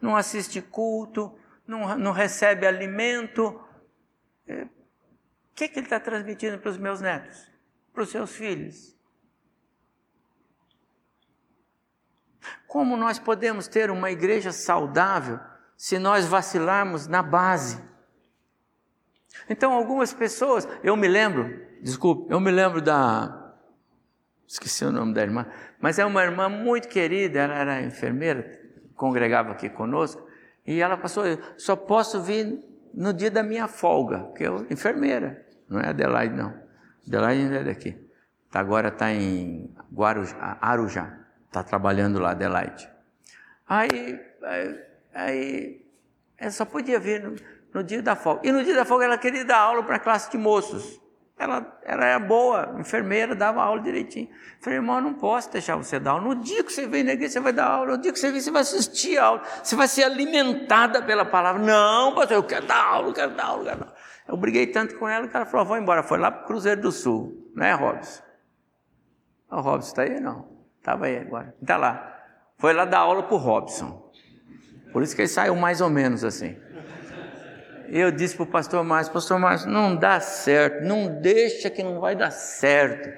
não 0.00 0.16
assiste 0.16 0.60
culto, 0.60 1.36
não, 1.66 1.96
não 1.98 2.12
recebe 2.12 2.66
alimento. 2.66 3.60
O 5.52 5.54
que, 5.54 5.68
que 5.68 5.78
ele 5.78 5.86
está 5.86 6.00
transmitindo 6.00 6.58
para 6.58 6.70
os 6.70 6.78
meus 6.78 7.00
netos, 7.00 7.46
para 7.92 8.02
os 8.02 8.10
seus 8.10 8.34
filhos? 8.34 8.96
Como 12.66 12.96
nós 12.96 13.18
podemos 13.18 13.68
ter 13.68 13.90
uma 13.90 14.10
igreja 14.10 14.50
saudável 14.50 15.38
se 15.76 15.98
nós 15.98 16.26
vacilarmos 16.26 17.06
na 17.06 17.22
base? 17.22 17.82
Então, 19.48 19.74
algumas 19.74 20.14
pessoas, 20.14 20.66
eu 20.82 20.96
me 20.96 21.06
lembro, 21.06 21.66
desculpe, 21.82 22.32
eu 22.32 22.40
me 22.40 22.50
lembro 22.50 22.80
da. 22.80 23.54
Esqueci 24.48 24.86
o 24.86 24.90
nome 24.90 25.12
da 25.12 25.22
irmã, 25.22 25.46
mas 25.78 25.98
é 25.98 26.04
uma 26.04 26.22
irmã 26.22 26.48
muito 26.48 26.88
querida, 26.88 27.40
ela 27.40 27.54
era 27.54 27.82
enfermeira, 27.82 28.58
congregava 28.94 29.52
aqui 29.52 29.68
conosco, 29.68 30.26
e 30.66 30.80
ela 30.80 30.96
passou, 30.96 31.24
só 31.58 31.76
posso 31.76 32.22
vir 32.22 32.71
no 32.94 33.12
dia 33.12 33.30
da 33.30 33.42
minha 33.42 33.66
folga, 33.68 34.32
que 34.36 34.44
eu 34.44 34.66
enfermeira, 34.70 35.46
não 35.68 35.80
é 35.80 35.88
Adelaide 35.88 36.34
não. 36.34 36.54
Adelaide 37.06 37.44
não 37.44 37.56
é 37.56 37.64
daqui. 37.64 37.96
Tá, 38.50 38.60
agora 38.60 38.88
está 38.88 39.10
em 39.10 39.74
Guarujá, 39.92 40.58
Arujá, 40.60 41.18
está 41.46 41.62
trabalhando 41.62 42.18
lá, 42.18 42.32
Adelaide. 42.32 42.88
Aí, 43.66 44.20
aí, 44.42 44.80
aí 45.14 45.86
ela 46.36 46.50
só 46.50 46.64
podia 46.64 47.00
vir 47.00 47.22
no, 47.22 47.34
no, 47.72 47.82
dia 47.82 48.02
da 48.02 48.14
folga. 48.14 48.46
E 48.46 48.52
no 48.52 48.62
dia 48.62 48.74
da 48.74 48.84
folga 48.84 49.06
ela 49.06 49.16
queria 49.16 49.44
dar 49.44 49.58
aula 49.58 49.82
para 49.82 49.96
a 49.96 49.98
classe 49.98 50.30
de 50.30 50.36
moços. 50.36 51.00
Ela, 51.42 51.80
ela 51.82 52.04
era 52.04 52.18
boa, 52.20 52.76
enfermeira, 52.78 53.34
dava 53.34 53.60
aula 53.60 53.80
direitinho. 53.80 54.28
Falei, 54.60 54.78
irmão, 54.78 55.00
não 55.00 55.14
posso 55.14 55.50
deixar 55.50 55.74
você 55.74 55.98
dar 55.98 56.12
aula. 56.12 56.22
No 56.22 56.36
dia 56.36 56.62
que 56.62 56.72
você 56.72 56.86
vem 56.86 57.02
na 57.02 57.14
igreja, 57.14 57.32
você 57.32 57.40
vai 57.40 57.52
dar 57.52 57.66
aula. 57.66 57.96
No 57.96 57.98
dia 57.98 58.12
que 58.12 58.18
você 58.20 58.30
vem, 58.30 58.40
você 58.40 58.50
vai 58.52 58.62
assistir 58.62 59.18
a 59.18 59.24
aula. 59.24 59.42
Você 59.60 59.74
vai 59.74 59.88
ser 59.88 60.04
alimentada 60.04 61.02
pela 61.02 61.24
palavra. 61.24 61.60
Não, 61.60 62.14
pastor, 62.14 62.36
eu 62.36 62.44
quero 62.44 62.64
dar 62.64 62.84
aula, 62.84 63.08
eu 63.08 63.12
quero 63.12 63.34
dar 63.34 63.44
aula, 63.44 63.60
eu 63.62 63.64
quero 63.64 63.78
dar 63.78 63.86
aula. 63.86 63.94
Eu 64.28 64.36
briguei 64.36 64.68
tanto 64.68 64.96
com 64.96 65.08
ela 65.08 65.26
que 65.26 65.36
ela 65.36 65.44
falou: 65.44 65.66
vou 65.66 65.76
embora. 65.76 66.04
Foi 66.04 66.16
lá 66.16 66.30
para 66.30 66.44
o 66.44 66.46
Cruzeiro 66.46 66.80
do 66.80 66.92
Sul, 66.92 67.50
né, 67.56 67.74
Robson? 67.74 68.22
O 69.50 69.60
Robson 69.60 69.88
está 69.88 70.02
aí? 70.02 70.20
Não. 70.20 70.48
Estava 70.78 71.06
aí 71.06 71.18
agora. 71.18 71.56
Está 71.60 71.76
lá. 71.76 72.20
Foi 72.56 72.72
lá 72.72 72.84
dar 72.84 73.00
aula 73.00 73.24
para 73.24 73.34
o 73.34 73.38
Robson. 73.38 74.12
Por 74.92 75.02
isso 75.02 75.16
que 75.16 75.22
ele 75.22 75.28
saiu 75.28 75.56
mais 75.56 75.80
ou 75.80 75.90
menos 75.90 76.22
assim. 76.22 76.56
Eu 77.94 78.10
disse 78.10 78.34
para 78.34 78.44
o 78.44 78.46
pastor 78.46 78.82
Márcio: 78.82 79.12
Pastor 79.12 79.38
Márcio, 79.38 79.68
não 79.68 79.94
dá 79.94 80.18
certo. 80.18 80.82
Não 80.82 81.20
deixa 81.20 81.68
que 81.68 81.82
não 81.82 82.00
vai 82.00 82.16
dar 82.16 82.30
certo. 82.30 83.10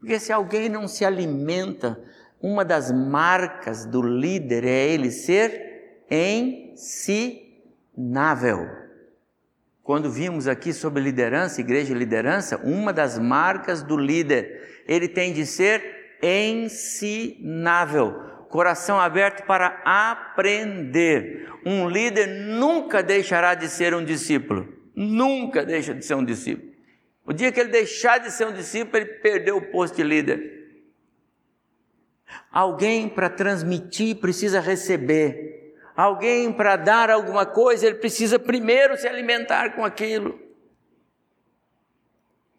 Porque 0.00 0.18
se 0.18 0.32
alguém 0.32 0.68
não 0.68 0.88
se 0.88 1.04
alimenta, 1.04 2.02
uma 2.40 2.64
das 2.64 2.90
marcas 2.90 3.86
do 3.86 4.02
líder 4.02 4.64
é 4.64 4.88
ele 4.88 5.12
ser 5.12 6.04
ensinável. 6.10 7.46
Quando 9.84 10.10
vimos 10.10 10.48
aqui 10.48 10.72
sobre 10.72 11.00
liderança, 11.00 11.60
igreja 11.60 11.92
e 11.92 11.96
liderança, 11.96 12.56
uma 12.64 12.92
das 12.92 13.20
marcas 13.20 13.84
do 13.84 13.96
líder, 13.96 14.82
ele 14.88 15.06
tem 15.06 15.32
de 15.32 15.46
ser 15.46 16.18
ensinável, 16.20 18.16
coração 18.52 19.00
aberto 19.00 19.46
para 19.46 19.80
aprender. 19.84 21.50
Um 21.64 21.88
líder 21.88 22.26
nunca 22.26 23.02
deixará 23.02 23.54
de 23.54 23.66
ser 23.66 23.94
um 23.94 24.04
discípulo, 24.04 24.68
nunca 24.94 25.64
deixa 25.64 25.94
de 25.94 26.04
ser 26.04 26.14
um 26.14 26.24
discípulo. 26.24 26.70
O 27.24 27.32
dia 27.32 27.50
que 27.50 27.58
ele 27.58 27.70
deixar 27.70 28.18
de 28.18 28.30
ser 28.30 28.46
um 28.46 28.52
discípulo, 28.52 28.98
ele 28.98 29.14
perdeu 29.20 29.56
o 29.56 29.70
posto 29.72 29.96
de 29.96 30.02
líder. 30.02 30.60
Alguém 32.50 33.08
para 33.08 33.30
transmitir 33.30 34.16
precisa 34.16 34.60
receber. 34.60 35.74
Alguém 35.96 36.52
para 36.52 36.76
dar 36.76 37.10
alguma 37.10 37.46
coisa, 37.46 37.86
ele 37.86 37.96
precisa 37.96 38.38
primeiro 38.38 38.96
se 38.98 39.08
alimentar 39.08 39.74
com 39.74 39.84
aquilo. 39.84 40.38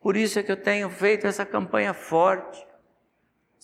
Por 0.02 0.18
isso 0.18 0.40
é 0.40 0.44
que 0.44 0.52
eu 0.52 0.58
tenho 0.58 0.90
feito 0.90 1.28
essa 1.28 1.46
campanha 1.46 1.94
forte. 1.94 2.66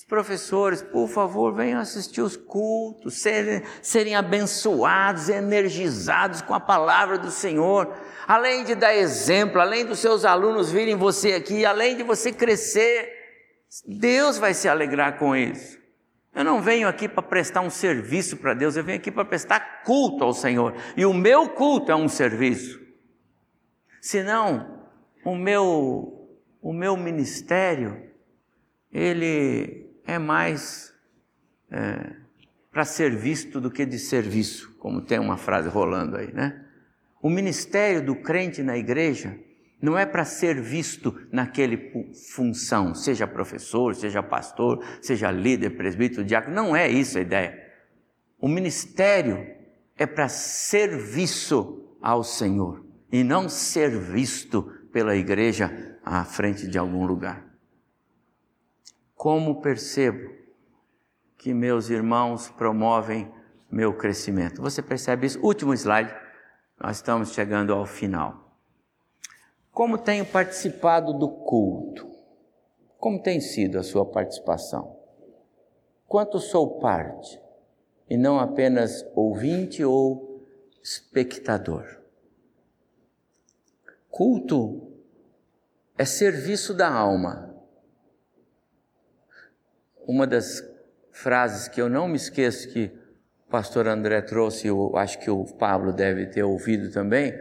Professores, 0.10 0.82
por 0.82 1.08
favor, 1.08 1.54
venham 1.54 1.80
assistir 1.80 2.20
os 2.20 2.36
cultos, 2.36 3.22
serem, 3.22 3.62
serem 3.80 4.16
abençoados, 4.16 5.30
energizados 5.30 6.42
com 6.42 6.56
a 6.56 6.60
palavra 6.60 7.16
do 7.16 7.30
Senhor. 7.30 7.96
Além 8.28 8.64
de 8.64 8.74
dar 8.74 8.96
exemplo, 8.96 9.62
além 9.62 9.86
dos 9.86 10.00
seus 10.00 10.26
alunos 10.26 10.72
virem 10.72 10.96
você 10.96 11.34
aqui, 11.34 11.64
além 11.64 11.96
de 11.96 12.02
você 12.02 12.32
crescer, 12.32 13.08
Deus 13.86 14.40
vai 14.40 14.56
se 14.56 14.68
alegrar 14.68 15.20
com 15.20 15.36
isso. 15.36 15.78
Eu 16.34 16.44
não 16.44 16.60
venho 16.60 16.88
aqui 16.88 17.08
para 17.08 17.22
prestar 17.22 17.62
um 17.62 17.70
serviço 17.70 18.36
para 18.38 18.56
Deus, 18.56 18.76
eu 18.76 18.84
venho 18.84 18.98
aqui 18.98 19.12
para 19.12 19.26
prestar 19.26 19.84
culto 19.84 20.24
ao 20.24 20.34
Senhor. 20.34 20.74
E 20.98 21.06
o 21.06 21.14
meu 21.14 21.50
culto 21.50 21.92
é 21.92 21.96
um 21.96 22.10
serviço. 22.10 22.80
Senão, 24.02 24.88
o 25.24 25.36
meu, 25.36 26.36
o 26.64 26.74
meu 26.74 26.98
ministério, 26.98 28.10
ele 28.92 29.88
é 30.10 30.20
mais 30.20 30.94
é, 31.72 32.14
para 32.72 32.86
ser 32.86 33.16
visto 33.16 33.62
do 33.62 33.70
que 33.70 33.86
de 33.86 34.00
serviço, 34.00 34.76
como 34.80 35.02
tem 35.02 35.20
uma 35.20 35.38
frase 35.38 35.70
rolando 35.70 36.18
aí, 36.18 36.34
né? 36.34 36.66
O 37.22 37.30
ministério 37.30 38.06
do 38.06 38.16
crente 38.16 38.64
na 38.64 38.78
igreja 38.78 39.38
não 39.82 39.98
é 39.98 40.06
para 40.06 40.26
ser 40.26 40.62
visto 40.62 41.16
naquele 41.32 42.14
função, 42.34 42.94
seja 42.94 43.28
professor, 43.28 43.96
seja 43.96 44.22
pastor, 44.22 44.84
seja 45.02 45.32
líder, 45.32 45.72
presbítero, 45.72 46.24
diácono, 46.24 46.56
não 46.56 46.76
é 46.76 46.88
isso 46.88 47.18
a 47.18 47.22
ideia. 47.22 47.58
O 48.40 48.48
ministério 48.48 49.46
é 49.98 50.06
para 50.06 50.28
serviço 50.30 51.98
ao 52.02 52.24
Senhor 52.24 52.86
e 53.12 53.24
não 53.24 53.50
ser 53.50 53.90
visto 53.98 54.64
pela 54.92 55.16
igreja 55.16 55.98
à 56.04 56.24
frente 56.24 56.68
de 56.68 56.78
algum 56.78 57.06
lugar. 57.06 57.49
Como 59.20 59.60
percebo 59.60 60.34
que 61.38 61.54
meus 61.54 61.90
irmãos 61.90 62.50
promovem 62.52 63.30
meu 63.70 63.98
crescimento? 63.98 64.62
Você 64.62 64.82
percebe 64.82 65.28
isso? 65.28 65.46
Último 65.46 65.74
slide, 65.74 66.10
nós 66.82 66.96
estamos 66.96 67.34
chegando 67.34 67.74
ao 67.74 67.86
final. 67.86 68.56
Como 69.74 69.98
tenho 69.98 70.26
participado 70.26 71.12
do 71.12 71.28
culto? 71.28 72.10
Como 72.98 73.22
tem 73.22 73.42
sido 73.42 73.78
a 73.78 73.84
sua 73.84 74.06
participação? 74.06 74.96
Quanto 76.08 76.40
sou 76.40 76.80
parte 76.80 77.42
e 78.10 78.16
não 78.16 78.40
apenas 78.40 79.06
ouvinte 79.14 79.84
ou 79.84 80.46
espectador? 80.82 81.84
Culto 84.10 84.94
é 85.98 86.06
serviço 86.06 86.74
da 86.74 86.90
alma. 86.90 87.49
Uma 90.10 90.26
das 90.26 90.68
frases 91.12 91.68
que 91.68 91.80
eu 91.80 91.88
não 91.88 92.08
me 92.08 92.16
esqueço 92.16 92.68
que 92.70 92.92
o 93.46 93.52
pastor 93.52 93.88
André 93.88 94.20
trouxe, 94.24 94.66
eu 94.66 94.98
acho 94.98 95.20
que 95.20 95.30
o 95.30 95.46
Pablo 95.46 95.94
deve 95.94 96.26
ter 96.26 96.42
ouvido 96.42 96.92
também, 96.92 97.32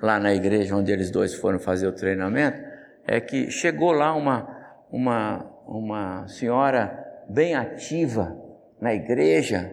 lá 0.00 0.18
na 0.18 0.34
igreja 0.34 0.74
onde 0.74 0.90
eles 0.90 1.10
dois 1.10 1.34
foram 1.34 1.58
fazer 1.58 1.86
o 1.86 1.92
treinamento, 1.92 2.66
é 3.06 3.20
que 3.20 3.50
chegou 3.50 3.92
lá 3.92 4.14
uma, 4.14 4.48
uma, 4.90 5.44
uma 5.66 6.26
senhora 6.26 6.98
bem 7.28 7.54
ativa 7.54 8.34
na 8.80 8.94
igreja, 8.94 9.70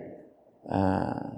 ah, 0.66 1.32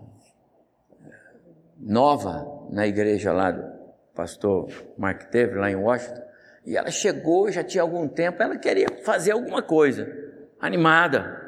nova 1.80 2.66
na 2.72 2.88
igreja 2.88 3.32
lá 3.32 3.52
do 3.52 3.72
pastor 4.16 4.68
Mark 4.98 5.26
teve 5.26 5.60
lá 5.60 5.70
em 5.70 5.76
Washington, 5.76 6.24
e 6.66 6.76
ela 6.76 6.90
chegou, 6.90 7.52
já 7.52 7.64
tinha 7.64 7.84
algum 7.84 8.08
tempo, 8.08 8.42
ela 8.42 8.58
queria 8.58 8.88
fazer 9.04 9.34
alguma 9.34 9.62
coisa, 9.62 10.23
animada. 10.64 11.42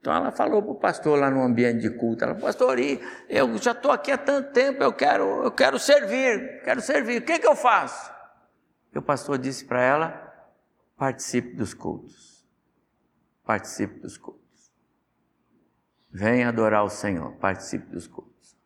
Então 0.00 0.12
ela 0.12 0.32
falou 0.32 0.62
para 0.62 0.72
o 0.72 0.74
pastor 0.74 1.18
lá 1.18 1.30
no 1.30 1.42
ambiente 1.42 1.80
de 1.80 1.90
culto, 1.90 2.24
ela, 2.24 2.34
pastor, 2.34 2.78
eu 3.28 3.58
já 3.58 3.72
estou 3.72 3.92
aqui 3.92 4.10
há 4.10 4.18
tanto 4.18 4.50
tempo, 4.52 4.82
eu 4.82 4.92
quero, 4.92 5.44
eu 5.44 5.52
quero 5.52 5.78
servir, 5.78 6.62
quero 6.64 6.80
servir, 6.80 7.20
o 7.20 7.24
que, 7.24 7.38
que 7.38 7.46
eu 7.46 7.54
faço? 7.54 8.10
E 8.94 8.98
o 8.98 9.02
pastor 9.02 9.38
disse 9.38 9.64
para 9.64 9.82
ela, 9.82 10.48
participe 10.96 11.54
dos 11.54 11.74
cultos, 11.74 12.46
participe 13.44 14.00
dos 14.00 14.16
cultos. 14.16 14.40
Venha 16.10 16.48
adorar 16.48 16.82
o 16.82 16.90
Senhor, 16.90 17.32
participe 17.36 17.86
dos 17.90 18.08
cultos. 18.08 18.56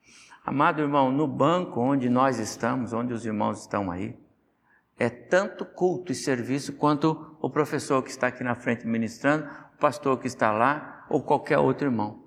Amado 0.47 0.81
irmão, 0.81 1.11
no 1.11 1.27
banco 1.27 1.81
onde 1.81 2.09
nós 2.09 2.39
estamos, 2.39 2.93
onde 2.93 3.13
os 3.13 3.27
irmãos 3.27 3.61
estão 3.61 3.91
aí, 3.91 4.17
é 4.99 5.09
tanto 5.11 5.65
culto 5.65 6.13
e 6.13 6.15
serviço 6.15 6.75
quanto 6.75 7.37
o 7.41 7.51
professor 7.51 8.03
que 8.03 8.11
está 8.11 8.29
aqui 8.29 8.45
na 8.45 8.55
frente 8.55 8.87
ministrando, 8.87 9.49
o 9.75 9.79
pastor 9.79 10.19
que 10.19 10.27
está 10.27 10.51
lá, 10.51 11.07
ou 11.09 11.23
qualquer 11.23 11.59
outro 11.59 11.87
irmão. 11.87 12.25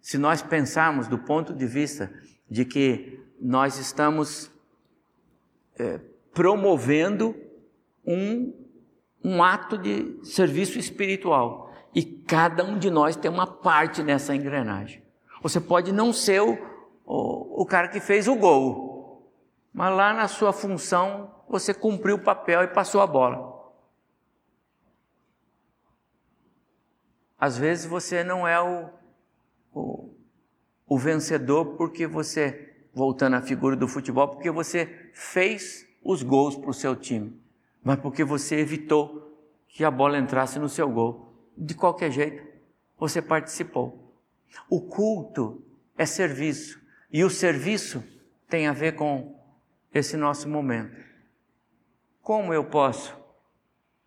Se 0.00 0.18
nós 0.18 0.42
pensarmos 0.42 1.08
do 1.08 1.18
ponto 1.18 1.54
de 1.54 1.66
vista 1.66 2.12
de 2.50 2.64
que 2.64 3.20
nós 3.40 3.78
estamos 3.78 4.50
é, 5.78 6.00
promovendo 6.32 7.34
um, 8.06 8.52
um 9.22 9.42
ato 9.42 9.78
de 9.78 10.18
serviço 10.24 10.78
espiritual 10.78 11.72
e 11.94 12.02
cada 12.02 12.64
um 12.64 12.78
de 12.78 12.90
nós 12.90 13.16
tem 13.16 13.30
uma 13.30 13.46
parte 13.46 14.02
nessa 14.02 14.34
engrenagem. 14.34 15.02
Você 15.42 15.60
pode 15.60 15.92
não 15.92 16.12
ser 16.12 16.42
o, 16.42 16.58
o, 17.04 17.62
o 17.62 17.66
cara 17.66 17.88
que 17.88 18.00
fez 18.00 18.28
o 18.28 18.34
gol, 18.34 19.30
mas 19.72 19.94
lá 19.94 20.12
na 20.12 20.28
sua 20.28 20.52
função 20.52 21.30
você 21.48 21.72
cumpriu 21.72 22.16
o 22.16 22.22
papel 22.22 22.62
e 22.62 22.68
passou 22.68 23.00
a 23.00 23.06
bola. 23.06 23.53
Às 27.38 27.58
vezes 27.58 27.86
você 27.86 28.22
não 28.22 28.46
é 28.46 28.60
o, 28.60 28.88
o, 29.72 30.14
o 30.86 30.98
vencedor 30.98 31.76
porque 31.76 32.06
você, 32.06 32.72
voltando 32.92 33.34
à 33.34 33.42
figura 33.42 33.76
do 33.76 33.88
futebol, 33.88 34.28
porque 34.28 34.50
você 34.50 35.10
fez 35.12 35.86
os 36.02 36.22
gols 36.22 36.56
para 36.56 36.70
o 36.70 36.74
seu 36.74 36.94
time, 36.94 37.40
mas 37.82 37.98
porque 37.98 38.24
você 38.24 38.56
evitou 38.56 39.24
que 39.68 39.84
a 39.84 39.90
bola 39.90 40.18
entrasse 40.18 40.58
no 40.58 40.68
seu 40.68 40.88
gol. 40.88 41.32
De 41.56 41.74
qualquer 41.74 42.10
jeito, 42.10 42.44
você 42.98 43.20
participou. 43.20 44.14
O 44.68 44.80
culto 44.80 45.62
é 45.96 46.06
serviço 46.06 46.80
e 47.12 47.24
o 47.24 47.30
serviço 47.30 48.02
tem 48.48 48.66
a 48.66 48.72
ver 48.72 48.92
com 48.92 49.36
esse 49.92 50.16
nosso 50.16 50.48
momento. 50.48 50.96
Como 52.20 52.54
eu 52.54 52.64
posso? 52.64 53.16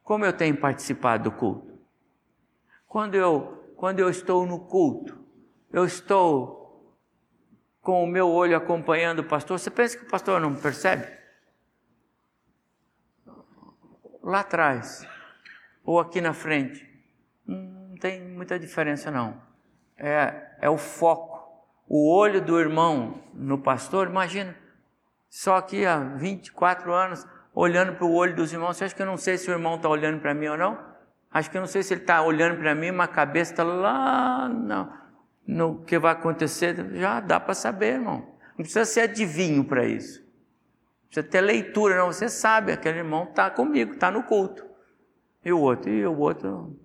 Como 0.03 0.25
eu 0.25 0.33
tenho 0.33 0.57
participado 0.57 1.25
do 1.29 1.31
culto? 1.31 1.76
Quando 2.87 3.15
eu, 3.15 3.73
quando 3.75 3.99
eu 3.99 4.09
estou 4.09 4.45
no 4.45 4.61
culto, 4.61 5.17
eu 5.71 5.85
estou 5.85 6.57
com 7.81 8.03
o 8.03 8.07
meu 8.07 8.29
olho 8.29 8.55
acompanhando 8.55 9.19
o 9.19 9.23
pastor. 9.23 9.59
Você 9.59 9.69
pensa 9.69 9.97
que 9.97 10.05
o 10.05 10.09
pastor 10.09 10.39
não 10.39 10.55
percebe? 10.55 11.05
Lá 14.23 14.39
atrás, 14.39 15.07
ou 15.83 15.99
aqui 15.99 16.19
na 16.19 16.33
frente, 16.33 16.85
não 17.45 17.95
tem 17.95 18.21
muita 18.21 18.59
diferença 18.59 19.11
não. 19.11 19.41
É, 19.97 20.57
é 20.61 20.69
o 20.69 20.77
foco. 20.77 21.37
O 21.87 22.13
olho 22.13 22.41
do 22.41 22.59
irmão 22.59 23.23
no 23.33 23.57
pastor, 23.57 24.07
imagina, 24.07 24.55
só 25.29 25.55
aqui 25.55 25.85
há 25.85 25.97
24 25.99 26.91
anos, 26.93 27.25
olhando 27.53 27.95
para 27.95 28.05
o 28.05 28.13
olho 28.13 28.35
dos 28.35 28.51
irmãos. 28.51 28.75
Você 28.75 28.85
acha 28.85 28.95
que 28.95 29.01
eu 29.01 29.05
não 29.05 29.17
sei 29.17 29.37
se 29.37 29.49
o 29.49 29.53
irmão 29.53 29.75
está 29.75 29.87
olhando 29.87 30.19
para 30.19 30.33
mim 30.33 30.47
ou 30.47 30.57
não? 30.57 30.86
Acho 31.31 31.51
que 31.51 31.57
eu 31.57 31.61
não 31.61 31.67
sei 31.67 31.83
se 31.83 31.93
ele 31.93 32.01
está 32.01 32.21
olhando 32.21 32.57
para 32.57 32.73
mim, 32.73 32.91
mas 32.91 33.09
a 33.09 33.13
cabeça 33.13 33.51
está 33.51 33.63
lá 33.63 34.47
no, 34.47 34.91
no 35.45 35.83
que 35.83 35.99
vai 35.99 36.13
acontecer. 36.13 36.75
Já 36.95 37.19
dá 37.19 37.39
para 37.39 37.53
saber, 37.53 37.95
irmão. 37.95 38.35
Não 38.57 38.63
precisa 38.63 38.85
ser 38.85 39.01
adivinho 39.01 39.63
para 39.63 39.85
isso. 39.85 40.19
Não 40.21 41.07
precisa 41.09 41.27
ter 41.27 41.41
leitura, 41.41 41.97
não. 41.97 42.07
Você 42.07 42.29
sabe, 42.29 42.71
aquele 42.71 42.99
irmão 42.99 43.25
está 43.25 43.49
comigo, 43.49 43.93
está 43.93 44.09
no 44.09 44.23
culto. 44.23 44.65
E 45.43 45.51
o 45.51 45.59
outro, 45.59 45.91
e 45.91 46.05
o 46.05 46.17
outro. 46.17 46.77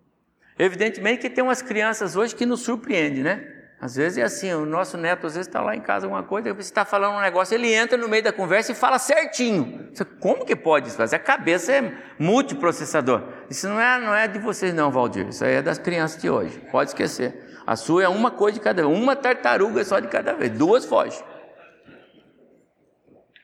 Evidentemente 0.58 1.22
que 1.22 1.30
tem 1.30 1.42
umas 1.42 1.62
crianças 1.62 2.14
hoje 2.14 2.34
que 2.34 2.44
nos 2.44 2.60
surpreendem, 2.60 3.22
né? 3.22 3.61
Às 3.82 3.96
vezes 3.96 4.18
é 4.18 4.22
assim, 4.22 4.52
o 4.52 4.64
nosso 4.64 4.96
neto 4.96 5.26
às 5.26 5.34
vezes 5.34 5.48
está 5.48 5.60
lá 5.60 5.74
em 5.74 5.80
casa 5.80 6.06
alguma 6.06 6.22
coisa, 6.22 6.54
você 6.54 6.60
está 6.60 6.84
falando 6.84 7.16
um 7.16 7.20
negócio, 7.20 7.52
ele 7.52 7.74
entra 7.74 7.98
no 7.98 8.08
meio 8.08 8.22
da 8.22 8.32
conversa 8.32 8.70
e 8.70 8.76
fala 8.76 8.96
certinho. 8.96 9.88
Você, 9.92 10.04
como 10.04 10.46
que 10.46 10.54
pode 10.54 10.86
isso? 10.86 11.02
A 11.02 11.18
cabeça 11.18 11.72
é 11.72 11.92
multiprocessador. 12.16 13.24
Isso 13.50 13.68
não 13.68 13.80
é, 13.80 13.98
não 13.98 14.14
é 14.14 14.28
de 14.28 14.38
vocês 14.38 14.72
não, 14.72 14.92
Valdir, 14.92 15.26
isso 15.30 15.44
aí 15.44 15.54
é 15.54 15.62
das 15.62 15.78
crianças 15.78 16.22
de 16.22 16.30
hoje, 16.30 16.60
pode 16.70 16.90
esquecer. 16.90 17.58
A 17.66 17.74
sua 17.74 18.04
é 18.04 18.08
uma 18.08 18.30
coisa 18.30 18.56
de 18.56 18.62
cada 18.62 18.86
vez, 18.86 18.96
uma 18.96 19.16
tartaruga 19.16 19.84
só 19.84 19.98
de 19.98 20.06
cada 20.06 20.32
vez, 20.32 20.56
duas 20.56 20.84
fogem. 20.84 21.20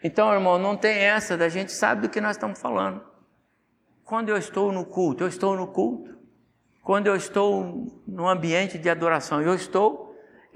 Então, 0.04 0.32
irmão, 0.32 0.56
não 0.56 0.76
tem 0.76 0.98
essa 0.98 1.36
da 1.36 1.48
gente 1.48 1.72
sabe 1.72 2.02
do 2.02 2.08
que 2.08 2.20
nós 2.20 2.36
estamos 2.36 2.60
falando. 2.60 3.02
Quando 4.04 4.28
eu 4.28 4.36
estou 4.36 4.70
no 4.70 4.84
culto, 4.84 5.24
eu 5.24 5.28
estou 5.28 5.56
no 5.56 5.66
culto. 5.66 6.16
Quando 6.84 7.08
eu 7.08 7.16
estou 7.16 8.04
no 8.06 8.28
ambiente 8.28 8.78
de 8.78 8.88
adoração, 8.88 9.42
eu 9.42 9.52
estou. 9.52 10.07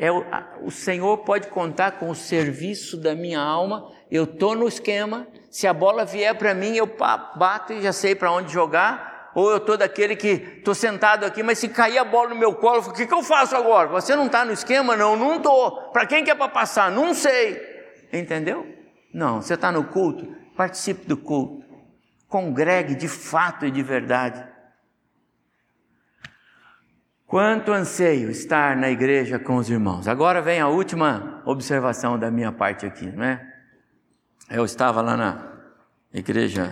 É, 0.02 0.10
o, 0.10 0.24
o 0.62 0.70
Senhor 0.72 1.18
pode 1.18 1.46
contar 1.46 1.92
com 1.92 2.10
o 2.10 2.14
serviço 2.14 2.96
da 2.96 3.14
minha 3.14 3.38
alma. 3.38 3.88
Eu 4.10 4.24
estou 4.24 4.56
no 4.56 4.66
esquema. 4.66 5.28
Se 5.48 5.64
a 5.64 5.72
bola 5.72 6.04
vier 6.04 6.36
para 6.36 6.52
mim, 6.54 6.74
eu 6.74 6.90
bato 7.36 7.72
e 7.72 7.80
já 7.80 7.92
sei 7.92 8.16
para 8.16 8.32
onde 8.32 8.52
jogar. 8.52 9.30
Ou 9.32 9.48
eu 9.52 9.58
estou 9.58 9.76
daquele 9.76 10.16
que 10.16 10.56
estou 10.58 10.74
sentado 10.74 11.24
aqui, 11.24 11.40
mas 11.40 11.60
se 11.60 11.68
cair 11.68 11.98
a 11.98 12.04
bola 12.04 12.30
no 12.30 12.34
meu 12.34 12.52
colo, 12.52 12.80
o 12.80 12.92
que, 12.92 13.06
que 13.06 13.14
eu 13.14 13.22
faço 13.22 13.54
agora? 13.54 13.90
Você 13.90 14.16
não 14.16 14.26
está 14.26 14.44
no 14.44 14.50
esquema? 14.50 14.96
Não, 14.96 15.14
não 15.14 15.36
estou. 15.36 15.70
Para 15.92 16.04
quem 16.04 16.24
que 16.24 16.32
é 16.32 16.34
para 16.34 16.48
passar? 16.48 16.90
Não 16.90 17.14
sei. 17.14 17.62
Entendeu? 18.12 18.66
Não, 19.14 19.40
você 19.40 19.54
está 19.54 19.70
no 19.70 19.84
culto, 19.84 20.26
participe 20.56 21.06
do 21.06 21.16
culto. 21.16 21.64
Congregue 22.28 22.96
de 22.96 23.06
fato 23.06 23.64
e 23.66 23.70
de 23.70 23.84
verdade. 23.84 24.51
Quanto 27.32 27.72
anseio 27.72 28.30
estar 28.30 28.76
na 28.76 28.90
igreja 28.90 29.38
com 29.38 29.56
os 29.56 29.70
irmãos. 29.70 30.06
Agora 30.06 30.42
vem 30.42 30.60
a 30.60 30.68
última 30.68 31.40
observação 31.46 32.18
da 32.18 32.30
minha 32.30 32.52
parte 32.52 32.84
aqui, 32.84 33.06
não 33.06 33.24
é? 33.24 33.42
Eu 34.50 34.66
estava 34.66 35.00
lá 35.00 35.16
na 35.16 35.50
igreja 36.12 36.70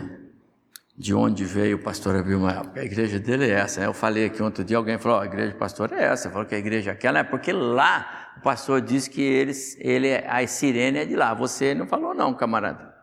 de 0.95 1.15
onde 1.15 1.47
veio 1.47 1.79
o 1.79 1.83
pastor 1.83 2.15
Abimael, 2.15 2.71
a 2.77 2.85
igreja 2.85 3.19
dele 3.19 3.51
é 3.51 3.55
essa. 3.55 3.81
Eu 3.81 3.95
falei 3.95 4.27
aqui 4.27 4.43
outro 4.43 4.63
dia, 4.63 4.77
alguém 4.77 4.99
falou, 4.99 5.17
oh, 5.17 5.23
a 5.23 5.25
igreja 5.25 5.53
do 5.53 5.57
pastor 5.57 5.95
é 5.95 6.05
essa, 6.05 6.29
falou 6.29 6.45
que 6.45 6.55
a 6.55 6.59
igreja 6.59 6.91
é 6.91 6.93
aquela 6.93 7.21
é 7.21 7.25
porque 7.25 7.53
lá 7.55 8.35
o 8.37 8.43
pastor 8.43 8.83
disse 8.83 9.09
que 9.09 9.23
eles, 9.23 9.79
ele, 9.81 10.15
a 10.15 10.47
sirene 10.47 10.99
é 10.99 11.05
de 11.07 11.17
lá. 11.17 11.33
Você 11.33 11.75
não 11.75 11.87
falou 11.87 12.13
não, 12.13 12.35
camarada. 12.35 12.95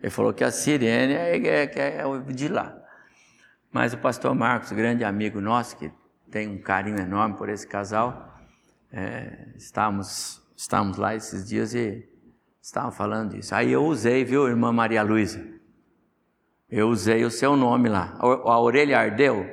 Ele 0.00 0.08
falou 0.08 0.32
que 0.32 0.42
a 0.42 0.50
sirene 0.50 1.12
é, 1.12 1.36
é, 1.36 1.98
é 1.98 2.32
de 2.32 2.48
lá. 2.48 2.74
Mas 3.70 3.92
o 3.92 3.98
pastor 3.98 4.34
Marcos, 4.34 4.72
grande 4.72 5.04
amigo 5.04 5.38
nosso, 5.38 5.76
que 5.76 5.92
tem 6.34 6.48
um 6.48 6.58
carinho 6.58 6.98
enorme 6.98 7.36
por 7.36 7.48
esse 7.48 7.64
casal, 7.64 8.36
é, 8.92 9.50
estávamos, 9.56 10.42
estávamos 10.56 10.96
lá 10.96 11.14
esses 11.14 11.48
dias 11.48 11.72
e 11.74 12.08
estavam 12.60 12.90
falando 12.90 13.36
disso. 13.36 13.54
Aí 13.54 13.70
eu 13.70 13.84
usei, 13.84 14.24
viu, 14.24 14.48
irmã 14.48 14.72
Maria 14.72 15.04
Luísa? 15.04 15.46
Eu 16.68 16.88
usei 16.88 17.24
o 17.24 17.30
seu 17.30 17.54
nome 17.54 17.88
lá. 17.88 18.18
A 18.18 18.58
orelha 18.58 18.98
ardeu? 18.98 19.48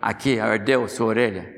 Aqui, 0.00 0.40
ardeu 0.40 0.88
sua 0.88 1.06
orelha? 1.06 1.54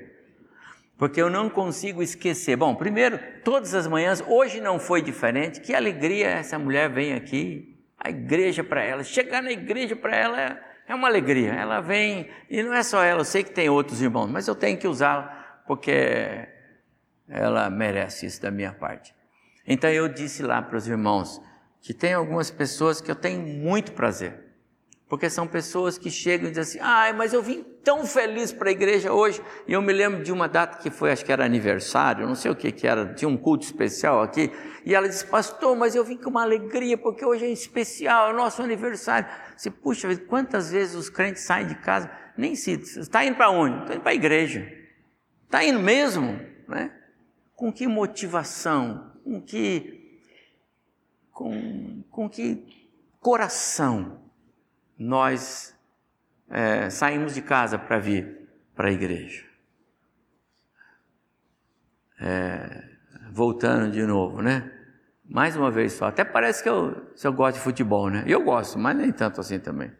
Porque 0.99 1.22
eu 1.22 1.31
não 1.31 1.49
consigo 1.49 2.03
esquecer. 2.03 2.55
Bom, 2.55 2.74
primeiro, 2.74 3.18
todas 3.43 3.72
as 3.72 3.87
manhãs, 3.87 4.22
hoje 4.29 4.61
não 4.61 4.79
foi 4.79 5.01
diferente. 5.01 5.59
Que 5.59 5.74
alegria 5.74 6.26
essa 6.26 6.59
mulher 6.59 6.91
vem 6.91 7.14
aqui. 7.14 7.83
A 7.99 8.11
igreja 8.11 8.62
para 8.62 8.85
ela. 8.85 9.03
Chegar 9.03 9.43
na 9.43 9.53
igreja 9.53 9.97
para 9.97 10.14
ela 10.14 10.67
é 10.89 10.95
uma 10.95 11.07
alegria. 11.07 11.53
Ela 11.53 11.80
vem, 11.80 12.28
e 12.49 12.62
não 12.62 12.72
é 12.72 12.82
só 12.82 13.05
ela, 13.05 13.20
eu 13.20 13.24
sei 13.24 13.45
que 13.45 13.51
tem 13.51 13.68
outros 13.68 14.01
irmãos, 14.01 14.28
mas 14.28 14.49
eu 14.49 14.55
tenho 14.55 14.78
que 14.78 14.89
usá-la 14.89 15.62
porque 15.66 16.49
ela 17.28 17.68
merece 17.68 18.24
isso 18.24 18.41
da 18.41 18.51
minha 18.51 18.72
parte. 18.72 19.14
Então 19.66 19.91
eu 19.91 20.09
disse 20.09 20.43
lá 20.43 20.62
para 20.62 20.78
os 20.78 20.89
irmãos 20.89 21.41
que 21.82 21.93
tem 21.93 22.14
algumas 22.14 22.51
pessoas 22.51 23.03
que 23.03 23.11
eu 23.11 23.14
tenho 23.14 23.41
muito 23.41 23.93
prazer. 23.93 24.47
Porque 25.09 25.28
são 25.28 25.47
pessoas 25.47 25.99
que 25.99 26.11
chegam 26.11 26.49
e 26.49 26.51
dizem 26.51 26.62
assim: 26.62 26.78
ai, 26.80 27.12
mas 27.12 27.32
eu 27.32 27.43
vim 27.43 27.62
tão 27.89 28.05
feliz 28.05 28.53
para 28.53 28.68
a 28.68 28.72
igreja 28.72 29.11
hoje. 29.11 29.41
E 29.66 29.72
eu 29.72 29.80
me 29.80 29.95
lembro 29.95 30.22
de 30.22 30.30
uma 30.30 30.47
data 30.47 30.76
que 30.76 30.91
foi, 30.91 31.11
acho 31.11 31.24
que 31.24 31.32
era 31.32 31.43
aniversário, 31.43 32.26
não 32.26 32.34
sei 32.34 32.51
o 32.51 32.55
que 32.55 32.70
que 32.70 32.86
era, 32.86 33.14
tinha 33.14 33.26
um 33.26 33.36
culto 33.36 33.64
especial 33.64 34.20
aqui. 34.20 34.53
E 34.84 34.95
ela 34.95 35.09
disse: 35.09 35.24
Pastor, 35.24 35.74
mas 35.74 35.95
eu 35.95 36.05
vim 36.05 36.18
com 36.18 36.28
uma 36.28 36.43
alegria, 36.43 36.99
porque 36.99 37.24
hoje 37.24 37.47
é 37.47 37.49
especial, 37.49 38.28
é 38.28 38.34
nosso 38.34 38.61
aniversário. 38.61 39.26
Se, 39.57 39.70
puxa, 39.70 40.14
quantas 40.18 40.70
vezes 40.70 40.95
os 40.95 41.09
crentes 41.09 41.45
saem 41.45 41.66
de 41.66 41.76
casa, 41.76 42.11
nem 42.36 42.55
se. 42.55 42.72
Está 42.72 43.24
indo 43.24 43.36
para 43.36 43.49
onde? 43.49 43.80
Está 43.80 43.95
indo 43.95 44.03
para 44.03 44.12
a 44.12 44.14
igreja. 44.14 44.70
Está 45.47 45.64
indo 45.64 45.80
mesmo, 45.80 46.39
né? 46.68 46.93
Com 47.55 47.72
que 47.72 47.86
motivação? 47.86 49.12
Com 49.24 49.41
que. 49.41 50.20
Com, 51.32 52.05
com 52.11 52.28
que 52.28 52.66
coração? 53.18 54.28
nós 54.99 55.78
é, 56.51 56.90
saímos 56.90 57.34
de 57.34 57.42
casa 57.42 57.78
para 57.78 57.99
vir 57.99 58.49
para 58.74 58.88
a 58.88 58.92
igreja. 58.92 59.44
É, 62.20 62.84
voltando 63.30 63.92
de 63.92 64.03
novo, 64.05 64.42
né? 64.42 64.72
Mais 65.24 65.57
uma 65.57 65.70
vez 65.70 65.92
só. 65.92 66.07
Até 66.07 66.24
parece 66.24 66.62
que 66.62 66.68
eu, 66.68 67.12
se 67.14 67.26
eu 67.26 67.32
gosto 67.32 67.57
de 67.57 67.62
futebol, 67.62 68.09
né? 68.09 68.24
Eu 68.26 68.42
gosto, 68.42 68.78
mas 68.78 68.96
nem 68.96 69.12
tanto 69.12 69.40
assim 69.40 69.59
também. 69.59 69.92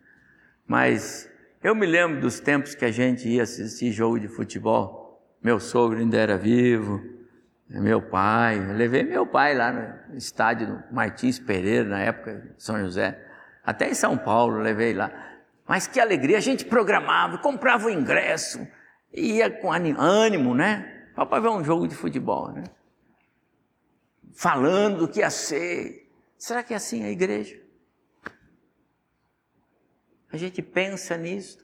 Mas 0.67 1.31
eu 1.63 1.75
me 1.75 1.87
lembro 1.87 2.21
dos 2.21 2.41
tempos 2.41 2.75
que 2.75 2.85
a 2.85 2.91
gente 2.91 3.29
ia 3.29 3.43
assistir 3.43 3.93
jogo 3.93 4.19
de 4.19 4.29
futebol. 4.29 5.23
Meu 5.43 5.61
sogro 5.61 5.99
ainda 5.99 6.17
era 6.17 6.37
vivo, 6.37 7.03
meu 7.69 8.01
pai. 8.01 8.59
Eu 8.59 8.75
levei 8.75 9.03
meu 9.03 9.27
pai 9.27 9.55
lá 9.55 9.73
no 10.09 10.17
estádio 10.17 10.83
Martins 10.91 11.39
Pereira, 11.39 11.89
na 11.89 12.01
época 12.01 12.55
São 12.57 12.79
José. 12.81 13.23
Até 13.65 13.91
em 13.91 13.95
São 13.95 14.17
Paulo 14.17 14.59
levei 14.61 14.95
lá. 14.95 15.28
Mas 15.69 15.87
que 15.87 16.01
alegria, 16.01 16.39
a 16.39 16.41
gente 16.41 16.65
programava, 16.65 17.39
comprava 17.39 17.87
o 17.87 17.91
ingresso, 17.91 18.67
ia 19.13 19.51
com 19.51 19.71
ânimo, 19.71 20.55
né? 20.55 21.11
Papai 21.15 21.41
ver 21.41 21.49
um 21.49 21.63
jogo 21.63 21.87
de 21.87 21.95
futebol, 21.95 22.51
né? 22.51 22.65
Falando 24.35 25.01
do 25.01 25.09
que 25.09 25.21
ia 25.21 25.31
ser. 25.31 26.11
Será 26.39 26.63
que 26.63 26.73
é 26.73 26.77
assim 26.77 27.05
a 27.05 27.11
igreja? 27.11 27.61
A 30.33 30.37
gente 30.37 30.63
pensa 30.63 31.17
nisso, 31.17 31.59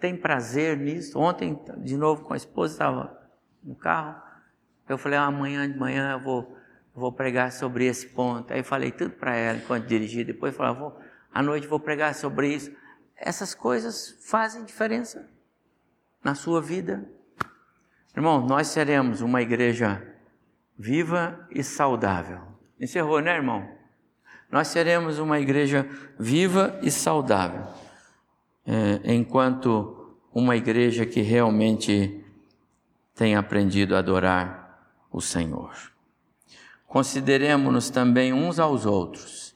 tem 0.00 0.16
prazer 0.16 0.76
nisso. 0.76 1.18
Ontem, 1.18 1.60
de 1.78 1.96
novo 1.96 2.24
com 2.24 2.32
a 2.32 2.36
esposa, 2.36 2.74
estava 2.74 3.30
no 3.62 3.76
carro. 3.76 4.20
Eu 4.88 4.98
falei, 4.98 5.18
ah, 5.18 5.26
amanhã 5.26 5.70
de 5.70 5.78
manhã 5.78 6.12
eu 6.12 6.20
vou 6.20 6.56
vou 6.94 7.12
pregar 7.12 7.52
sobre 7.52 7.86
esse 7.86 8.08
ponto. 8.08 8.52
Aí 8.52 8.62
falei 8.62 8.90
tudo 8.90 9.12
para 9.12 9.34
ela 9.34 9.58
enquanto 9.58 9.86
dirigia. 9.86 10.24
Depois 10.24 10.54
falei, 10.54 10.74
vou, 10.74 10.98
à 11.32 11.42
noite 11.42 11.66
vou 11.66 11.80
pregar 11.80 12.14
sobre 12.14 12.54
isso. 12.54 12.72
Essas 13.16 13.54
coisas 13.54 14.16
fazem 14.20 14.64
diferença 14.64 15.28
na 16.22 16.34
sua 16.34 16.60
vida. 16.60 17.08
Irmão, 18.14 18.46
nós 18.46 18.68
seremos 18.68 19.20
uma 19.20 19.40
igreja 19.40 20.06
viva 20.78 21.46
e 21.50 21.62
saudável. 21.62 22.40
Encerrou, 22.78 23.20
né, 23.20 23.34
irmão? 23.34 23.68
Nós 24.50 24.68
seremos 24.68 25.18
uma 25.18 25.40
igreja 25.40 25.88
viva 26.18 26.78
e 26.82 26.90
saudável, 26.90 27.66
é, 28.66 29.14
enquanto 29.14 30.14
uma 30.34 30.56
igreja 30.56 31.06
que 31.06 31.22
realmente 31.22 32.22
tem 33.14 33.34
aprendido 33.34 33.94
a 33.94 34.00
adorar 34.00 34.90
o 35.10 35.20
Senhor. 35.20 35.74
Consideremos-nos 36.86 37.88
também 37.88 38.32
uns 38.32 38.58
aos 38.58 38.84
outros. 38.84 39.51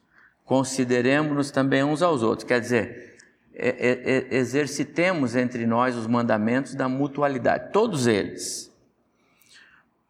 Consideremos-nos 0.46 1.50
também 1.50 1.84
uns 1.84 2.00
aos 2.00 2.22
outros. 2.22 2.48
Quer 2.48 2.60
dizer, 2.60 3.18
é, 3.52 3.68
é, 3.68 4.34
é, 4.34 4.36
exercitemos 4.38 5.36
entre 5.36 5.66
nós 5.66 5.94
os 5.94 6.06
mandamentos 6.06 6.74
da 6.74 6.88
mutualidade, 6.88 7.72
todos 7.72 8.06
eles, 8.06 8.72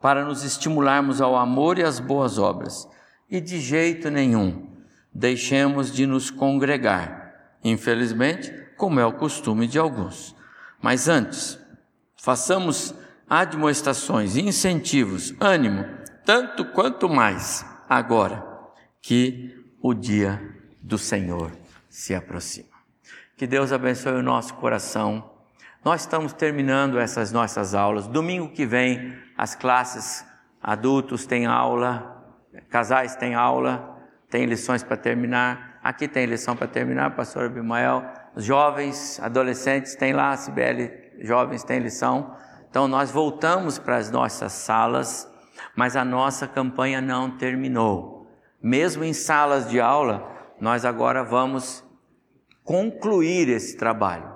para 0.01 0.25
nos 0.25 0.45
estimularmos 0.45 1.21
ao 1.21 1.37
amor 1.37 1.79
e 1.79 1.83
às 1.83 1.99
boas 1.99 2.39
obras. 2.39 2.89
E 3.29 3.41
de 3.41 3.59
jeito 3.59 4.09
nenhum 4.11 4.69
deixemos 5.13 5.91
de 5.93 6.07
nos 6.07 6.31
congregar, 6.31 7.57
infelizmente, 7.65 8.53
como 8.77 9.01
é 9.01 9.07
o 9.07 9.15
costume 9.15 9.67
de 9.67 9.79
alguns. 9.79 10.37
Mas 10.81 11.09
antes, 11.09 11.59
façamos 12.17 12.95
admoestações, 13.29 14.37
incentivos, 14.37 15.35
ânimo 15.41 15.97
tanto 16.27 16.65
quanto 16.65 17.09
mais 17.09 17.65
agora 17.89 18.45
que 19.01 19.56
o 19.81 19.95
dia 19.95 20.41
do 20.83 20.99
Senhor 20.99 21.51
se 21.89 22.15
aproxima. 22.15 22.77
Que 23.37 23.47
Deus 23.47 23.73
abençoe 23.73 24.13
o 24.13 24.23
nosso 24.23 24.55
coração. 24.55 25.31
Nós 25.85 26.03
estamos 26.03 26.33
terminando 26.33 26.99
essas 26.99 27.33
nossas 27.33 27.75
aulas. 27.75 28.07
Domingo 28.07 28.49
que 28.49 28.67
vem, 28.67 29.17
as 29.37 29.55
classes 29.55 30.25
adultos 30.63 31.27
têm 31.27 31.47
aula, 31.47 32.25
casais 32.71 33.15
têm 33.17 33.35
aula, 33.35 33.99
tem 34.29 34.47
lições 34.47 34.83
para 34.83 34.97
terminar. 34.97 35.79
Aqui 35.83 36.09
tem 36.09 36.27
lição 36.27 36.57
para 36.57 36.67
terminar, 36.67 37.15
pastor 37.15 37.45
Abimael. 37.45 38.05
Os 38.35 38.45
jovens, 38.45 39.21
adolescentes 39.21 39.95
têm 39.95 40.13
lá, 40.13 40.33
a 40.33 41.25
jovens 41.25 41.63
têm 41.63 41.79
lição. 41.79 42.37
Então 42.69 42.89
nós 42.89 43.11
voltamos 43.11 43.79
para 43.79 43.97
as 43.97 44.11
nossas 44.11 44.53
salas 44.53 45.31
mas 45.75 45.95
a 45.97 46.05
nossa 46.05 46.47
campanha 46.47 47.01
não 47.01 47.31
terminou. 47.31 48.16
Mesmo 48.63 49.05
em 49.05 49.13
salas 49.13 49.69
de 49.69 49.81
aula, 49.81 50.55
nós 50.61 50.85
agora 50.85 51.23
vamos 51.23 51.85
concluir 52.65 53.49
esse 53.49 53.77
trabalho, 53.77 54.35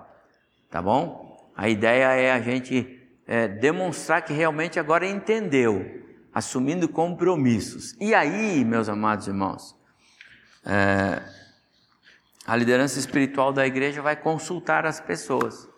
tá 0.71 0.81
bom? 0.81 1.51
A 1.57 1.69
ideia 1.69 2.13
é 2.15 2.33
a 2.33 2.41
gente 2.41 3.01
é, 3.27 3.49
demonstrar 3.49 4.23
que 4.23 4.33
realmente 4.33 4.79
agora 4.79 5.07
entendeu, 5.07 5.85
assumindo 6.33 6.89
compromissos. 6.89 7.97
E 8.01 8.15
aí, 8.15 8.65
meus 8.65 8.89
amados 8.89 9.27
irmãos, 9.27 9.77
é, 10.65 11.23
a 12.47 12.57
liderança 12.57 12.99
espiritual 12.99 13.53
da 13.53 13.67
igreja 13.67 14.01
vai 14.01 14.17
consultar 14.17 14.87
as 14.87 15.01
pessoas. 15.01 15.69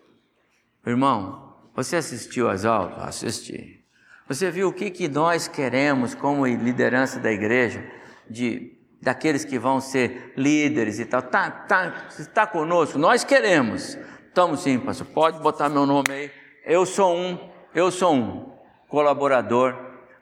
Irmão, 0.87 1.55
você 1.75 1.97
assistiu 1.97 2.49
às 2.49 2.65
aulas? 2.65 2.99
Assisti. 2.99 3.85
Você 4.29 4.51
viu 4.51 4.69
o 4.69 4.73
que, 4.73 4.91
que 4.91 5.09
nós 5.09 5.49
queremos 5.49 6.15
como 6.15 6.47
liderança 6.47 7.19
da 7.19 7.31
igreja, 7.31 7.85
de 8.33 8.79
daqueles 9.01 9.45
que 9.45 9.59
vão 9.59 9.81
ser 9.81 10.33
líderes 10.37 10.99
e 10.99 11.05
tal? 11.05 11.23
Tá, 11.23 11.51
tá, 11.51 12.07
está 12.19 12.47
conosco? 12.47 12.99
Nós 12.99 13.25
queremos. 13.25 13.99
Estamos 14.29 14.63
sim, 14.63 14.79
pastor. 14.79 15.07
Pode 15.09 15.41
botar 15.41 15.69
meu 15.69 15.85
nome 15.85 16.11
aí. 16.11 16.31
Eu 16.65 16.87
sou 16.87 17.15
um, 17.15 17.51
eu 17.75 17.91
sou 17.91 18.15
um 18.15 18.53
colaborador, 18.89 19.77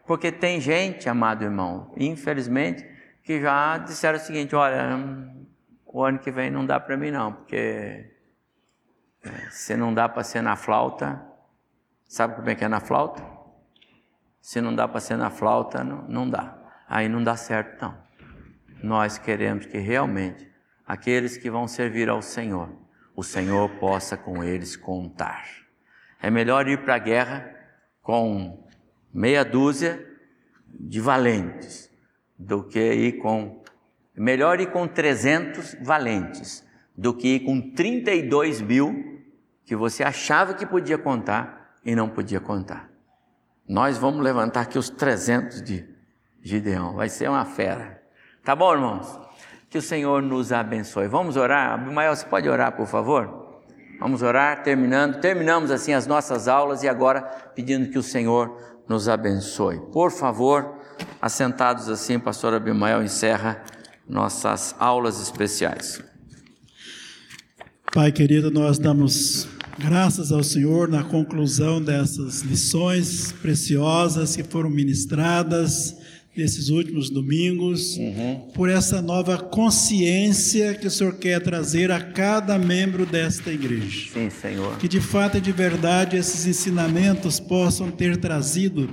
porque 0.07 0.33
tem 0.33 0.61
gente, 0.61 1.09
amado 1.09 1.45
irmão, 1.45 1.93
infelizmente, 1.97 2.85
que 3.23 3.41
já 3.41 3.79
disseram 3.79 4.19
o 4.19 4.21
seguinte: 4.21 4.57
olha, 4.57 4.99
o 5.87 6.03
ano 6.03 6.19
que 6.19 6.31
vem 6.31 6.51
não 6.51 6.65
dá 6.65 6.81
para 6.81 6.97
mim 6.97 7.11
não, 7.11 7.33
porque 7.33 8.11
é, 9.23 9.31
se 9.51 9.77
não 9.77 9.93
dá 9.93 10.09
para 10.09 10.25
ser 10.25 10.43
na 10.43 10.57
flauta, 10.57 11.21
sabe 12.09 12.35
como 12.35 12.49
é 12.49 12.55
que 12.55 12.65
é 12.65 12.69
na 12.69 12.81
flauta? 12.81 13.23
Se 14.41 14.61
não 14.61 14.75
dá 14.75 14.89
para 14.89 15.01
ser 15.01 15.17
na 15.17 15.31
flauta, 15.31 15.85
não, 15.85 16.03
não 16.09 16.31
dá. 16.31 16.60
Aí 16.91 17.09
não 17.09 17.23
dá 17.23 17.37
certo 17.37 17.81
não. 17.81 17.97
Nós 18.83 19.17
queremos 19.17 19.65
que 19.65 19.79
realmente 19.79 20.51
aqueles 20.85 21.37
que 21.37 21.49
vão 21.49 21.69
servir 21.69 22.09
ao 22.09 22.21
Senhor, 22.21 22.69
o 23.15 23.23
Senhor 23.23 23.71
possa 23.79 24.17
com 24.17 24.43
eles 24.43 24.75
contar. 24.75 25.47
É 26.21 26.29
melhor 26.29 26.67
ir 26.67 26.83
para 26.83 26.97
a 26.97 26.99
guerra 26.99 27.49
com 28.03 28.69
meia 29.15 29.45
dúzia 29.45 30.05
de 30.69 31.01
valentes 31.01 31.89
do 32.37 32.65
que 32.65 32.81
ir 32.81 33.13
com 33.19 33.63
melhor 34.17 34.61
ir 34.61 34.73
com 34.73 34.89
300 34.89 35.77
valentes 35.81 36.67
do 36.97 37.15
que 37.15 37.37
ir 37.37 37.41
com 37.41 37.73
32 37.73 38.61
mil 38.61 39.23
que 39.65 39.77
você 39.77 40.03
achava 40.03 40.55
que 40.55 40.67
podia 40.67 40.99
contar 40.99 41.77
e 41.85 41.95
não 41.95 42.09
podia 42.09 42.41
contar. 42.41 42.91
Nós 43.67 43.97
vamos 43.97 44.23
levantar 44.23 44.63
aqui 44.63 44.77
os 44.77 44.91
300 44.91 45.63
de 45.63 45.90
Gideão, 46.43 46.95
vai 46.95 47.09
ser 47.09 47.29
uma 47.29 47.45
fera. 47.45 48.01
Tá 48.45 48.57
bom, 48.57 48.73
irmãos? 48.73 49.19
Que 49.69 49.79
o 49.79 49.83
Senhor 49.83 50.23
nos 50.23 50.53
abençoe. 50.53 51.07
Vamos 51.07 51.37
orar? 51.37 51.75
Abimael, 51.75 52.17
você 52.17 52.25
pode 52.25 52.49
orar, 52.49 52.73
por 52.77 52.87
favor? 52.87 53.61
Vamos 54.01 54.23
orar, 54.23 54.63
terminando. 54.63 55.21
Terminamos 55.21 55.71
assim 55.71 55.93
as 55.93 56.07
nossas 56.07 56.49
aulas 56.49 56.83
e 56.83 56.89
agora 56.89 57.23
pedindo 57.55 57.91
que 57.91 57.99
o 57.99 58.03
Senhor 58.03 58.57
nos 58.89 59.09
abençoe. 59.09 59.79
Por 59.93 60.11
favor, 60.11 60.77
assentados 61.21 61.89
assim, 61.89 62.19
pastor 62.19 62.55
Abimael 62.55 63.03
encerra 63.03 63.63
nossas 64.09 64.75
aulas 64.79 65.21
especiais. 65.21 66.03
Pai 67.93 68.11
querido, 68.11 68.51
nós 68.51 68.79
damos 68.79 69.47
graças 69.79 70.33
ao 70.33 70.43
Senhor 70.43 70.89
na 70.89 71.05
conclusão 71.05 71.81
dessas 71.81 72.41
lições 72.41 73.33
preciosas 73.33 74.35
que 74.35 74.43
foram 74.43 74.71
ministradas 74.71 76.00
nesses 76.37 76.69
últimos 76.69 77.11
domingos, 77.11 77.97
uhum. 77.97 78.49
por 78.55 78.69
essa 78.69 79.03
nova 79.03 79.37
consciência 79.37 80.75
que 80.75 80.87
o 80.87 80.91
Senhor 80.91 81.15
quer 81.15 81.43
trazer 81.43 81.91
a 81.91 82.01
cada 82.01 82.59
membro 82.59 83.05
desta 83.05 83.53
igreja. 83.53 84.11
Sim, 84.13 84.31
Senhor. 84.31 84.79
Que 84.79 84.89
de 84.89 85.01
fato 85.01 85.39
e 85.39 85.41
de 85.41 85.53
verdade 85.53 86.17
esses 86.17 86.47
ensinamentos 86.47 87.41
possam 87.41 87.91
ter 87.91 88.17
trazido 88.17 88.89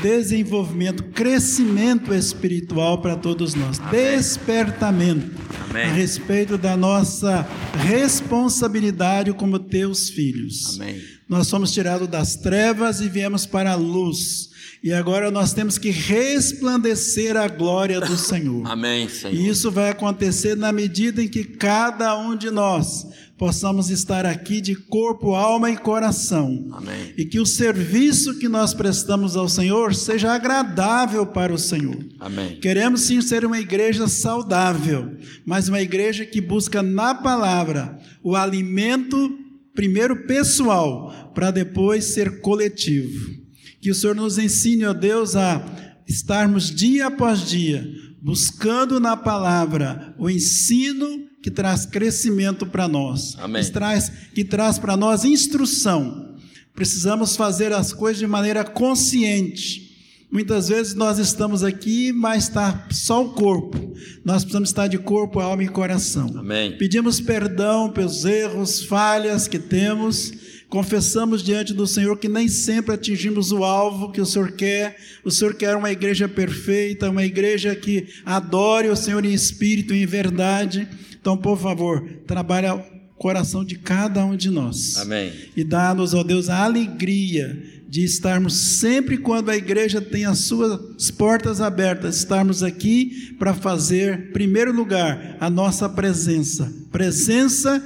desenvolvimento, 0.00 1.02
crescimento 1.04 2.14
espiritual 2.14 3.02
para 3.02 3.16
todos 3.16 3.54
nós, 3.54 3.78
Amém. 3.78 3.90
despertamento 3.90 5.30
Amém. 5.68 5.84
a 5.84 5.92
respeito 5.92 6.56
da 6.56 6.76
nossa 6.76 7.46
responsabilidade 7.74 9.32
como 9.32 9.58
teus 9.58 10.08
filhos. 10.08 10.80
Amém. 10.80 11.00
Nós 11.28 11.46
somos 11.46 11.72
tirados 11.72 12.08
das 12.08 12.36
trevas 12.36 13.00
e 13.00 13.08
viemos 13.08 13.46
para 13.46 13.72
a 13.72 13.74
luz. 13.74 14.51
E 14.82 14.92
agora 14.92 15.30
nós 15.30 15.52
temos 15.52 15.78
que 15.78 15.90
resplandecer 15.90 17.36
a 17.36 17.46
glória 17.46 18.00
do 18.00 18.16
Senhor. 18.18 18.66
Amém, 18.66 19.08
Senhor. 19.08 19.34
E 19.34 19.48
isso 19.48 19.70
vai 19.70 19.90
acontecer 19.90 20.56
na 20.56 20.72
medida 20.72 21.22
em 21.22 21.28
que 21.28 21.44
cada 21.44 22.18
um 22.18 22.34
de 22.36 22.50
nós 22.50 23.06
possamos 23.38 23.90
estar 23.90 24.26
aqui 24.26 24.60
de 24.60 24.74
corpo, 24.74 25.34
alma 25.34 25.70
e 25.70 25.76
coração. 25.76 26.68
Amém. 26.72 27.12
E 27.16 27.24
que 27.24 27.38
o 27.38 27.46
serviço 27.46 28.38
que 28.38 28.48
nós 28.48 28.74
prestamos 28.74 29.36
ao 29.36 29.48
Senhor 29.48 29.94
seja 29.94 30.32
agradável 30.32 31.26
para 31.26 31.52
o 31.52 31.58
Senhor. 31.58 31.98
Amém. 32.18 32.58
Queremos 32.60 33.02
sim 33.02 33.20
ser 33.20 33.44
uma 33.44 33.60
igreja 33.60 34.08
saudável, 34.08 35.16
mas 35.44 35.68
uma 35.68 35.80
igreja 35.80 36.24
que 36.24 36.40
busca 36.40 36.82
na 36.82 37.14
palavra 37.14 37.98
o 38.22 38.34
alimento 38.34 39.38
primeiro 39.74 40.26
pessoal, 40.26 41.32
para 41.34 41.50
depois 41.50 42.04
ser 42.04 42.40
coletivo. 42.40 43.41
Que 43.82 43.90
o 43.90 43.94
Senhor 43.94 44.16
nos 44.16 44.38
ensine, 44.38 44.86
ó 44.86 44.94
Deus, 44.94 45.36
a 45.36 45.62
estarmos 46.06 46.70
dia 46.74 47.08
após 47.08 47.46
dia 47.46 47.86
buscando 48.22 49.00
na 49.00 49.16
palavra 49.16 50.14
o 50.16 50.30
ensino 50.30 51.26
que 51.42 51.50
traz 51.50 51.84
crescimento 51.84 52.64
para 52.64 52.86
nós, 52.86 53.36
Amém. 53.40 53.64
que 53.64 53.70
traz, 53.72 54.12
que 54.32 54.44
traz 54.44 54.78
para 54.78 54.96
nós 54.96 55.24
instrução. 55.24 56.36
Precisamos 56.72 57.34
fazer 57.34 57.72
as 57.72 57.92
coisas 57.92 58.20
de 58.20 58.26
maneira 58.28 58.62
consciente. 58.62 59.90
Muitas 60.30 60.68
vezes 60.68 60.94
nós 60.94 61.18
estamos 61.18 61.64
aqui, 61.64 62.12
mas 62.12 62.44
está 62.44 62.86
só 62.90 63.22
o 63.24 63.30
corpo. 63.30 63.92
Nós 64.24 64.44
precisamos 64.44 64.70
estar 64.70 64.86
de 64.86 64.96
corpo, 64.96 65.40
alma 65.40 65.64
e 65.64 65.68
coração. 65.68 66.32
Amém. 66.38 66.78
Pedimos 66.78 67.20
perdão 67.20 67.90
pelos 67.90 68.24
erros, 68.24 68.84
falhas 68.84 69.48
que 69.48 69.58
temos 69.58 70.32
confessamos 70.72 71.42
diante 71.42 71.74
do 71.74 71.86
Senhor 71.86 72.16
que 72.16 72.30
nem 72.30 72.48
sempre 72.48 72.94
atingimos 72.94 73.52
o 73.52 73.62
alvo 73.62 74.10
que 74.10 74.22
o 74.22 74.24
Senhor 74.24 74.52
quer. 74.52 74.96
O 75.22 75.30
Senhor 75.30 75.52
quer 75.52 75.76
uma 75.76 75.92
igreja 75.92 76.26
perfeita, 76.26 77.10
uma 77.10 77.22
igreja 77.22 77.76
que 77.76 78.08
adore 78.24 78.88
o 78.88 78.96
Senhor 78.96 79.22
em 79.22 79.34
espírito 79.34 79.92
e 79.92 80.02
em 80.02 80.06
verdade. 80.06 80.88
Então, 81.20 81.36
por 81.36 81.58
favor, 81.58 82.02
trabalhe 82.26 82.68
o 82.68 82.82
coração 83.18 83.62
de 83.62 83.76
cada 83.76 84.24
um 84.24 84.34
de 84.34 84.48
nós. 84.48 84.96
Amém. 84.96 85.30
E 85.54 85.62
dá-nos, 85.62 86.14
ó 86.14 86.22
Deus, 86.24 86.48
a 86.48 86.64
alegria 86.64 87.62
de 87.86 88.02
estarmos 88.02 88.56
sempre 88.56 89.18
quando 89.18 89.50
a 89.50 89.56
igreja 89.56 90.00
tem 90.00 90.24
as 90.24 90.38
suas 90.38 91.10
portas 91.10 91.60
abertas, 91.60 92.16
estarmos 92.16 92.62
aqui 92.62 93.36
para 93.38 93.52
fazer, 93.52 94.32
primeiro 94.32 94.72
lugar, 94.72 95.36
a 95.38 95.50
nossa 95.50 95.86
presença. 95.86 96.72
Presença 96.90 97.82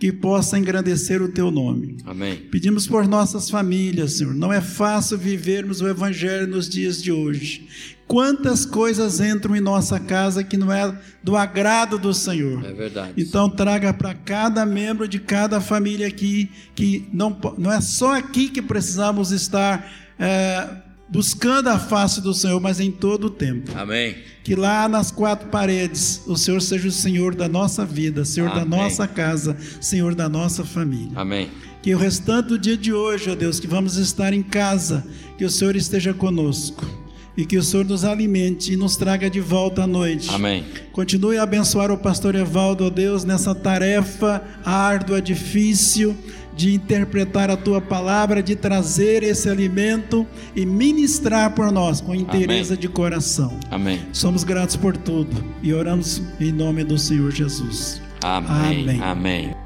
que 0.00 0.10
possa 0.10 0.58
engrandecer 0.58 1.20
o 1.20 1.28
teu 1.28 1.50
nome. 1.50 1.98
Amém. 2.06 2.34
Pedimos 2.50 2.86
por 2.86 3.06
nossas 3.06 3.50
famílias, 3.50 4.14
Senhor. 4.14 4.34
Não 4.34 4.50
é 4.50 4.62
fácil 4.62 5.18
vivermos 5.18 5.82
o 5.82 5.86
evangelho 5.86 6.46
nos 6.46 6.66
dias 6.66 7.02
de 7.02 7.12
hoje. 7.12 7.68
Quantas 8.06 8.64
coisas 8.64 9.20
entram 9.20 9.54
em 9.54 9.60
nossa 9.60 10.00
casa 10.00 10.42
que 10.42 10.56
não 10.56 10.72
é 10.72 10.98
do 11.22 11.36
agrado 11.36 11.98
do 11.98 12.14
Senhor. 12.14 12.64
É 12.64 12.72
verdade. 12.72 13.12
Então 13.18 13.50
traga 13.50 13.92
para 13.92 14.14
cada 14.14 14.64
membro 14.64 15.06
de 15.06 15.20
cada 15.20 15.60
família 15.60 16.06
aqui 16.06 16.50
que 16.74 17.06
não, 17.12 17.38
não 17.58 17.70
é 17.70 17.82
só 17.82 18.16
aqui 18.16 18.48
que 18.48 18.62
precisamos 18.62 19.32
estar 19.32 19.92
é, 20.18 20.66
buscando 21.10 21.68
a 21.68 21.78
face 21.78 22.20
do 22.20 22.32
Senhor, 22.32 22.60
mas 22.60 22.80
em 22.80 22.90
todo 22.90 23.24
o 23.26 23.30
tempo. 23.30 23.72
Amém. 23.76 24.14
Que 24.44 24.54
lá 24.54 24.88
nas 24.88 25.10
quatro 25.10 25.48
paredes 25.48 26.22
o 26.26 26.36
Senhor 26.36 26.62
seja 26.62 26.88
o 26.88 26.92
Senhor 26.92 27.34
da 27.34 27.48
nossa 27.48 27.84
vida, 27.84 28.24
Senhor 28.24 28.50
Amém. 28.50 28.60
da 28.60 28.64
nossa 28.64 29.06
casa, 29.06 29.56
Senhor 29.80 30.14
da 30.14 30.28
nossa 30.28 30.64
família. 30.64 31.12
Amém. 31.14 31.48
Que 31.82 31.94
o 31.94 31.98
restante 31.98 32.48
do 32.48 32.58
dia 32.58 32.76
de 32.76 32.92
hoje, 32.92 33.30
ó 33.30 33.34
Deus, 33.34 33.58
que 33.58 33.66
vamos 33.66 33.96
estar 33.96 34.32
em 34.32 34.42
casa, 34.42 35.06
que 35.36 35.44
o 35.44 35.50
Senhor 35.50 35.76
esteja 35.76 36.14
conosco 36.14 36.86
e 37.36 37.44
que 37.44 37.56
o 37.56 37.62
Senhor 37.62 37.86
nos 37.86 38.04
alimente 38.04 38.72
e 38.72 38.76
nos 38.76 38.96
traga 38.96 39.30
de 39.30 39.40
volta 39.40 39.84
à 39.84 39.86
noite. 39.86 40.28
Amém. 40.30 40.64
Continue 40.92 41.38
a 41.38 41.42
abençoar 41.42 41.90
o 41.90 41.96
pastor 41.96 42.34
Evaldo, 42.34 42.84
ó 42.84 42.90
Deus, 42.90 43.24
nessa 43.24 43.54
tarefa 43.54 44.42
árdua, 44.64 45.22
difícil 45.22 46.14
de 46.60 46.74
interpretar 46.74 47.48
a 47.48 47.56
tua 47.56 47.80
palavra, 47.80 48.42
de 48.42 48.54
trazer 48.54 49.22
esse 49.22 49.48
alimento 49.48 50.26
e 50.54 50.66
ministrar 50.66 51.54
por 51.54 51.72
nós 51.72 52.02
com 52.02 52.14
interesse 52.14 52.76
de 52.76 52.86
coração. 52.86 53.58
Amém. 53.70 53.98
Somos 54.12 54.44
gratos 54.44 54.76
por 54.76 54.94
tudo 54.94 55.42
e 55.62 55.72
oramos 55.72 56.22
em 56.38 56.52
nome 56.52 56.84
do 56.84 56.98
Senhor 56.98 57.30
Jesus. 57.30 58.02
Amém. 58.22 58.82
Amém. 58.82 59.02
Amém. 59.02 59.59